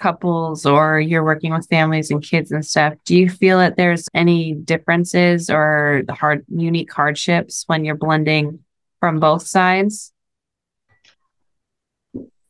couples 0.00 0.64
or 0.64 0.98
you're 1.00 1.24
working 1.24 1.52
with 1.52 1.68
families 1.68 2.10
and 2.10 2.22
kids 2.22 2.50
and 2.50 2.64
stuff, 2.64 2.94
do 3.04 3.16
you 3.16 3.28
feel 3.28 3.58
that 3.58 3.76
there's 3.76 4.08
any 4.14 4.54
differences 4.54 5.50
or 5.50 6.02
the 6.06 6.14
hard 6.14 6.44
unique 6.48 6.92
hardships 6.92 7.64
when 7.66 7.84
you're 7.84 7.94
blending 7.94 8.60
from 9.00 9.20
both 9.20 9.46
sides? 9.46 10.12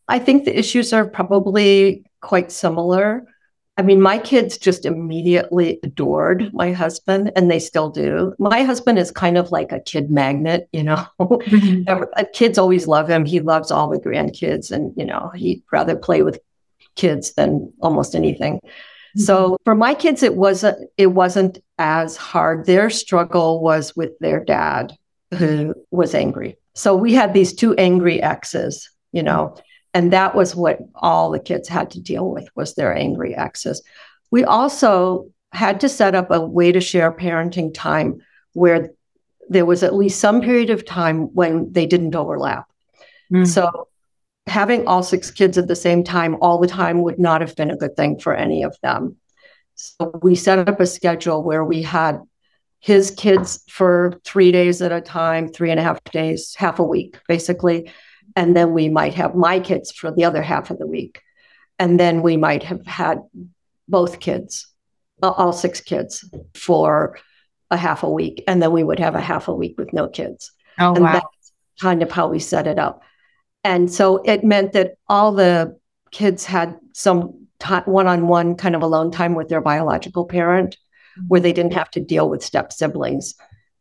I 0.08 0.18
think 0.18 0.44
the 0.44 0.58
issues 0.58 0.92
are 0.92 1.06
probably 1.06 2.04
quite 2.20 2.50
similar. 2.50 3.26
I 3.76 3.82
mean, 3.82 4.00
my 4.00 4.18
kids 4.18 4.58
just 4.58 4.84
immediately 4.84 5.78
adored 5.84 6.52
my 6.52 6.72
husband, 6.72 7.30
and 7.36 7.48
they 7.48 7.60
still 7.60 7.90
do. 7.90 8.34
My 8.38 8.64
husband 8.64 8.98
is 8.98 9.12
kind 9.12 9.38
of 9.38 9.52
like 9.52 9.70
a 9.70 9.78
kid 9.78 10.10
magnet, 10.10 10.68
you 10.72 10.82
know. 10.82 11.06
Mm-hmm. 11.20 12.22
kids 12.32 12.58
always 12.58 12.88
love 12.88 13.08
him. 13.08 13.24
He 13.24 13.38
loves 13.38 13.70
all 13.70 13.88
the 13.88 14.00
grandkids, 14.00 14.72
and 14.72 14.92
you 14.96 15.04
know, 15.04 15.30
he'd 15.34 15.62
rather 15.70 15.94
play 15.94 16.22
with 16.22 16.40
kids 16.96 17.34
than 17.34 17.72
almost 17.80 18.16
anything. 18.16 18.56
Mm-hmm. 18.56 19.20
So 19.20 19.58
for 19.64 19.76
my 19.76 19.94
kids, 19.94 20.24
it 20.24 20.34
wasn't 20.34 20.90
it 20.96 21.08
wasn't 21.08 21.58
as 21.78 22.16
hard. 22.16 22.66
Their 22.66 22.90
struggle 22.90 23.62
was 23.62 23.94
with 23.94 24.18
their 24.18 24.44
dad, 24.44 24.96
who 25.38 25.74
was 25.92 26.16
angry. 26.16 26.56
So 26.74 26.96
we 26.96 27.14
had 27.14 27.32
these 27.32 27.52
two 27.52 27.74
angry 27.76 28.20
exes, 28.20 28.90
you 29.12 29.22
know, 29.22 29.56
and 29.94 30.12
that 30.12 30.34
was 30.34 30.54
what 30.54 30.78
all 30.94 31.30
the 31.30 31.38
kids 31.38 31.68
had 31.68 31.90
to 31.92 32.00
deal 32.00 32.30
with 32.30 32.48
was 32.54 32.74
their 32.74 32.94
angry 32.94 33.34
exes. 33.34 33.82
We 34.30 34.44
also 34.44 35.30
had 35.52 35.80
to 35.80 35.88
set 35.88 36.14
up 36.14 36.30
a 36.30 36.40
way 36.40 36.72
to 36.72 36.80
share 36.80 37.10
parenting 37.10 37.72
time 37.72 38.20
where 38.52 38.90
there 39.48 39.64
was 39.64 39.82
at 39.82 39.94
least 39.94 40.20
some 40.20 40.42
period 40.42 40.70
of 40.70 40.84
time 40.84 41.34
when 41.34 41.72
they 41.72 41.86
didn't 41.86 42.14
overlap. 42.14 42.66
Mm. 43.32 43.46
So 43.46 43.88
having 44.46 44.86
all 44.86 45.02
six 45.02 45.30
kids 45.30 45.56
at 45.56 45.68
the 45.68 45.76
same 45.76 46.04
time 46.04 46.36
all 46.40 46.58
the 46.58 46.66
time 46.66 47.02
would 47.02 47.18
not 47.18 47.40
have 47.40 47.56
been 47.56 47.70
a 47.70 47.76
good 47.76 47.96
thing 47.96 48.18
for 48.18 48.34
any 48.34 48.62
of 48.62 48.76
them. 48.82 49.16
So 49.74 50.18
we 50.22 50.34
set 50.34 50.68
up 50.68 50.80
a 50.80 50.86
schedule 50.86 51.42
where 51.42 51.64
we 51.64 51.82
had 51.82 52.20
his 52.80 53.10
kids 53.10 53.64
for 53.70 54.20
three 54.24 54.52
days 54.52 54.82
at 54.82 54.92
a 54.92 55.00
time, 55.00 55.48
three 55.48 55.70
and 55.70 55.80
a 55.80 55.82
half 55.82 56.02
days, 56.04 56.54
half 56.56 56.78
a 56.78 56.84
week, 56.84 57.18
basically. 57.26 57.90
And 58.36 58.56
then 58.56 58.72
we 58.72 58.88
might 58.88 59.14
have 59.14 59.34
my 59.34 59.60
kids 59.60 59.90
for 59.90 60.10
the 60.10 60.24
other 60.24 60.42
half 60.42 60.70
of 60.70 60.78
the 60.78 60.86
week. 60.86 61.20
And 61.78 61.98
then 61.98 62.22
we 62.22 62.36
might 62.36 62.62
have 62.64 62.86
had 62.86 63.20
both 63.88 64.20
kids, 64.20 64.66
all 65.22 65.52
six 65.52 65.80
kids 65.80 66.24
for 66.54 67.18
a 67.70 67.76
half 67.76 68.02
a 68.02 68.10
week. 68.10 68.44
And 68.46 68.62
then 68.62 68.72
we 68.72 68.84
would 68.84 68.98
have 68.98 69.14
a 69.14 69.20
half 69.20 69.48
a 69.48 69.54
week 69.54 69.76
with 69.78 69.92
no 69.92 70.08
kids. 70.08 70.52
Oh, 70.78 70.94
and 70.94 71.04
wow. 71.04 71.12
that's 71.14 71.52
kind 71.80 72.02
of 72.02 72.10
how 72.10 72.28
we 72.28 72.38
set 72.38 72.66
it 72.66 72.78
up. 72.78 73.02
And 73.64 73.92
so 73.92 74.18
it 74.24 74.44
meant 74.44 74.72
that 74.72 74.94
all 75.08 75.32
the 75.32 75.78
kids 76.10 76.44
had 76.44 76.76
some 76.92 77.46
one 77.86 78.06
on 78.06 78.28
one 78.28 78.54
kind 78.54 78.76
of 78.76 78.82
alone 78.82 79.10
time 79.10 79.34
with 79.34 79.48
their 79.48 79.60
biological 79.60 80.24
parent 80.24 80.76
where 81.26 81.40
they 81.40 81.52
didn't 81.52 81.72
have 81.72 81.90
to 81.90 82.00
deal 82.00 82.30
with 82.30 82.44
step 82.44 82.72
siblings. 82.72 83.34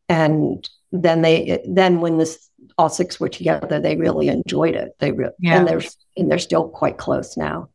And 0.10 0.68
then 0.92 1.22
they, 1.22 1.64
then 1.70 2.02
when 2.02 2.18
this 2.18 2.50
all 2.78 2.90
six 2.90 3.20
were 3.20 3.30
together, 3.30 3.80
they 3.80 3.96
really 3.96 4.28
enjoyed 4.28 4.76
it. 4.76 4.96
They 5.00 5.12
really, 5.12 5.34
yeah. 5.40 5.58
and 5.58 5.68
they're, 5.68 5.82
and 6.16 6.30
they're 6.30 6.40
still 6.40 6.70
quite 6.70 6.98
close 6.98 7.38
now. 7.38 7.70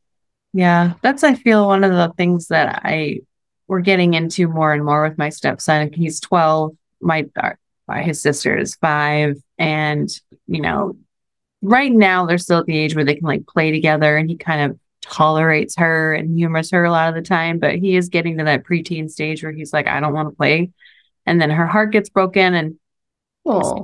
Yeah. 0.52 0.94
That's, 1.02 1.24
I 1.24 1.34
feel 1.34 1.66
one 1.66 1.82
of 1.84 1.92
the 1.92 2.12
things 2.16 2.48
that 2.48 2.82
I, 2.84 3.20
we're 3.66 3.80
getting 3.80 4.14
into 4.14 4.48
more 4.48 4.72
and 4.72 4.84
more 4.84 5.02
with 5.02 5.18
my 5.18 5.30
stepson. 5.30 5.92
He's 5.92 6.20
12. 6.20 6.76
My, 7.00 7.26
uh, 7.36 7.52
his 8.00 8.20
sister 8.20 8.56
is 8.56 8.76
five. 8.76 9.36
And, 9.58 10.08
you 10.46 10.60
know, 10.60 10.96
right 11.62 11.92
now 11.92 12.26
they're 12.26 12.38
still 12.38 12.58
at 12.58 12.66
the 12.66 12.76
age 12.76 12.94
where 12.94 13.04
they 13.04 13.14
can 13.14 13.26
like 13.26 13.46
play 13.46 13.70
together 13.70 14.16
and 14.16 14.28
he 14.28 14.36
kind 14.36 14.70
of 14.70 14.78
tolerates 15.00 15.76
her 15.76 16.14
and 16.14 16.38
humors 16.38 16.70
her 16.70 16.84
a 16.84 16.90
lot 16.90 17.08
of 17.08 17.14
the 17.14 17.22
time, 17.22 17.58
but 17.58 17.76
he 17.76 17.96
is 17.96 18.08
getting 18.08 18.38
to 18.38 18.44
that 18.44 18.64
preteen 18.64 19.10
stage 19.10 19.42
where 19.42 19.52
he's 19.52 19.72
like, 19.72 19.86
I 19.86 20.00
don't 20.00 20.14
want 20.14 20.30
to 20.30 20.36
play. 20.36 20.70
And 21.26 21.40
then 21.40 21.50
her 21.50 21.66
heart 21.66 21.92
gets 21.92 22.08
broken 22.08 22.54
and 22.54 22.76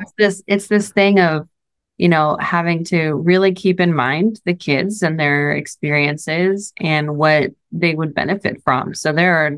it's 0.00 0.12
this 0.18 0.42
it's 0.46 0.66
this 0.68 0.90
thing 0.90 1.20
of, 1.20 1.48
you 1.96 2.08
know, 2.08 2.36
having 2.40 2.84
to 2.84 3.14
really 3.14 3.52
keep 3.52 3.80
in 3.80 3.94
mind 3.94 4.40
the 4.44 4.54
kids 4.54 5.02
and 5.02 5.18
their 5.18 5.52
experiences 5.52 6.72
and 6.78 7.16
what 7.16 7.50
they 7.72 7.94
would 7.94 8.14
benefit 8.14 8.62
from. 8.64 8.94
So 8.94 9.12
there 9.12 9.36
are 9.46 9.56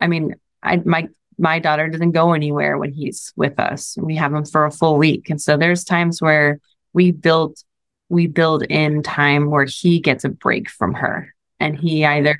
I 0.00 0.06
mean, 0.06 0.34
I 0.62 0.76
my 0.84 1.08
my 1.38 1.58
daughter 1.58 1.88
doesn't 1.88 2.12
go 2.12 2.32
anywhere 2.34 2.76
when 2.76 2.92
he's 2.92 3.32
with 3.34 3.58
us. 3.58 3.96
We 3.98 4.16
have 4.16 4.34
him 4.34 4.44
for 4.44 4.66
a 4.66 4.70
full 4.70 4.98
week. 4.98 5.30
And 5.30 5.40
so 5.40 5.56
there's 5.56 5.84
times 5.84 6.20
where 6.20 6.60
we 6.92 7.12
build 7.12 7.58
we 8.10 8.26
build 8.26 8.64
in 8.64 9.02
time 9.02 9.50
where 9.50 9.64
he 9.64 10.00
gets 10.00 10.24
a 10.24 10.28
break 10.28 10.68
from 10.68 10.94
her 10.94 11.32
and 11.60 11.78
he 11.78 12.04
either 12.04 12.36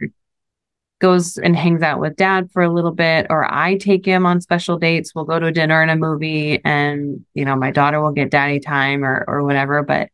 goes 1.00 1.38
and 1.38 1.56
hangs 1.56 1.82
out 1.82 2.00
with 2.00 2.16
dad 2.16 2.50
for 2.52 2.62
a 2.62 2.72
little 2.72 2.92
bit 2.92 3.26
or 3.30 3.52
I 3.52 3.76
take 3.76 4.06
him 4.06 4.26
on 4.26 4.40
special 4.40 4.78
dates. 4.78 5.14
We'll 5.14 5.24
go 5.24 5.38
to 5.38 5.50
dinner 5.50 5.82
and 5.82 5.90
a 5.90 5.96
movie 5.96 6.60
and 6.64 7.24
you 7.34 7.44
know 7.44 7.56
my 7.56 7.70
daughter 7.70 8.00
will 8.00 8.12
get 8.12 8.30
daddy 8.30 8.60
time 8.60 9.04
or 9.04 9.24
or 9.26 9.42
whatever 9.42 9.82
but 9.82 10.10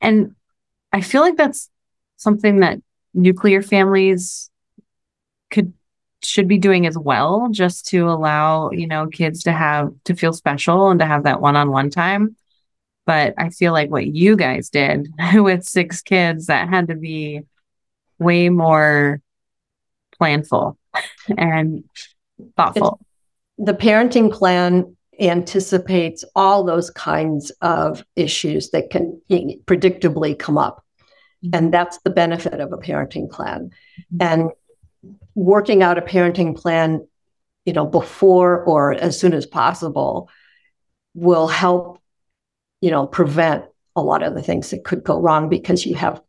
and 0.00 0.34
I 0.92 1.00
feel 1.00 1.22
like 1.22 1.36
that's 1.36 1.70
something 2.16 2.60
that 2.60 2.78
nuclear 3.14 3.62
families 3.62 4.50
could 5.50 5.72
should 6.22 6.48
be 6.48 6.58
doing 6.58 6.86
as 6.86 6.96
well 6.96 7.48
just 7.50 7.86
to 7.88 8.08
allow 8.08 8.70
you 8.70 8.86
know 8.86 9.06
kids 9.08 9.42
to 9.44 9.52
have 9.52 9.92
to 10.04 10.14
feel 10.14 10.32
special 10.32 10.90
and 10.90 11.00
to 11.00 11.06
have 11.06 11.24
that 11.24 11.40
one-on-one 11.40 11.90
time 11.90 12.36
but 13.04 13.34
I 13.36 13.50
feel 13.50 13.72
like 13.72 13.90
what 13.90 14.06
you 14.06 14.36
guys 14.36 14.70
did 14.70 15.08
with 15.34 15.64
six 15.64 16.02
kids, 16.02 16.46
that 16.46 16.68
had 16.68 16.88
to 16.88 16.94
be 16.94 17.42
way 18.18 18.48
more 18.48 19.20
planful 20.22 20.76
and 21.36 21.84
thoughtful. 22.56 23.00
It's, 23.58 23.66
the 23.66 23.74
parenting 23.74 24.32
plan 24.32 24.96
anticipates 25.20 26.24
all 26.34 26.64
those 26.64 26.90
kinds 26.90 27.50
of 27.60 28.04
issues 28.16 28.70
that 28.70 28.90
can 28.90 29.20
predictably 29.30 30.38
come 30.38 30.58
up. 30.58 30.84
Mm-hmm. 31.44 31.56
And 31.56 31.74
that's 31.74 31.98
the 31.98 32.10
benefit 32.10 32.60
of 32.60 32.72
a 32.72 32.78
parenting 32.78 33.30
plan. 33.30 33.70
Mm-hmm. 34.14 34.16
And 34.20 34.50
working 35.34 35.82
out 35.82 35.98
a 35.98 36.02
parenting 36.02 36.56
plan, 36.56 37.06
you 37.64 37.72
know, 37.72 37.86
before 37.86 38.64
or 38.64 38.92
as 38.92 39.18
soon 39.18 39.34
as 39.34 39.46
possible 39.46 40.28
will 41.14 41.48
help 41.48 41.98
you 42.82 42.90
know, 42.90 43.06
prevent 43.06 43.64
a 43.96 44.02
lot 44.02 44.22
of 44.22 44.34
the 44.34 44.42
things 44.42 44.70
that 44.70 44.84
could 44.84 45.02
go 45.04 45.18
wrong 45.18 45.48
because 45.48 45.86
you 45.86 45.94
have 45.94 46.20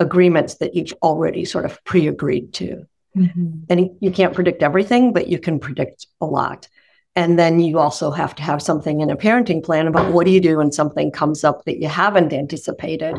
agreements 0.00 0.54
that 0.56 0.74
you've 0.74 0.94
already 1.02 1.44
sort 1.44 1.66
of 1.66 1.84
pre-agreed 1.84 2.52
to. 2.54 2.86
Mm-hmm. 3.16 3.64
And 3.68 3.90
you 4.00 4.10
can't 4.10 4.34
predict 4.34 4.62
everything, 4.62 5.12
but 5.12 5.28
you 5.28 5.38
can 5.38 5.58
predict 5.58 6.06
a 6.20 6.26
lot. 6.26 6.68
And 7.16 7.38
then 7.38 7.58
you 7.60 7.78
also 7.78 8.10
have 8.10 8.34
to 8.36 8.42
have 8.42 8.62
something 8.62 9.00
in 9.00 9.10
a 9.10 9.16
parenting 9.16 9.64
plan 9.64 9.88
about 9.88 10.12
what 10.12 10.26
do 10.26 10.32
you 10.32 10.40
do 10.40 10.58
when 10.58 10.70
something 10.70 11.10
comes 11.10 11.42
up 11.42 11.64
that 11.64 11.80
you 11.80 11.88
haven't 11.88 12.32
anticipated 12.32 13.16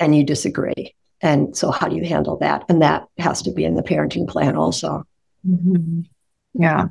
and 0.00 0.16
you 0.16 0.24
disagree. 0.24 0.94
And 1.20 1.56
so, 1.56 1.70
how 1.70 1.88
do 1.88 1.96
you 1.96 2.04
handle 2.04 2.38
that? 2.38 2.64
And 2.68 2.80
that 2.82 3.06
has 3.18 3.42
to 3.42 3.52
be 3.52 3.64
in 3.64 3.74
the 3.74 3.82
parenting 3.82 4.28
plan 4.28 4.56
also. 4.56 5.04
Mm-hmm. 5.46 6.02
Yeah. 6.54 6.88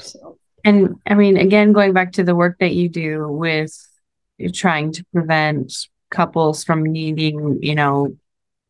So. 0.00 0.38
And 0.64 0.96
I 1.06 1.14
mean, 1.14 1.36
again, 1.36 1.72
going 1.72 1.92
back 1.92 2.12
to 2.12 2.24
the 2.24 2.34
work 2.34 2.58
that 2.58 2.74
you 2.74 2.88
do 2.88 3.28
with 3.28 3.72
trying 4.52 4.92
to 4.92 5.04
prevent 5.12 5.72
couples 6.10 6.64
from 6.64 6.82
needing, 6.82 7.58
you 7.62 7.74
know, 7.74 8.16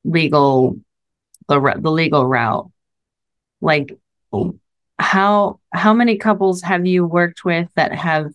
legal 0.04 0.78
the 1.48 1.60
the 1.78 1.90
legal 1.90 2.26
route. 2.26 2.70
Like 3.60 3.96
how 4.98 5.60
how 5.72 5.94
many 5.94 6.16
couples 6.16 6.62
have 6.62 6.86
you 6.86 7.06
worked 7.06 7.44
with 7.44 7.68
that 7.74 7.92
have 7.92 8.32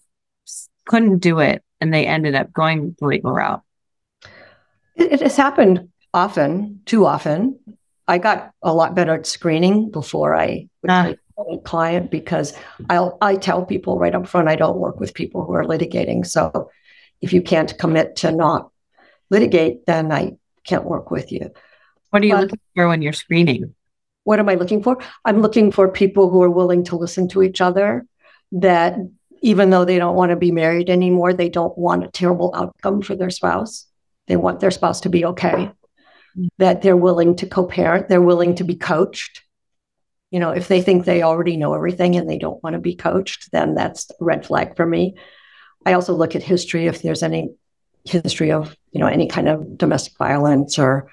couldn't 0.86 1.20
do 1.20 1.40
it 1.40 1.64
and 1.80 1.94
they 1.94 2.06
ended 2.06 2.36
up 2.36 2.52
going 2.54 2.96
the 3.00 3.08
legal 3.08 3.32
route? 3.32 3.62
It, 4.96 5.14
it 5.14 5.20
has 5.22 5.36
happened 5.36 5.90
often, 6.14 6.82
too 6.86 7.06
often. 7.06 7.60
I 8.08 8.18
got 8.18 8.52
a 8.62 8.74
lot 8.74 8.96
better 8.96 9.14
at 9.14 9.26
screening 9.26 9.90
before 9.90 10.36
I 10.36 10.68
uh, 10.88 11.14
a 11.50 11.58
client 11.60 12.12
because 12.12 12.54
I'll 12.90 13.18
I 13.22 13.36
tell 13.36 13.66
people 13.66 13.98
right 13.98 14.14
up 14.14 14.28
front 14.28 14.50
I 14.50 14.56
don't 14.56 14.78
work 14.78 15.00
with 15.00 15.14
people 15.14 15.46
who 15.46 15.54
are 15.54 15.64
litigating. 15.64 16.26
So 16.26 16.70
if 17.22 17.34
you 17.34 17.42
can't 17.42 17.78
commit 17.78 18.18
to 18.18 18.32
not 18.32 18.72
litigate, 19.30 19.86
then 19.86 20.12
I 20.12 20.34
can't 20.66 20.84
work 20.84 21.10
with 21.10 21.32
you. 21.32 21.52
What 22.10 22.22
are 22.22 22.26
you 22.26 22.34
but, 22.34 22.42
looking 22.42 22.60
for 22.76 22.88
when 22.88 23.02
you're 23.02 23.14
screening? 23.14 23.74
What 24.24 24.40
am 24.40 24.50
I 24.50 24.56
looking 24.56 24.84
for? 24.84 25.02
I'm 25.26 25.42
looking 25.42 25.72
for 25.72 25.90
people 25.90 26.30
who 26.30 26.42
are 26.44 26.50
willing 26.50 26.84
to 26.86 26.96
listen 26.96 27.28
to 27.30 27.42
each 27.42 27.62
other, 27.62 28.06
that 28.52 28.98
even 29.42 29.70
though 29.72 29.86
they 29.86 29.98
don't 29.98 30.16
want 30.16 30.30
to 30.30 30.36
be 30.36 30.52
married 30.52 30.90
anymore, 30.90 31.34
they 31.34 31.50
don't 31.50 31.76
want 31.78 32.04
a 32.04 32.10
terrible 32.10 32.54
outcome 32.56 33.02
for 33.02 33.16
their 33.16 33.32
spouse. 33.32 33.88
They 34.28 34.36
want 34.36 34.60
their 34.60 34.72
spouse 34.72 35.02
to 35.02 35.10
be 35.10 35.26
okay, 35.26 35.72
mm. 36.38 36.48
that 36.60 36.82
they're 36.82 36.96
willing 36.96 37.36
to 37.38 37.48
co 37.48 37.66
parent, 37.66 38.08
they're 38.08 38.22
willing 38.22 38.56
to 38.56 38.64
be 38.64 38.76
coached. 38.76 39.42
You 40.30 40.40
know, 40.40 40.52
if 40.52 40.68
they 40.68 40.82
think 40.82 41.04
they 41.04 41.24
already 41.24 41.58
know 41.58 41.74
everything 41.74 42.16
and 42.16 42.30
they 42.30 42.38
don't 42.38 42.64
want 42.64 42.76
to 42.76 42.80
be 42.80 42.96
coached, 42.96 43.52
then 43.52 43.76
that's 43.76 44.10
a 44.12 44.24
red 44.24 44.46
flag 44.46 44.76
for 44.78 44.86
me. 44.86 45.16
I 45.86 45.94
also 45.94 46.14
look 46.14 46.36
at 46.36 46.44
history 46.44 46.86
if 46.86 47.02
there's 47.02 47.24
any 47.24 47.50
history 48.06 48.52
of, 48.52 48.76
you 48.92 49.02
know, 49.02 49.08
any 49.08 49.28
kind 49.28 49.50
of 49.50 49.78
domestic 49.78 50.14
violence 50.18 50.78
or, 50.80 51.10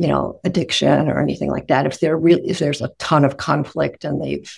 you 0.00 0.08
know, 0.08 0.40
addiction 0.44 1.10
or 1.10 1.20
anything 1.20 1.50
like 1.50 1.68
that. 1.68 1.84
If 1.84 2.00
there 2.00 2.16
really 2.16 2.48
if 2.48 2.58
there's 2.58 2.80
a 2.80 2.88
ton 2.98 3.22
of 3.22 3.36
conflict 3.36 4.02
and 4.06 4.18
they've, 4.18 4.50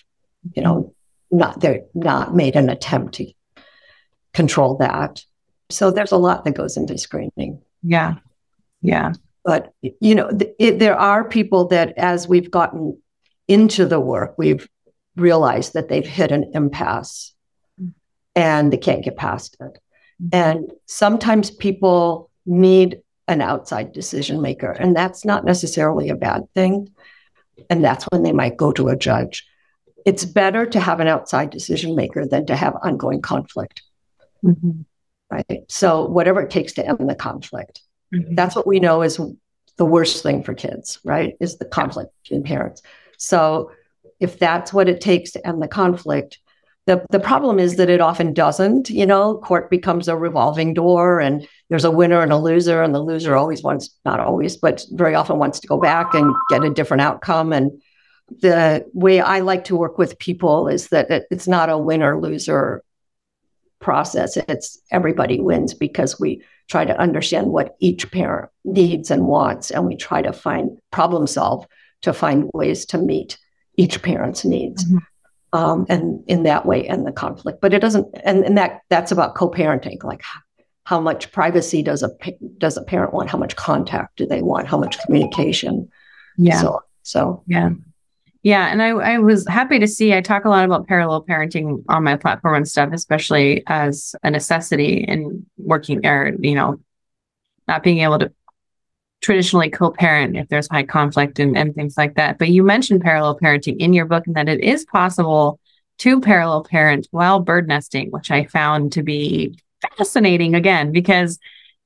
you 0.55 0.63
know, 0.63 0.95
not 1.33 1.61
they're 1.61 1.83
not 1.95 2.37
made 2.37 2.55
an 2.55 2.69
attempt 2.69 3.15
to 3.15 3.27
control 4.33 4.77
that. 4.77 5.25
So 5.69 5.91
there's 5.91 6.13
a 6.13 6.17
lot 6.17 6.45
that 6.45 6.55
goes 6.55 6.77
into 6.77 6.97
screening. 6.97 7.61
Yeah. 7.83 8.19
Yeah. 8.83 9.15
But 9.45 9.73
you 9.81 10.15
know, 10.15 10.31
th- 10.31 10.55
it, 10.61 10.79
there 10.79 10.97
are 10.97 11.29
people 11.29 11.67
that 11.69 11.99
as 11.99 12.29
we've 12.29 12.51
gotten 12.51 13.03
into 13.49 13.85
the 13.85 13.99
work, 13.99 14.37
we've 14.39 14.69
realized 15.17 15.73
that 15.73 15.89
they've 15.89 16.07
hit 16.07 16.31
an 16.31 16.53
impasse 16.55 17.35
and 18.37 18.73
they 18.73 18.77
can't 18.77 19.05
get 19.05 19.17
past 19.17 19.57
it. 19.59 19.81
Mm-hmm. 20.23 20.29
And 20.33 20.73
sometimes 20.87 21.51
people 21.51 22.31
need 22.47 23.02
an 23.29 23.41
outside 23.41 23.93
decision 23.93 24.43
maker, 24.43 24.71
and 24.71 24.95
that's 24.97 25.25
not 25.25 25.45
necessarily 25.45 26.09
a 26.09 26.17
bad 26.17 26.43
thing. 26.55 26.91
And 27.71 27.85
that's 27.85 28.05
when 28.05 28.23
they 28.23 28.33
might 28.33 28.57
go 28.57 28.73
to 28.73 28.89
a 28.89 28.97
judge 28.97 29.47
it's 30.05 30.25
better 30.25 30.67
to 30.67 30.81
have 30.81 31.01
an 31.01 31.09
outside 31.09 31.51
decision 31.51 31.95
maker 31.95 32.27
than 32.27 32.47
to 32.47 32.57
have 32.57 32.77
ongoing 32.83 33.21
conflict. 33.21 33.83
Mm-hmm. 34.45 34.83
Right. 35.31 35.65
So, 35.69 36.07
whatever 36.07 36.43
it 36.43 36.51
takes 36.51 36.75
to 36.75 36.87
end 36.87 37.09
the 37.09 37.15
conflict. 37.15 37.81
Mm-hmm. 38.15 38.35
That's 38.35 38.55
what 38.55 38.67
we 38.67 38.81
know 38.81 39.03
is 39.03 39.19
the 39.77 39.87
worst 39.87 40.23
thing 40.23 40.43
for 40.43 40.53
kids, 40.53 40.99
right? 41.05 41.35
Is 41.41 41.57
the 41.57 41.65
conflict 41.65 42.13
between 42.23 42.43
parents. 42.43 42.83
So, 43.17 43.71
if 44.21 44.39
that's 44.39 44.73
what 44.73 44.89
it 44.89 45.01
takes 45.01 45.33
to 45.33 45.47
end 45.47 45.63
the 45.63 45.69
conflict, 45.69 46.39
the, 46.87 47.05
the 47.11 47.21
problem 47.21 47.59
is 47.59 47.77
that 47.77 47.89
it 47.89 48.01
often 48.01 48.33
doesn't. 48.33 48.91
You 48.91 49.07
know, 49.07 49.37
court 49.39 49.71
becomes 49.71 50.09
a 50.09 50.17
revolving 50.17 50.75
door 50.75 51.21
and 51.21 51.47
there's 51.69 51.85
a 51.85 51.91
winner 51.91 52.21
and 52.21 52.33
a 52.33 52.39
loser, 52.39 52.83
and 52.83 52.95
the 52.95 53.01
loser 53.01 53.37
always 53.37 53.63
wants, 53.63 53.91
not 54.05 54.21
always, 54.21 54.57
but 54.57 54.85
very 54.91 55.15
often 55.15 55.39
wants 55.39 55.61
to 55.61 55.69
go 55.69 55.79
back 55.79 56.13
and 56.15 56.35
get 56.51 56.65
a 56.65 56.71
different 56.71 57.01
outcome. 57.01 57.53
And 57.53 57.81
the 58.41 58.85
way 58.93 59.21
I 59.21 59.41
like 59.41 59.65
to 59.65 59.77
work 59.77 59.97
with 59.97 60.19
people 60.19 60.69
is 60.69 60.89
that 60.89 61.27
it's 61.31 61.49
not 61.49 61.71
a 61.71 61.79
winner 61.79 62.21
loser 62.21 62.83
process. 63.81 64.37
It's 64.37 64.81
everybody 64.91 65.41
wins 65.41 65.75
because 65.75 66.19
we 66.19 66.43
try 66.69 66.85
to 66.85 66.99
understand 66.99 67.49
what 67.49 67.77
each 67.81 68.11
parent 68.11 68.51
needs 68.65 69.11
and 69.11 69.27
wants, 69.27 69.71
and 69.71 69.87
we 69.87 69.97
try 69.97 70.23
to 70.23 70.33
find 70.33 70.79
problem 70.91 71.27
solve 71.27 71.67
to 72.03 72.13
find 72.13 72.51
ways 72.53 72.85
to 72.87 72.99
meet 72.99 73.39
each 73.77 74.03
parent's 74.03 74.45
needs. 74.45 74.85
Mm-hmm. 74.85 74.99
Um, 75.55 75.85
and 75.91 76.25
in 76.29 76.45
that 76.45 76.65
way 76.65 76.89
end 76.89 77.07
the 77.07 77.13
conflict. 77.13 77.61
But 77.61 77.75
it 77.75 77.81
doesn't 77.81 78.09
and, 78.25 78.45
and 78.45 78.57
that 78.57 78.81
that's 78.89 79.13
about 79.13 79.35
co-parenting 79.35 80.03
like 80.03 80.23
how 80.85 81.01
much 81.01 81.31
privacy 81.31 81.83
does 81.83 82.03
a 82.03 82.11
does 82.59 82.77
a 82.77 82.83
parent 82.83 83.15
want? 83.15 83.31
How 83.31 83.39
much 83.39 83.57
contact 83.57 84.17
do 84.17 84.27
they 84.27 84.43
want? 84.43 84.67
How 84.67 84.79
much 84.79 84.99
communication? 85.01 85.89
Yeah. 86.37 86.61
So 86.61 86.83
so. 87.03 87.43
Yeah. 87.47 87.71
Yeah, 88.45 88.67
and 88.67 88.83
I, 88.83 88.89
I 88.89 89.19
was 89.19 89.47
happy 89.47 89.79
to 89.79 89.87
see. 89.87 90.13
I 90.13 90.21
talk 90.21 90.45
a 90.45 90.49
lot 90.49 90.65
about 90.65 90.89
parallel 90.89 91.25
parenting 91.25 91.85
on 91.89 92.03
my 92.03 92.17
platform 92.17 92.57
and 92.57 92.67
stuff, 92.67 92.91
especially 92.93 93.63
as 93.69 94.17
a 94.25 94.33
necessity 94.33 95.05
in 95.07 95.47
working 95.59 96.05
or 96.05 96.33
you 96.41 96.57
know, 96.57 96.81
not 97.69 97.85
being 97.85 97.99
able 98.01 98.19
to 98.19 98.33
traditionally 99.23 99.71
co-parent 99.71 100.37
if 100.37 100.49
there's 100.49 100.69
high 100.69 100.83
conflict 100.83 101.39
and, 101.39 101.57
and 101.57 101.75
things 101.75 101.97
like 101.97 102.17
that. 102.17 102.39
But 102.39 102.51
you 102.51 102.63
mentioned 102.63 103.01
parallel 103.01 103.39
parenting 103.39 103.79
in 103.79 103.93
your 103.95 104.05
book 104.05 104.27
and 104.27 104.37
that 104.37 104.49
it 104.49 104.61
is 104.61 104.85
possible 104.85 105.59
to 105.99 106.21
parallel 106.21 106.65
parent 106.65 107.07
while 107.13 107.41
bird 107.41 107.69
nesting, 107.69 108.11
which 108.11 108.31
I 108.31 108.45
found 108.45 108.93
to 108.93 109.03
be 109.03 109.57
fascinating 109.97 110.55
again 110.55 110.93
because 110.93 111.39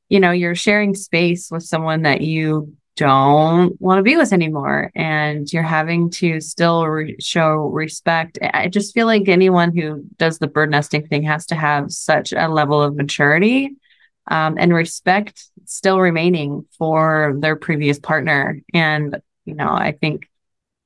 you 0.08 0.20
know 0.20 0.30
you're 0.30 0.54
sharing 0.54 0.94
space 0.94 1.50
with 1.50 1.62
someone 1.62 2.02
that 2.02 2.20
you 2.20 2.74
don't 2.96 3.78
want 3.80 3.98
to 3.98 4.02
be 4.02 4.16
with 4.16 4.32
anymore 4.32 4.90
and 4.94 5.52
you're 5.52 5.62
having 5.62 6.08
to 6.08 6.40
still 6.40 6.86
re- 6.86 7.16
show 7.20 7.56
respect 7.66 8.38
i 8.54 8.68
just 8.68 8.94
feel 8.94 9.06
like 9.06 9.28
anyone 9.28 9.76
who 9.76 10.04
does 10.18 10.38
the 10.38 10.46
bird 10.46 10.70
nesting 10.70 11.06
thing 11.06 11.22
has 11.22 11.46
to 11.46 11.54
have 11.54 11.90
such 11.90 12.32
a 12.32 12.48
level 12.48 12.82
of 12.82 12.96
maturity 12.96 13.76
um, 14.28 14.56
and 14.58 14.74
respect 14.74 15.44
still 15.64 16.00
remaining 16.00 16.64
for 16.78 17.34
their 17.38 17.56
previous 17.56 17.98
partner. 17.98 18.60
And 18.72 19.16
you 19.46 19.54
know 19.54 19.68
i 19.68 19.92
think 19.92 20.28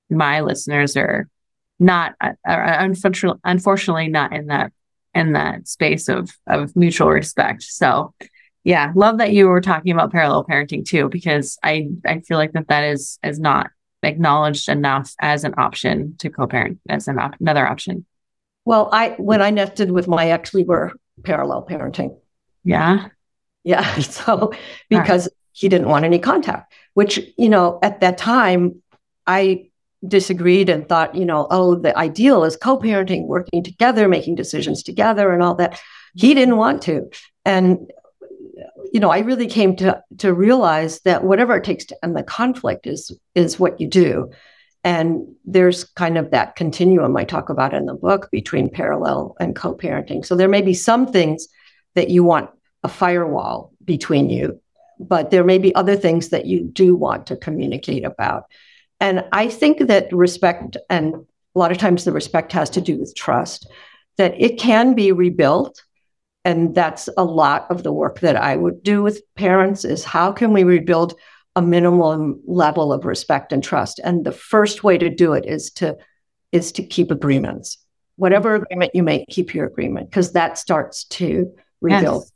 my 0.08 0.40
listeners 0.40 0.96
are 0.96 1.28
not 1.80 2.14
uh, 2.20 2.32
are 2.46 2.62
unfortunately, 2.62 3.40
unfortunately 3.42 4.08
not 4.08 4.32
in 4.32 4.46
that 4.46 4.72
in 5.14 5.32
that 5.32 5.66
space 5.66 6.08
of 6.08 6.30
of 6.46 6.76
mutual 6.76 7.08
respect. 7.08 7.62
So 7.64 8.14
yeah 8.62 8.92
love 8.94 9.18
that 9.18 9.32
you 9.32 9.48
were 9.48 9.62
talking 9.62 9.90
about 9.90 10.12
parallel 10.12 10.44
parenting 10.44 10.84
too 10.84 11.08
because 11.08 11.56
i 11.64 11.88
i 12.04 12.20
feel 12.20 12.36
like 12.36 12.52
that 12.52 12.68
that 12.68 12.84
is 12.84 13.18
is 13.24 13.40
not 13.40 13.70
acknowledged 14.02 14.68
enough 14.68 15.14
as 15.18 15.44
an 15.44 15.54
option 15.56 16.14
to 16.18 16.28
co-parent 16.28 16.78
as 16.88 17.08
an 17.08 17.18
op- 17.18 17.40
another 17.40 17.66
option. 17.66 18.04
Well 18.66 18.90
i 18.92 19.10
when 19.18 19.40
i 19.40 19.50
nested 19.50 19.90
with 19.90 20.06
my 20.06 20.30
ex 20.30 20.52
we 20.52 20.64
were 20.64 20.92
parallel 21.24 21.66
parenting. 21.66 22.18
Yeah 22.62 23.08
yeah 23.64 23.94
so 24.00 24.52
because 24.88 25.26
right. 25.26 25.34
he 25.52 25.68
didn't 25.68 25.88
want 25.88 26.04
any 26.04 26.18
contact 26.18 26.72
which 26.94 27.20
you 27.36 27.48
know 27.48 27.78
at 27.82 28.00
that 28.00 28.18
time 28.18 28.82
i 29.26 29.66
disagreed 30.06 30.68
and 30.68 30.88
thought 30.88 31.14
you 31.14 31.26
know 31.26 31.46
oh 31.50 31.74
the 31.74 31.96
ideal 31.98 32.44
is 32.44 32.56
co-parenting 32.56 33.26
working 33.26 33.62
together 33.62 34.08
making 34.08 34.34
decisions 34.34 34.82
together 34.82 35.32
and 35.32 35.42
all 35.42 35.54
that 35.54 35.78
he 36.14 36.28
mm-hmm. 36.28 36.38
didn't 36.38 36.56
want 36.56 36.80
to 36.82 37.08
and 37.44 37.90
you 38.92 39.00
know, 39.00 39.10
I 39.10 39.20
really 39.20 39.46
came 39.46 39.76
to 39.76 40.02
to 40.18 40.34
realize 40.34 41.00
that 41.00 41.24
whatever 41.24 41.56
it 41.56 41.64
takes 41.64 41.84
to 41.86 42.04
end 42.04 42.16
the 42.16 42.22
conflict 42.22 42.86
is 42.86 43.12
is 43.34 43.58
what 43.58 43.80
you 43.80 43.86
do. 43.86 44.30
And 44.82 45.34
there's 45.44 45.84
kind 45.84 46.16
of 46.16 46.30
that 46.30 46.56
continuum 46.56 47.16
I 47.16 47.24
talk 47.24 47.50
about 47.50 47.74
in 47.74 47.84
the 47.84 47.94
book 47.94 48.30
between 48.32 48.70
parallel 48.70 49.36
and 49.38 49.54
co-parenting. 49.54 50.24
So 50.24 50.34
there 50.34 50.48
may 50.48 50.62
be 50.62 50.74
some 50.74 51.06
things 51.06 51.48
that 51.94 52.08
you 52.08 52.24
want 52.24 52.50
a 52.82 52.88
firewall 52.88 53.72
between 53.84 54.30
you, 54.30 54.60
but 54.98 55.30
there 55.30 55.44
may 55.44 55.58
be 55.58 55.74
other 55.74 55.96
things 55.96 56.28
that 56.30 56.46
you 56.46 56.64
do 56.64 56.94
want 56.94 57.26
to 57.26 57.36
communicate 57.36 58.04
about. 58.04 58.44
And 59.00 59.24
I 59.32 59.48
think 59.48 59.86
that 59.86 60.12
respect, 60.12 60.76
and 60.88 61.14
a 61.14 61.58
lot 61.58 61.72
of 61.72 61.78
times 61.78 62.04
the 62.04 62.12
respect 62.12 62.52
has 62.52 62.70
to 62.70 62.80
do 62.80 62.98
with 62.98 63.14
trust, 63.14 63.66
that 64.16 64.34
it 64.40 64.58
can 64.58 64.94
be 64.94 65.12
rebuilt 65.12 65.82
and 66.44 66.74
that's 66.74 67.08
a 67.16 67.24
lot 67.24 67.66
of 67.70 67.82
the 67.82 67.92
work 67.92 68.20
that 68.20 68.36
I 68.36 68.56
would 68.56 68.82
do 68.82 69.02
with 69.02 69.22
parents 69.34 69.84
is 69.84 70.04
how 70.04 70.32
can 70.32 70.52
we 70.52 70.64
rebuild 70.64 71.14
a 71.56 71.62
minimum 71.62 72.40
level 72.46 72.92
of 72.92 73.04
respect 73.04 73.52
and 73.52 73.62
trust 73.62 74.00
and 74.02 74.24
the 74.24 74.32
first 74.32 74.84
way 74.84 74.96
to 74.96 75.10
do 75.10 75.32
it 75.32 75.44
is 75.46 75.70
to 75.72 75.96
is 76.52 76.72
to 76.72 76.82
keep 76.82 77.10
agreements 77.10 77.78
whatever 78.16 78.54
agreement 78.54 78.94
you 78.94 79.02
make 79.02 79.26
keep 79.28 79.52
your 79.52 79.66
agreement 79.66 80.08
because 80.08 80.32
that 80.32 80.58
starts 80.58 81.04
to 81.04 81.52
rebuild 81.80 82.22
yes. 82.22 82.32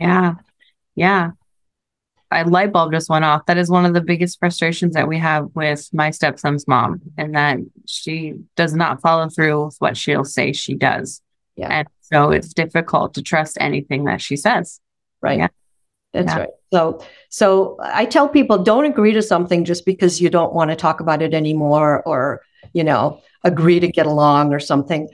Yeah 0.00 0.34
yeah 0.94 1.30
a 2.30 2.44
light 2.44 2.72
bulb 2.72 2.92
just 2.92 3.10
went 3.10 3.24
off 3.24 3.44
that 3.46 3.58
is 3.58 3.70
one 3.70 3.84
of 3.84 3.92
the 3.92 4.00
biggest 4.00 4.38
frustrations 4.38 4.94
that 4.94 5.06
we 5.06 5.18
have 5.18 5.50
with 5.54 5.88
my 5.92 6.10
stepson's 6.10 6.66
mom 6.66 7.00
and 7.18 7.34
that 7.34 7.58
she 7.86 8.34
does 8.56 8.74
not 8.74 9.00
follow 9.02 9.28
through 9.28 9.66
with 9.66 9.76
what 9.78 9.96
she'll 9.96 10.24
say 10.24 10.52
she 10.52 10.74
does 10.74 11.20
yeah. 11.56 11.68
And 11.70 11.88
so 12.00 12.30
it's 12.30 12.52
difficult 12.52 13.14
to 13.14 13.22
trust 13.22 13.58
anything 13.60 14.04
that 14.04 14.20
she 14.20 14.36
says. 14.36 14.80
Right. 15.20 15.38
Yeah. 15.38 15.48
That's 16.12 16.32
yeah. 16.32 16.38
right. 16.38 16.48
So 16.72 17.04
so 17.28 17.76
I 17.82 18.04
tell 18.04 18.28
people 18.28 18.62
don't 18.62 18.84
agree 18.84 19.12
to 19.12 19.22
something 19.22 19.64
just 19.64 19.86
because 19.86 20.20
you 20.20 20.30
don't 20.30 20.52
want 20.52 20.70
to 20.70 20.76
talk 20.76 21.00
about 21.00 21.22
it 21.22 21.34
anymore 21.34 22.02
or, 22.04 22.42
you 22.72 22.84
know, 22.84 23.20
agree 23.44 23.80
to 23.80 23.88
get 23.88 24.06
along 24.06 24.52
or 24.52 24.60
something. 24.60 25.08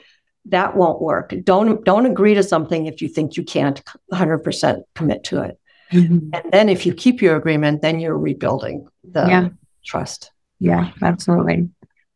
That 0.48 0.76
won't 0.76 1.00
work. 1.00 1.34
Don't 1.44 1.84
don't 1.84 2.06
agree 2.06 2.34
to 2.34 2.42
something 2.42 2.86
if 2.86 3.02
you 3.02 3.08
think 3.08 3.36
you 3.36 3.44
can't 3.44 3.82
100% 4.12 4.82
commit 4.94 5.24
to 5.24 5.42
it. 5.42 5.58
Mm-hmm. 5.92 6.30
And 6.34 6.52
then 6.52 6.68
if 6.68 6.84
you 6.86 6.94
keep 6.94 7.22
your 7.22 7.36
agreement, 7.36 7.82
then 7.82 7.98
you're 8.00 8.16
rebuilding 8.16 8.88
the 9.04 9.26
yeah. 9.26 9.48
trust. 9.84 10.30
Yeah, 10.60 10.90
absolutely. 11.02 11.70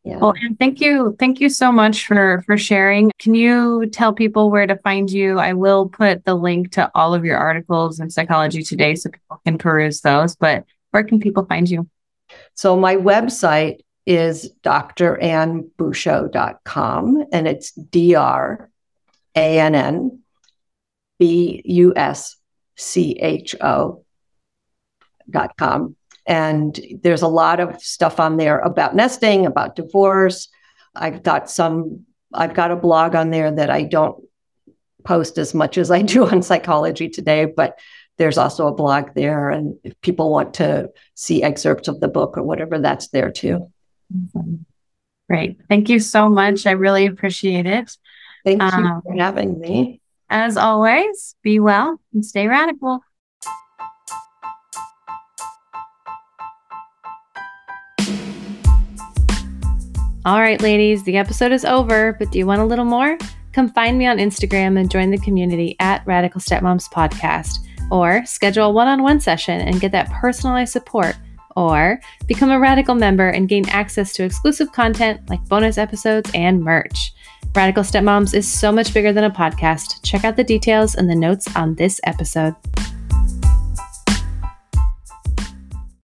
Yeah. 0.05 0.19
Well, 0.19 0.35
and 0.41 0.59
thank 0.59 0.81
you. 0.81 1.15
Thank 1.19 1.41
you 1.41 1.49
so 1.49 1.71
much 1.71 2.07
for 2.07 2.43
for 2.45 2.59
sharing. 2.59 3.13
Can 3.21 3.35
you 3.35 3.87
tell 3.87 4.13
people 4.13 4.51
where 4.51 4.67
to 4.67 4.77
find 4.79 5.09
you? 5.11 5.39
I 5.39 5.53
will 5.53 5.89
put 5.89 6.25
the 6.25 6.35
link 6.35 6.73
to 6.73 6.91
all 6.95 7.15
of 7.15 7.25
your 7.25 7.39
articles 7.39 8.01
in 8.01 8.11
Psychology 8.11 8.65
Today 8.65 8.97
so 8.97 9.11
people 9.11 9.41
can 9.45 9.59
peruse 9.59 10.01
those, 10.01 10.35
but 10.35 10.65
where 10.91 11.05
can 11.05 11.21
people 11.21 11.45
find 11.47 11.71
you? 11.71 11.89
So 12.55 12.77
my 12.77 12.97
website 12.97 13.81
is 14.07 14.51
drannbuscho.com 14.65 17.25
and 17.33 17.49
it's 17.49 17.73
dr 17.73 18.71
A 19.37 19.61
N 19.61 19.75
N 19.75 20.21
B 21.19 21.63
U 21.65 21.93
S 21.97 22.37
C 22.77 23.19
H 23.21 23.55
O 23.61 24.05
dot 25.31 25.57
com. 25.57 25.97
And 26.27 26.79
there's 27.03 27.23
a 27.23 27.29
lot 27.29 27.61
of 27.61 27.81
stuff 27.83 28.21
on 28.21 28.37
there 28.37 28.59
about 28.59 28.95
nesting, 28.95 29.47
about 29.47 29.77
divorce. 29.77 30.49
I've 30.95 31.23
got 31.23 31.51
some, 31.51 32.07
I've 32.33 32.55
got 32.55 32.71
a 32.71 32.77
blog 32.77 33.15
on 33.15 33.31
there 33.31 33.51
that 33.51 33.71
I 33.71 33.83
don't 33.83 34.23
post 35.05 35.39
as 35.39 35.53
much 35.53 35.79
as 35.79 35.91
I 35.91 36.03
do 36.03 36.27
on 36.27 36.43
psychology 36.43 37.09
today, 37.09 37.45
but 37.45 37.79
there's 38.19 38.39
also 38.39 38.69
a 38.69 38.75
blog 38.75 39.15
there. 39.15 39.51
And 39.51 39.79
if 39.83 40.01
people 40.01 40.31
want 40.31 40.55
to 40.55 40.91
see 41.15 41.43
excerpts 41.43 41.89
of 41.89 42.01
the 42.01 42.09
book 42.09 42.37
or 42.37 42.43
whatever, 42.43 42.79
that's 42.79 43.09
there 43.09 43.31
too. 43.31 43.71
Great. 45.29 45.59
Thank 45.69 45.89
you 45.89 45.99
so 45.99 46.29
much. 46.29 46.67
I 46.67 46.73
really 46.73 47.07
appreciate 47.07 47.67
it. 47.67 47.97
Thank 48.45 48.61
you 48.61 48.69
um, 48.69 49.03
for 49.03 49.15
having 49.15 49.59
me. 49.59 50.01
As 50.29 50.57
always, 50.57 51.37
be 51.43 51.61
well 51.61 52.01
and 52.13 52.25
stay 52.25 52.49
radical. 52.49 53.01
All 60.25 60.39
right, 60.39 60.61
ladies, 60.63 61.03
the 61.03 61.17
episode 61.17 61.51
is 61.51 61.65
over, 61.65 62.13
but 62.13 62.31
do 62.31 62.39
you 62.39 62.47
want 62.47 62.61
a 62.61 62.65
little 62.65 62.85
more? 62.85 63.19
Come 63.53 63.69
find 63.69 63.99
me 63.99 64.07
on 64.07 64.19
Instagram 64.19 64.79
and 64.79 64.89
join 64.89 65.11
the 65.11 65.19
community 65.19 65.75
at 65.81 66.07
Radical 66.07 66.41
Stepmoms 66.41 66.89
Podcast, 66.93 67.59
or 67.91 68.25
schedule 68.25 68.67
a 68.67 68.71
one 68.71 68.87
on 68.87 69.03
one 69.03 69.19
session 69.19 69.61
and 69.61 69.81
get 69.81 69.91
that 69.91 70.11
personalized 70.11 70.73
support, 70.73 71.17
or 71.57 72.01
become 72.27 72.51
a 72.51 72.59
Radical 72.59 72.95
member 72.95 73.29
and 73.29 73.49
gain 73.49 73.69
access 73.69 74.13
to 74.15 74.25
exclusive 74.25 74.73
content 74.73 75.21
like 75.29 75.45
bonus 75.49 75.79
episodes 75.79 76.31
and 76.35 76.63
merch. 76.63 77.13
Radical 77.55 77.83
Stepmoms 77.83 78.35
is 78.35 78.49
so 78.49 78.73
much 78.73 78.95
bigger 78.95 79.13
than 79.13 79.25
a 79.25 79.31
podcast. 79.31 80.03
Check 80.03 80.25
out 80.25 80.37
the 80.37 80.45
details 80.45 80.95
in 80.95 81.07
the 81.07 81.15
notes 81.15 81.55
on 81.55 81.75
this 81.75 82.01
episode. 82.05 82.55